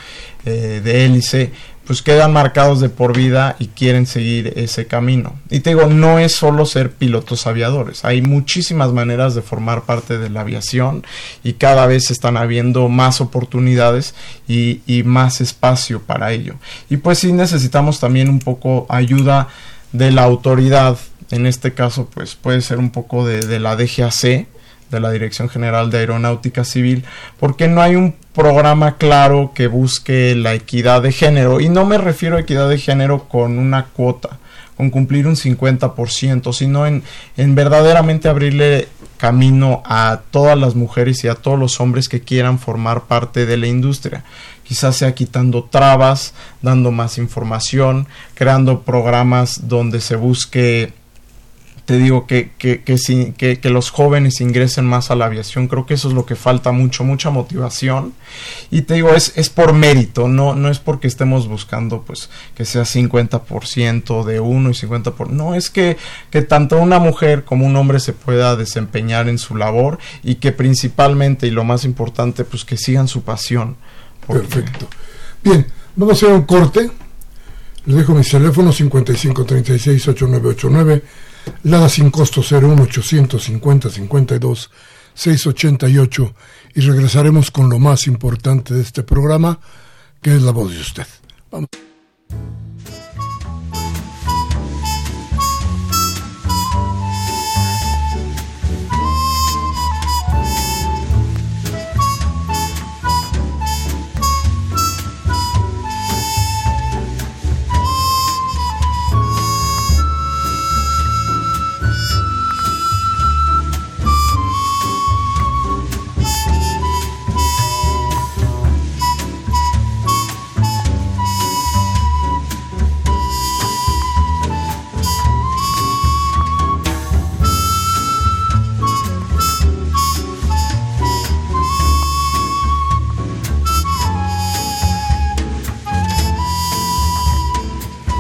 eh, 0.46 0.82
de 0.84 1.06
hélice, 1.06 1.52
pues 1.90 2.04
quedan 2.04 2.32
marcados 2.32 2.82
de 2.82 2.90
por 2.90 3.18
vida 3.18 3.56
y 3.58 3.70
quieren 3.70 4.06
seguir 4.06 4.54
ese 4.56 4.86
camino. 4.86 5.40
Y 5.50 5.62
te 5.62 5.72
digo, 5.72 5.88
no 5.88 6.20
es 6.20 6.36
solo 6.36 6.68
ser 6.68 6.92
pilotos 6.92 7.48
aviadores, 7.48 8.06
hay 8.06 8.22
muchísimas 8.22 8.92
maneras 8.94 9.34
de 9.34 9.42
formar 9.42 9.86
parte 9.86 10.20
de 10.20 10.30
la 10.30 10.42
aviación 10.42 11.04
y 11.44 11.54
cada 11.54 11.88
vez 11.88 12.12
están 12.12 12.38
habiendo 12.38 12.90
más 12.90 13.22
oportunidades 13.22 14.14
y, 14.48 14.82
y 14.86 15.02
más 15.02 15.42
espacio 15.42 16.00
para 16.00 16.32
ello. 16.32 16.58
Y 16.92 16.98
pues 16.98 17.18
sí 17.18 17.34
necesitamos 17.34 18.00
también 18.00 18.30
un 18.30 18.38
poco 18.38 18.86
ayuda 18.88 19.48
de 19.92 20.12
la 20.12 20.24
autoridad, 20.24 20.98
en 21.32 21.46
este 21.46 21.74
caso 21.74 22.10
pues 22.14 22.36
puede 22.36 22.62
ser 22.62 22.78
un 22.78 22.92
poco 22.92 23.26
de, 23.26 23.42
de, 23.42 23.60
la 23.60 23.76
DGAC, 23.76 24.48
de 24.92 25.00
la 25.00 25.12
Dirección 25.12 25.50
General 25.50 25.92
de 25.92 26.00
Aeronáutica 26.00 26.64
Civil, 26.64 27.04
porque 27.40 27.68
no 27.68 27.82
hay 27.82 27.96
un 27.96 28.16
programa 28.34 28.98
claro 28.98 29.52
que 29.54 29.68
busque 29.68 30.36
la 30.36 30.54
equidad 30.54 31.02
de 31.02 31.12
género, 31.12 31.60
y 31.60 31.70
no 31.70 31.86
me 31.86 31.98
refiero 31.98 32.38
a 32.38 32.42
equidad 32.42 32.70
de 32.70 32.78
género 32.78 33.28
con 33.28 33.60
una 33.60 33.86
cuota, 33.86 34.40
con 34.78 34.90
cumplir 34.90 35.28
un 35.28 35.36
50%, 35.36 36.54
sino 36.54 36.88
en, 36.88 37.04
en 37.38 37.56
verdaderamente 37.56 38.30
abrirle 38.30 38.88
camino 39.18 39.84
a 39.86 40.22
todas 40.32 40.58
las 40.58 40.76
mujeres 40.76 41.24
y 41.26 41.28
a 41.28 41.36
todos 41.36 41.60
los 41.60 41.82
hombres 41.82 42.08
que 42.08 42.22
quieran 42.22 42.58
formar 42.58 43.02
parte 43.02 43.46
de 43.46 43.58
la 43.58 43.68
industria 43.68 44.24
quizás 44.70 44.98
sea 44.98 45.16
quitando 45.16 45.64
trabas, 45.64 46.36
dando 46.62 46.92
más 46.92 47.18
información, 47.18 48.08
creando 48.36 48.84
programas 48.84 49.68
donde 49.68 50.00
se 50.00 50.16
busque, 50.16 50.94
te 51.86 51.98
digo, 51.98 52.28
que, 52.28 52.52
que, 52.60 52.84
que, 52.84 53.60
que, 53.60 53.70
los 53.72 53.90
jóvenes 53.90 54.42
ingresen 54.42 54.86
más 54.86 55.10
a 55.10 55.16
la 55.16 55.26
aviación. 55.26 55.68
Creo 55.68 55.88
que 55.88 55.96
eso 55.96 56.08
es 56.10 56.14
lo 56.14 56.28
que 56.28 56.36
falta 56.36 56.72
mucho, 56.72 57.04
mucha 57.04 57.32
motivación. 57.32 58.14
Y 58.70 58.84
te 58.84 58.94
digo, 58.94 59.10
es, 59.16 59.34
es 59.36 59.50
por 59.50 59.74
mérito, 59.74 60.28
no, 60.28 60.54
no 60.54 60.70
es 60.70 60.78
porque 60.78 61.08
estemos 61.08 61.48
buscando 61.48 62.04
pues 62.04 62.30
que 62.54 62.64
sea 62.64 62.84
50% 62.84 64.24
de 64.24 64.40
uno 64.40 64.70
y 64.70 64.74
50%. 64.74 65.14
Por, 65.14 65.32
no, 65.32 65.56
es 65.56 65.72
que, 65.72 65.98
que 66.30 66.44
tanto 66.44 66.78
una 66.78 67.00
mujer 67.00 67.44
como 67.44 67.66
un 67.66 67.76
hombre 67.76 68.00
se 68.00 68.14
pueda 68.14 68.56
desempeñar 68.56 69.28
en 69.30 69.40
su 69.40 69.56
labor 69.56 69.98
y 70.22 70.36
que 70.36 70.52
principalmente 70.52 71.48
y 71.48 71.50
lo 71.50 71.64
más 71.64 71.86
importante, 71.86 72.44
pues 72.44 72.66
que 72.66 72.78
sigan 72.78 73.08
su 73.08 73.24
pasión 73.24 73.78
Perfecto. 74.34 74.88
Bien, 75.44 75.66
vamos 75.96 76.14
a 76.14 76.18
hacer 76.18 76.30
un 76.36 76.44
corte. 76.44 76.92
Les 77.86 77.96
dejo 77.96 78.14
mis 78.14 78.30
teléfonos 78.30 78.80
5536-8989, 78.80 81.02
Lada 81.64 81.90
sin 81.90 82.12
costo 82.12 82.44
01850-52 82.44 84.70
688 85.16 86.36
y 86.76 86.82
regresaremos 86.82 87.50
con 87.52 87.70
lo 87.70 87.80
más 87.80 88.08
importante 88.08 88.74
de 88.74 88.82
este 88.82 89.04
programa, 89.04 89.60
que 90.22 90.36
es 90.36 90.42
la 90.42 90.52
voz 90.52 90.74
de 90.74 90.80
usted. 90.80 91.08
Vamos. 91.52 91.70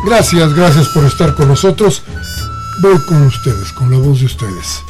Gracias, 0.09 0.55
gracias 0.55 0.89
por 0.89 1.05
estar 1.05 1.35
con 1.35 1.49
nosotros. 1.49 2.01
Voy 2.81 2.97
con 3.05 3.27
ustedes, 3.27 3.71
con 3.71 3.91
la 3.91 3.99
voz 3.99 4.21
de 4.21 4.25
ustedes. 4.25 4.81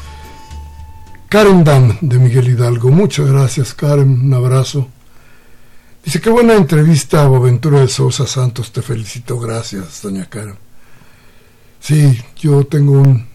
Karen 1.27 1.65
Dam 1.65 1.97
de 1.99 2.17
Miguel 2.17 2.47
Hidalgo. 2.47 2.89
Muchas 2.89 3.27
gracias, 3.27 3.73
Karen. 3.73 4.09
Un 4.09 4.33
abrazo. 4.33 4.87
Dice, 6.05 6.21
qué 6.21 6.29
buena 6.29 6.53
entrevista 6.53 7.23
a 7.23 7.27
Boaventura 7.27 7.81
de 7.81 7.89
Sousa 7.89 8.25
Santos. 8.25 8.71
Te 8.71 8.81
felicito. 8.81 9.37
Gracias, 9.37 10.01
doña 10.01 10.29
Karen. 10.29 10.55
Sí, 11.81 12.17
yo 12.37 12.65
tengo 12.67 12.93
un, 12.93 13.27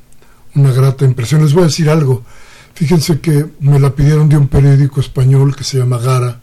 una 0.55 0.73
grata 0.73 1.05
impresión. 1.05 1.43
Les 1.43 1.53
voy 1.53 1.65
a 1.65 1.67
decir 1.67 1.91
algo. 1.91 2.25
Fíjense 2.73 3.21
que 3.21 3.45
me 3.61 3.79
la 3.79 3.95
pidieron 3.95 4.31
de 4.31 4.39
un 4.39 4.49
periódico 4.49 5.01
español 5.01 5.55
que 5.55 5.65
se 5.65 5.77
llama 5.77 5.99
Gara, 5.99 6.41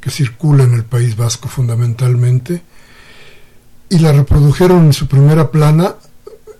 que 0.00 0.10
circula 0.10 0.64
en 0.64 0.74
el 0.74 0.82
País 0.84 1.16
Vasco 1.16 1.48
fundamentalmente 1.48 2.73
y 3.88 3.98
la 3.98 4.12
reprodujeron 4.12 4.86
en 4.86 4.92
su 4.92 5.06
primera 5.06 5.50
plana 5.50 5.94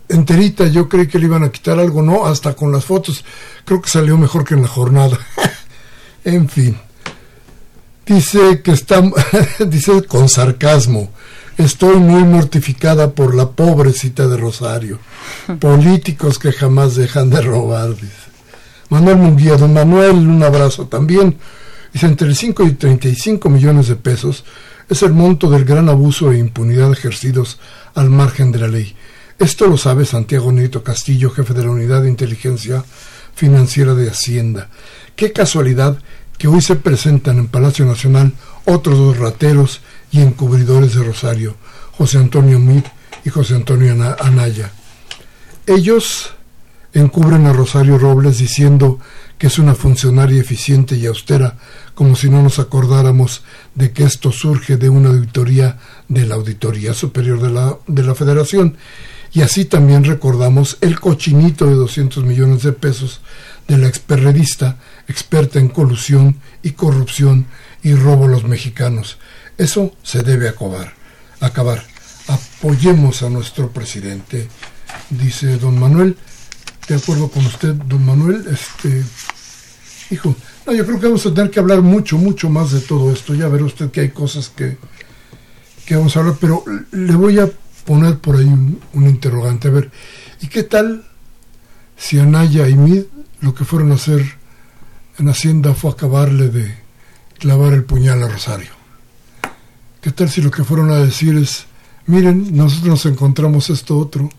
enterita. 0.09 0.67
Yo 0.67 0.87
creí 0.87 1.07
que 1.07 1.19
le 1.19 1.25
iban 1.25 1.43
a 1.43 1.51
quitar 1.51 1.79
algo, 1.79 2.01
no, 2.01 2.25
hasta 2.25 2.53
con 2.53 2.71
las 2.71 2.85
fotos. 2.85 3.23
Creo 3.63 3.81
que 3.81 3.89
salió 3.89 4.17
mejor 4.17 4.43
que 4.43 4.53
en 4.53 4.61
la 4.61 4.67
jornada. 4.67 5.17
en 6.23 6.49
fin. 6.49 6.77
Dice 8.05 8.61
que 8.61 8.71
está, 8.71 9.01
dice 9.67 10.03
con 10.03 10.29
sarcasmo, 10.29 11.09
estoy 11.57 11.95
muy 11.95 12.23
mortificada 12.23 13.11
por 13.11 13.33
la 13.33 13.49
pobrecita 13.49 14.27
de 14.27 14.37
Rosario. 14.37 14.99
Políticos 15.59 16.37
que 16.37 16.51
jamás 16.51 16.95
dejan 16.95 17.29
de 17.29 17.41
robar, 17.41 17.95
dice. 17.95 18.25
Manuel 18.89 19.17
Munguía, 19.17 19.57
don 19.57 19.73
Manuel, 19.73 20.15
un 20.15 20.43
abrazo 20.43 20.85
también. 20.87 21.37
Dice, 21.91 22.05
entre 22.05 22.35
5 22.35 22.63
y 22.65 22.71
35 22.73 23.49
millones 23.49 23.87
de 23.87 23.95
pesos 23.95 24.43
es 24.89 25.01
el 25.03 25.13
monto 25.13 25.49
del 25.49 25.65
gran 25.65 25.89
abuso 25.89 26.31
e 26.31 26.37
impunidad 26.37 26.91
ejercidos 26.91 27.59
al 27.93 28.09
margen 28.09 28.51
de 28.51 28.59
la 28.59 28.67
ley. 28.67 28.95
Esto 29.39 29.67
lo 29.67 29.77
sabe 29.77 30.05
Santiago 30.05 30.51
Nito 30.51 30.83
Castillo, 30.83 31.29
jefe 31.29 31.53
de 31.53 31.63
la 31.63 31.71
Unidad 31.71 32.03
de 32.03 32.09
Inteligencia 32.09 32.83
Financiera 33.35 33.93
de 33.93 34.09
Hacienda. 34.09 34.69
Qué 35.15 35.33
casualidad 35.33 35.97
que 36.37 36.47
hoy 36.47 36.61
se 36.61 36.75
presentan 36.75 37.37
en 37.37 37.47
Palacio 37.47 37.85
Nacional 37.85 38.33
otros 38.65 38.97
dos 38.97 39.17
rateros 39.17 39.81
y 40.11 40.21
encubridores 40.21 40.95
de 40.95 41.03
Rosario, 41.03 41.55
José 41.91 42.17
Antonio 42.17 42.59
Mit 42.59 42.85
y 43.23 43.29
José 43.29 43.55
Antonio 43.55 43.93
Anaya. 44.19 44.71
Ellos 45.65 46.33
encubren 46.93 47.45
a 47.45 47.53
Rosario 47.53 47.97
Robles 47.97 48.37
diciendo 48.37 48.99
que 49.37 49.47
es 49.47 49.59
una 49.59 49.75
funcionaria 49.75 50.39
eficiente 50.39 50.95
y 50.95 51.05
austera, 51.05 51.57
como 51.95 52.15
si 52.15 52.29
no 52.29 52.43
nos 52.43 52.59
acordáramos 52.59 53.43
de 53.73 53.91
que 53.91 54.03
esto 54.03 54.31
surge 54.31 54.77
de 54.77 54.89
una 54.89 55.09
auditoría 55.09 55.79
de 56.07 56.25
la 56.25 56.35
Auditoría 56.35 56.93
Superior 56.93 57.41
de 57.41 57.49
la, 57.49 57.77
de 57.87 58.03
la 58.03 58.13
Federación. 58.13 58.77
Y 59.33 59.41
así 59.41 59.65
también 59.65 60.03
recordamos 60.03 60.77
el 60.81 60.99
cochinito 60.99 61.65
de 61.65 61.75
200 61.75 62.23
millones 62.23 62.63
de 62.63 62.71
pesos 62.71 63.21
de 63.67 63.77
la 63.77 63.87
experredista, 63.87 64.77
experta 65.07 65.59
en 65.59 65.69
colusión 65.69 66.39
y 66.61 66.71
corrupción 66.71 67.47
y 67.81 67.95
robo 67.95 68.25
a 68.25 68.29
los 68.29 68.43
mexicanos. 68.43 69.17
Eso 69.57 69.93
se 70.03 70.21
debe 70.21 70.47
acabar. 70.47 70.93
acabar. 71.39 71.83
Apoyemos 72.27 73.23
a 73.23 73.29
nuestro 73.29 73.71
presidente, 73.71 74.47
dice 75.09 75.57
don 75.57 75.79
Manuel 75.79 76.17
de 76.87 76.95
acuerdo 76.95 77.29
con 77.29 77.45
usted, 77.45 77.73
don 77.73 78.05
Manuel. 78.05 78.45
Este, 78.51 79.03
hijo, 80.11 80.35
no, 80.65 80.73
yo 80.73 80.85
creo 80.85 80.99
que 80.99 81.05
vamos 81.07 81.25
a 81.25 81.33
tener 81.33 81.51
que 81.51 81.59
hablar 81.59 81.81
mucho, 81.81 82.17
mucho 82.17 82.49
más 82.49 82.71
de 82.71 82.81
todo 82.81 83.11
esto. 83.11 83.33
Ya 83.33 83.47
verá 83.47 83.65
usted 83.65 83.91
que 83.91 84.01
hay 84.01 84.09
cosas 84.09 84.49
que, 84.49 84.77
que 85.85 85.95
vamos 85.95 86.15
a 86.15 86.19
hablar, 86.19 86.35
pero 86.39 86.63
le 86.91 87.15
voy 87.15 87.39
a 87.39 87.49
poner 87.85 88.17
por 88.19 88.37
ahí 88.37 88.45
un, 88.45 88.79
interrogante. 88.93 89.67
A 89.67 89.71
ver, 89.71 89.91
¿y 90.41 90.47
qué 90.47 90.63
tal 90.63 91.05
si 91.97 92.19
Anaya 92.19 92.67
y 92.67 92.75
Mid 92.75 93.03
lo 93.41 93.53
que 93.53 93.65
fueron 93.65 93.91
a 93.91 93.95
hacer 93.95 94.23
en 95.17 95.29
Hacienda 95.29 95.73
fue 95.73 95.91
acabarle 95.91 96.49
de 96.49 96.75
clavar 97.37 97.73
el 97.73 97.83
puñal 97.83 98.23
a 98.23 98.27
Rosario? 98.27 98.71
¿Qué 100.01 100.11
tal 100.11 100.29
si 100.29 100.41
lo 100.41 100.51
que 100.51 100.63
fueron 100.63 100.91
a 100.91 100.97
decir 100.97 101.35
es, 101.35 101.65
miren, 102.05 102.55
nosotros 102.55 102.89
nos 102.89 103.05
encontramos 103.05 103.69
esto 103.69 103.97
otro? 103.97 104.29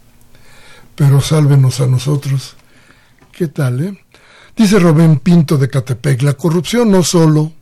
pero 0.97 1.20
sálvenos 1.20 1.81
a 1.81 1.87
nosotros. 1.87 2.57
¿Qué 3.31 3.47
tal, 3.47 3.85
eh? 3.85 4.05
Dice 4.57 4.78
Robén 4.78 5.18
Pinto 5.18 5.59
de 5.59 5.68
Catepec, 5.68 6.22
la 6.22 6.32
corrupción 6.32 6.90
no 6.90 7.02
solo 7.02 7.52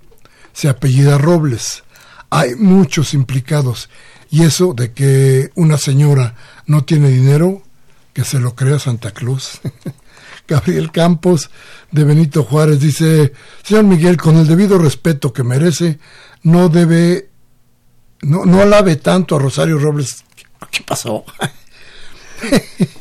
se 0.53 0.69
apellida 0.69 1.19
Robles, 1.19 1.83
hay 2.31 2.55
muchos 2.55 3.15
implicados. 3.15 3.91
Y 4.31 4.45
eso 4.45 4.75
de 4.75 4.93
que 4.93 5.51
una 5.57 5.77
señora 5.77 6.37
no 6.67 6.85
tiene 6.85 7.09
dinero, 7.09 7.63
que 8.13 8.25
se 8.25 8.39
lo 8.39 8.55
crea 8.55 8.79
Santa 8.79 9.11
Cruz. 9.11 9.61
Gabriel 10.49 10.93
Campos 10.93 11.51
de 11.91 12.05
Benito 12.05 12.45
Juárez 12.45 12.79
dice, 12.79 13.33
señor 13.65 13.85
Miguel, 13.85 14.17
con 14.17 14.37
el 14.37 14.47
debido 14.47 14.79
respeto 14.79 15.33
que 15.33 15.43
merece, 15.43 15.99
no 16.45 16.69
debe, 16.69 17.29
no, 18.23 18.45
no 18.45 18.61
alabe 18.61 18.97
tanto 18.97 19.35
a 19.35 19.41
Rosario 19.41 19.79
Robles. 19.79 20.25
¿Qué 20.71 20.83
pasó? 20.87 21.25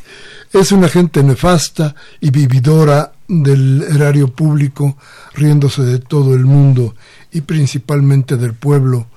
Es 0.54 0.72
una 0.72 0.88
gente 0.88 1.24
nefasta 1.24 1.96
y 2.22 2.30
vividora 2.30 3.13
del 3.28 3.84
erario 3.84 4.30
público, 4.34 4.98
riéndose 5.34 5.84
de 5.84 6.00
todo 6.00 6.36
el 6.36 6.46
mundo 6.46 6.96
y 7.32 7.42
principalmente 7.42 8.38
del 8.38 8.54
pueblo, 8.54 9.08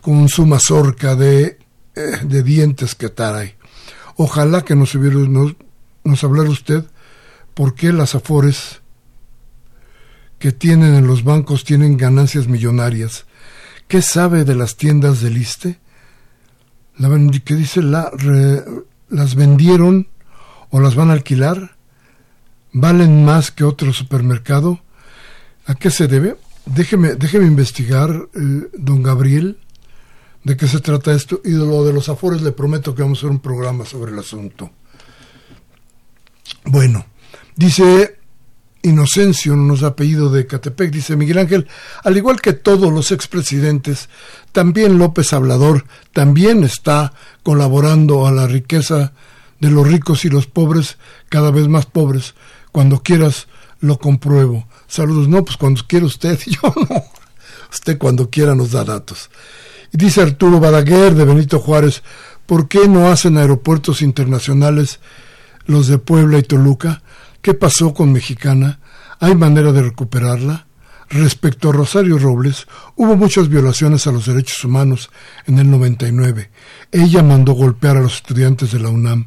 con 0.00 0.28
su 0.28 0.46
mazorca 0.46 1.14
de, 1.14 1.58
eh, 1.94 2.18
de 2.22 2.42
dientes 2.42 2.94
que 2.94 3.08
taray. 3.08 3.54
Ojalá 4.16 4.62
que 4.62 4.74
nos, 4.74 4.94
hubiera, 4.94 5.16
nos, 5.16 5.56
nos 6.04 6.24
hablara 6.24 6.50
usted 6.50 6.84
por 7.54 7.74
qué 7.74 7.92
las 7.92 8.14
afores 8.14 8.80
que 10.38 10.52
tienen 10.52 10.94
en 10.94 11.06
los 11.06 11.22
bancos 11.22 11.64
tienen 11.64 11.96
ganancias 11.96 12.48
millonarias. 12.48 13.26
¿Qué 13.88 14.02
sabe 14.02 14.44
de 14.44 14.54
las 14.54 14.76
tiendas 14.76 15.20
del 15.20 15.36
que 17.40 17.54
dice 17.54 17.82
la, 17.82 18.10
las 19.08 19.34
vendieron 19.34 20.08
o 20.70 20.80
las 20.80 20.94
van 20.94 21.10
a 21.10 21.12
alquilar? 21.12 21.76
¿Valen 22.72 23.24
más 23.24 23.50
que 23.50 23.64
otro 23.64 23.92
supermercado? 23.92 24.80
¿A 25.66 25.74
qué 25.74 25.90
se 25.90 26.06
debe? 26.06 26.36
Déjeme, 26.66 27.14
déjeme 27.14 27.46
investigar, 27.46 28.10
eh, 28.10 28.68
don 28.72 29.02
Gabriel, 29.02 29.58
de 30.44 30.56
qué 30.56 30.68
se 30.68 30.80
trata 30.80 31.12
esto. 31.12 31.40
Y 31.44 31.50
de 31.50 31.58
lo 31.58 31.84
de 31.84 31.92
los 31.92 32.08
afores 32.08 32.42
le 32.42 32.52
prometo 32.52 32.94
que 32.94 33.02
vamos 33.02 33.18
a 33.18 33.20
hacer 33.20 33.30
un 33.30 33.40
programa 33.40 33.84
sobre 33.84 34.12
el 34.12 34.18
asunto. 34.18 34.70
Bueno, 36.64 37.06
dice 37.56 38.18
Inocencio, 38.82 39.56
no 39.56 39.64
nos 39.64 39.82
apellido 39.82 40.30
de 40.30 40.46
Catepec, 40.46 40.90
dice 40.90 41.16
Miguel 41.16 41.38
Ángel, 41.38 41.68
al 42.02 42.16
igual 42.16 42.40
que 42.40 42.54
todos 42.54 42.92
los 42.92 43.12
expresidentes, 43.12 44.08
también 44.52 44.98
López 44.98 45.32
Hablador 45.32 45.84
también 46.12 46.64
está 46.64 47.12
colaborando 47.42 48.26
a 48.26 48.32
la 48.32 48.46
riqueza 48.46 49.12
de 49.60 49.70
los 49.70 49.86
ricos 49.86 50.24
y 50.24 50.30
los 50.30 50.46
pobres, 50.46 50.96
cada 51.28 51.50
vez 51.50 51.68
más 51.68 51.84
pobres. 51.84 52.34
Cuando 52.72 53.02
quieras, 53.02 53.48
lo 53.80 53.98
compruebo. 53.98 54.66
Saludos. 54.86 55.28
No, 55.28 55.44
pues 55.44 55.56
cuando 55.56 55.82
quiera 55.86 56.06
usted, 56.06 56.38
yo 56.46 56.74
no. 56.88 57.04
Usted 57.72 57.98
cuando 57.98 58.30
quiera 58.30 58.54
nos 58.54 58.72
da 58.72 58.84
datos. 58.84 59.30
Y 59.92 59.98
dice 59.98 60.22
Arturo 60.22 60.60
Badaguer 60.60 61.14
de 61.14 61.24
Benito 61.24 61.58
Juárez, 61.58 62.02
¿por 62.46 62.68
qué 62.68 62.88
no 62.88 63.08
hacen 63.08 63.36
aeropuertos 63.36 64.02
internacionales 64.02 65.00
los 65.66 65.88
de 65.88 65.98
Puebla 65.98 66.38
y 66.38 66.42
Toluca? 66.42 67.02
¿Qué 67.42 67.54
pasó 67.54 67.94
con 67.94 68.12
Mexicana? 68.12 68.80
¿Hay 69.18 69.34
manera 69.34 69.72
de 69.72 69.82
recuperarla? 69.82 70.66
Respecto 71.08 71.70
a 71.70 71.72
Rosario 71.72 72.18
Robles, 72.18 72.68
hubo 72.94 73.16
muchas 73.16 73.48
violaciones 73.48 74.06
a 74.06 74.12
los 74.12 74.26
derechos 74.26 74.64
humanos 74.64 75.10
en 75.46 75.58
el 75.58 75.68
99. 75.68 76.50
Ella 76.92 77.22
mandó 77.24 77.54
golpear 77.54 77.96
a 77.96 78.00
los 78.00 78.16
estudiantes 78.16 78.70
de 78.70 78.78
la 78.78 78.90
UNAM. 78.90 79.26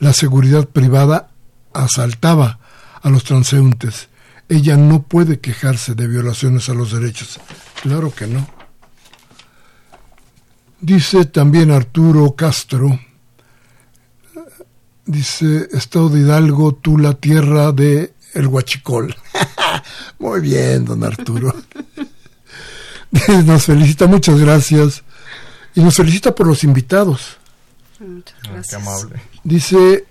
La 0.00 0.12
seguridad 0.12 0.66
privada 0.66 1.30
asaltaba 1.72 2.58
a 3.02 3.10
los 3.10 3.24
transeúntes. 3.24 4.08
Ella 4.48 4.76
no 4.76 5.02
puede 5.02 5.40
quejarse 5.40 5.94
de 5.94 6.06
violaciones 6.06 6.68
a 6.68 6.74
los 6.74 6.92
derechos. 6.92 7.38
Claro 7.82 8.12
que 8.12 8.26
no. 8.26 8.48
Dice 10.80 11.26
también 11.26 11.70
Arturo 11.70 12.34
Castro, 12.34 12.98
dice 15.04 15.68
Estado 15.72 16.08
de 16.08 16.20
Hidalgo, 16.20 16.74
tú 16.74 16.96
la 16.98 17.14
tierra 17.14 17.72
de 17.72 18.14
el 18.34 18.46
huachicol. 18.46 19.14
Muy 20.18 20.40
bien, 20.40 20.84
don 20.84 21.04
Arturo. 21.04 21.54
nos 23.44 23.64
felicita, 23.64 24.06
muchas 24.06 24.38
gracias. 24.38 25.02
Y 25.74 25.80
nos 25.80 25.94
felicita 25.94 26.34
por 26.34 26.46
los 26.46 26.64
invitados. 26.64 27.36
Muchas 27.98 28.36
gracias. 28.42 28.68
Qué 28.68 28.76
amable. 28.76 29.20
Dice 29.44 30.06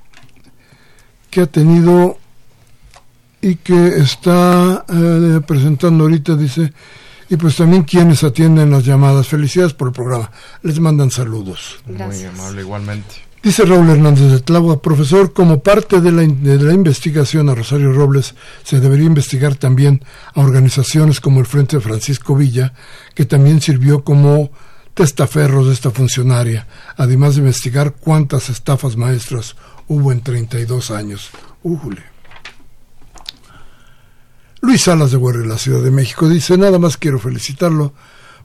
que 1.30 1.42
ha 1.42 1.46
tenido 1.48 2.18
y 3.42 3.56
que 3.56 3.98
está 3.98 4.86
eh, 4.90 5.42
presentando 5.46 6.04
ahorita, 6.04 6.36
dice, 6.36 6.74
y 7.30 7.38
pues 7.38 7.56
también 7.56 7.84
quienes 7.84 8.24
atienden 8.24 8.72
las 8.72 8.86
llamadas. 8.86 9.28
Felicidades 9.28 9.74
por 9.74 9.90
el 9.90 9.94
programa. 9.94 10.32
Les 10.64 10.80
mandan 10.80 11.12
saludos. 11.12 11.80
Muy 11.86 12.24
amable, 12.24 12.62
igualmente. 12.62 13.30
Dice 13.42 13.64
Raúl 13.64 13.90
Hernández 13.90 14.32
de 14.32 14.40
Tláhuac, 14.42 14.82
profesor, 14.82 15.32
como 15.32 15.64
parte 15.64 16.02
de 16.02 16.12
la, 16.12 16.24
de 16.24 16.62
la, 16.62 16.74
investigación 16.74 17.48
a 17.48 17.56
Rosario 17.56 17.94
Robles, 17.94 18.36
se 18.64 18.82
debería 18.82 19.06
investigar 19.06 19.56
también 19.56 20.04
a 20.34 20.42
organizaciones 20.42 21.22
como 21.22 21.40
el 21.40 21.46
Frente 21.46 21.80
Francisco 21.80 22.36
Villa, 22.36 22.74
que 23.16 23.26
también 23.26 23.62
sirvió 23.62 24.04
como 24.04 24.52
testaferros 24.94 25.68
de 25.68 25.74
esta 25.74 25.92
funcionaria, 25.92 26.68
además 26.98 27.36
de 27.36 27.42
investigar 27.42 27.94
cuántas 27.94 28.50
estafas 28.50 28.98
maestras 28.98 29.56
hubo 29.88 30.12
en 30.12 30.20
32 30.20 30.92
años. 30.92 31.30
Újule. 31.64 32.09
Luis 34.62 34.84
Salas 34.84 35.12
de 35.12 35.18
Guerrero, 35.18 35.45
la 35.45 35.57
Ciudad 35.57 35.82
de 35.82 35.91
México, 35.91 36.28
dice, 36.28 36.57
nada 36.57 36.80
más 36.80 36.97
quiero 36.97 37.18
felicitarlo, 37.18 37.93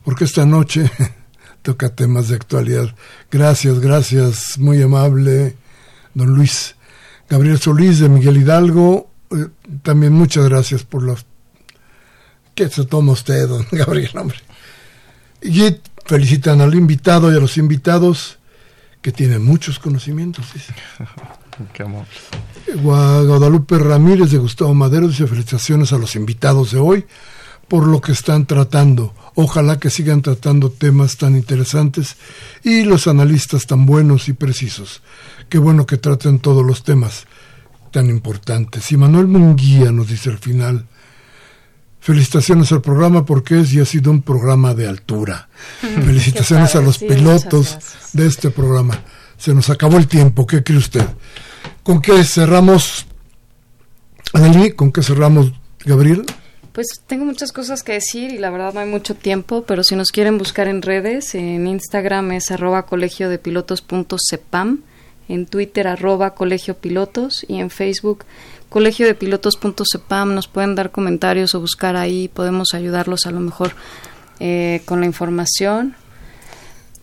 porque 0.05 0.25
esta 0.25 0.47
noche 0.47 0.91
toca 1.63 1.95
temas 1.95 2.29
de 2.29 2.37
actualidad. 2.37 2.95
Gracias, 3.31 3.81
gracias, 3.81 4.59
muy 4.59 4.81
amable, 4.81 5.57
don 6.15 6.29
Luis. 6.29 6.77
Gabriel 7.29 7.59
Solís 7.59 7.99
de 7.99 8.09
Miguel 8.09 8.37
Hidalgo, 8.37 9.11
eh, 9.31 9.49
también 9.83 10.13
muchas 10.13 10.49
gracias 10.49 10.85
por 10.85 11.03
los... 11.03 11.27
¿Qué 12.55 12.69
se 12.69 12.85
toma 12.85 13.13
usted, 13.13 13.49
don 13.49 13.67
Gabriel, 13.73 14.17
hombre? 14.17 14.39
Y 15.43 15.77
felicitan 16.07 16.61
al 16.61 16.75
invitado 16.75 17.33
y 17.33 17.37
a 17.37 17.41
los 17.41 17.57
invitados 17.57 18.39
que 19.03 19.11
tienen 19.11 19.45
muchos 19.45 19.81
conocimientos, 19.81 20.47
dice. 20.55 20.73
Qué 21.73 21.83
amor. 21.83 22.07
Guadalupe 22.83 23.79
Ramírez 23.79 24.31
de 24.31 24.39
Gustavo 24.39 24.75
Madero 24.75 25.09
dice 25.09 25.27
felicitaciones 25.27 25.93
a 25.93 25.99
los 25.99 26.17
invitados 26.17 26.73
de 26.73 26.79
hoy 26.79 27.07
por 27.69 27.87
lo 27.87 28.01
que 28.01 28.13
están 28.13 28.47
tratando. 28.47 29.15
Ojalá 29.35 29.79
que 29.79 29.91
sigan 29.91 30.23
tratando 30.23 30.71
temas 30.71 31.17
tan 31.17 31.37
interesantes 31.37 32.17
y 32.63 32.85
los 32.85 33.07
analistas 33.07 33.67
tan 33.67 33.87
buenos 33.87 34.29
y 34.29 34.33
precisos. 34.33 35.03
Qué 35.49 35.59
bueno 35.59 35.87
que 35.87 35.97
traten 35.97 36.39
todos 36.39 36.65
los 36.65 36.85
temas 36.85 37.27
tan 37.91 38.09
importantes. 38.11 38.91
Y 38.93 38.97
Manuel 38.97 39.27
Munguía 39.27 39.93
nos 39.93 40.09
dice 40.09 40.31
al 40.31 40.39
final, 40.39 40.87
felicitaciones 42.01 42.71
al 42.73 42.83
programa 42.83 43.25
porque 43.25 43.61
es 43.61 43.73
y 43.73 43.81
ha 43.81 43.85
sido 43.85 44.11
un 44.11 44.23
programa 44.23 44.75
de 44.75 44.89
altura. 44.89 45.49
Felicitaciones 45.81 46.75
a 46.75 46.81
los 46.81 46.99
pilotos 46.99 47.79
de 48.13 48.27
este 48.27 48.51
programa. 48.51 49.01
Se 49.45 49.53
nos 49.53 49.69
acabó 49.69 49.99
el 49.99 50.09
tiempo, 50.09 50.47
¿qué 50.47 50.65
cree 50.65 50.79
usted? 50.79 51.07
¿Con 51.83 52.01
qué 52.01 52.25
cerramos, 52.25 53.05
Anneli? 54.33 54.71
¿Con 54.71 54.91
qué 54.91 55.03
cerramos, 55.03 55.53
Gabriel? 55.85 56.25
Pues 56.73 57.03
tengo 57.07 57.27
muchas 57.27 57.53
cosas 57.53 57.83
que 57.83 57.93
decir 57.93 58.33
y 58.33 58.39
la 58.39 58.49
verdad 58.49 58.73
no 58.73 58.81
hay 58.81 58.89
mucho 58.89 59.15
tiempo, 59.15 59.65
pero 59.67 59.85
si 59.85 59.97
nos 59.97 60.13
quieren 60.13 60.39
buscar 60.39 60.67
en 60.67 60.81
redes, 60.81 61.35
en 61.35 61.67
Instagram 61.67 62.33
es 62.33 62.51
arroba 62.53 62.87
colegio 62.87 63.29
de 63.29 63.39
pilotos.cepam, 63.39 64.81
en 65.29 65.45
Twitter 65.45 65.89
arroba 65.89 66.35
colegio 66.35 66.79
pilotos 66.79 67.45
y 67.47 67.57
en 67.57 67.69
Facebook 67.69 68.25
colegio 68.71 69.07
de 69.07 69.15
pilotos.cepam. 69.15 70.35
Nos 70.35 70.49
pueden 70.49 70.75
dar 70.75 70.91
comentarios 70.91 71.55
o 71.55 71.61
buscar 71.61 71.97
ahí, 71.97 72.29
podemos 72.29 72.73
ayudarlos 72.73 73.27
a 73.27 73.31
lo 73.31 73.41
mejor 73.41 73.73
eh, 74.41 74.81
con 74.87 75.01
la 75.01 75.07
información. 75.07 75.97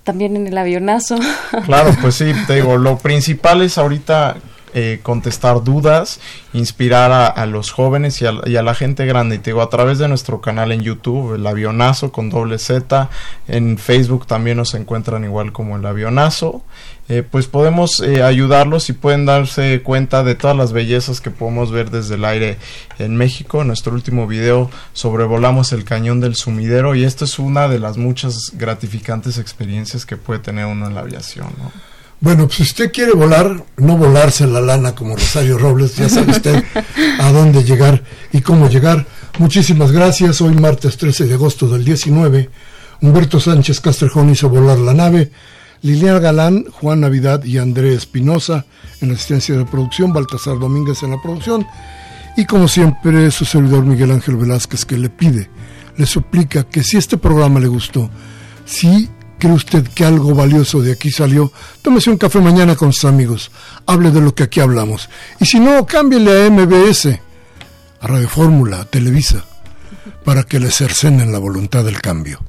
También 0.04 0.36
en 0.36 0.48
el 0.48 0.58
avionazo. 0.58 1.20
Claro, 1.66 1.96
pues 2.02 2.16
sí, 2.16 2.32
te 2.48 2.56
digo, 2.56 2.78
lo 2.78 2.98
principal 2.98 3.62
es 3.62 3.78
ahorita 3.78 4.38
eh, 4.74 5.00
contestar 5.04 5.64
dudas, 5.64 6.20
inspirar 6.54 7.12
a, 7.12 7.46
los 7.46 7.72
jóvenes 7.72 8.22
y 8.22 8.26
a, 8.26 8.62
la 8.62 8.74
gente 8.74 9.06
grande. 9.06 9.36
Y 9.36 9.40
te 9.40 9.52
digo, 9.52 9.62
a 9.62 9.70
través 9.70 10.00
de 10.00 10.08
nuestro 10.08 10.42
canal 10.42 10.72
en 10.72 10.82
YouTube, 10.82 11.36
el 11.36 11.46
avionazo 11.46 12.12
con 12.12 12.30
doble 12.30 12.58
Z, 12.58 13.10
en 13.48 13.78
Facebook 13.78 14.28
también 14.28 14.58
nos 14.58 14.74
encuentran 14.74 15.24
igual 15.24 15.52
como 15.52 15.76
el 15.76 15.86
avionazo. 15.86 16.64
Eh, 17.10 17.24
pues 17.30 17.48
podemos 17.48 18.00
eh, 18.00 18.24
ayudarlos 18.24 18.90
y 18.90 18.94
pueden 18.94 19.26
darse 19.26 19.82
cuenta 19.84 20.24
de 20.24 20.36
todas 20.36 20.56
las 20.56 20.72
bellezas 20.72 21.20
que 21.20 21.30
podemos 21.30 21.70
ver 21.70 21.92
desde 21.92 22.16
el 22.16 22.24
aire 22.24 22.58
en 23.00 23.18
México. 23.18 23.62
En 23.62 23.68
nuestro 23.68 23.92
último 23.92 24.28
video 24.28 24.72
sobrevolamos 24.94 25.74
el 25.74 25.84
cañón 25.84 26.22
del 26.22 26.36
sumidero 26.36 26.96
y 26.96 27.04
esto 27.04 27.26
es 27.26 27.38
una 27.38 27.68
de 27.68 27.80
las 27.80 27.98
muchas 27.98 28.54
gratificantes 28.54 29.38
experiencias 29.38 30.06
que 30.06 30.16
puede 30.16 30.40
tener 30.40 30.68
uno 30.68 30.88
en 30.88 30.96
la 30.96 31.02
aviación. 31.02 31.50
Bueno, 32.22 32.46
pues 32.46 32.58
si 32.58 32.64
usted 32.64 32.92
quiere 32.92 33.14
volar, 33.14 33.66
no 33.78 33.98
volarse 33.98 34.46
la 34.46 34.62
lana 34.62 34.94
como 34.94 35.16
Rosario 35.16 35.58
Robles, 35.58 35.96
ya 35.96 36.08
sabe 36.08 36.32
usted 36.32 36.64
a 37.20 37.32
dónde 37.32 37.64
llegar 37.64 38.04
y 38.32 38.42
cómo 38.42 38.70
llegar. 38.70 39.08
Muchísimas 39.40 39.92
gracias. 39.92 40.40
Hoy 40.40 40.54
martes 40.54 40.98
13 40.98 41.26
de 41.26 41.34
agosto 41.34 41.68
del 41.68 41.84
19, 41.84 42.48
Humberto 43.02 43.40
Sánchez 43.40 43.80
Castrejón 43.80 44.30
hizo 44.30 44.50
volar 44.50 44.78
la 44.78 44.94
nave. 44.94 45.32
Liliana 45.82 46.20
Galán, 46.20 46.66
Juan 46.72 47.00
Navidad 47.00 47.44
y 47.44 47.58
Andrés 47.58 47.98
Espinosa 47.98 48.68
en 49.02 49.08
la 49.08 49.16
asistencia 49.16 49.58
de 49.58 49.66
producción, 49.66 50.14
Baltasar 50.14 50.60
Domínguez 50.60 51.02
en 51.02 51.10
la 51.10 51.22
producción 51.24 51.66
y 52.38 52.46
como 52.46 52.68
siempre 52.68 53.32
su 53.32 53.46
servidor 53.46 53.84
Miguel 53.84 54.12
Ángel 54.12 54.36
Velázquez 54.36 54.86
que 54.86 54.96
le 54.96 55.10
pide, 55.10 55.50
le 55.98 56.06
suplica 56.06 56.66
que 56.66 56.84
si 56.84 56.98
este 56.98 57.18
programa 57.18 57.60
le 57.60 57.68
gustó, 57.68 58.12
si 58.64 59.10
¿Cree 59.42 59.54
usted 59.54 59.88
que 59.88 60.06
algo 60.06 60.36
valioso 60.36 60.84
de 60.84 60.92
aquí 60.92 61.10
salió? 61.10 61.52
Tómese 61.82 62.12
un 62.12 62.18
café 62.20 62.40
mañana 62.40 62.76
con 62.76 62.94
sus 62.94 63.06
amigos. 63.06 63.50
Hable 63.88 64.12
de 64.12 64.22
lo 64.22 64.36
que 64.36 64.44
aquí 64.44 64.60
hablamos. 64.60 65.10
Y 65.40 65.48
si 65.48 65.60
no, 65.60 65.84
cámbiele 65.84 66.46
a 66.46 66.50
MBS, 66.52 67.08
a 68.02 68.06
Radio 68.06 68.30
Fórmula, 68.30 68.82
a 68.82 68.86
Televisa, 68.86 69.44
para 70.24 70.44
que 70.44 70.60
le 70.60 70.70
cercenen 70.70 71.32
la 71.32 71.40
voluntad 71.40 71.84
del 71.84 72.00
cambio. 72.00 72.40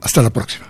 Hasta 0.00 0.22
la 0.22 0.30
próxima. 0.30 0.69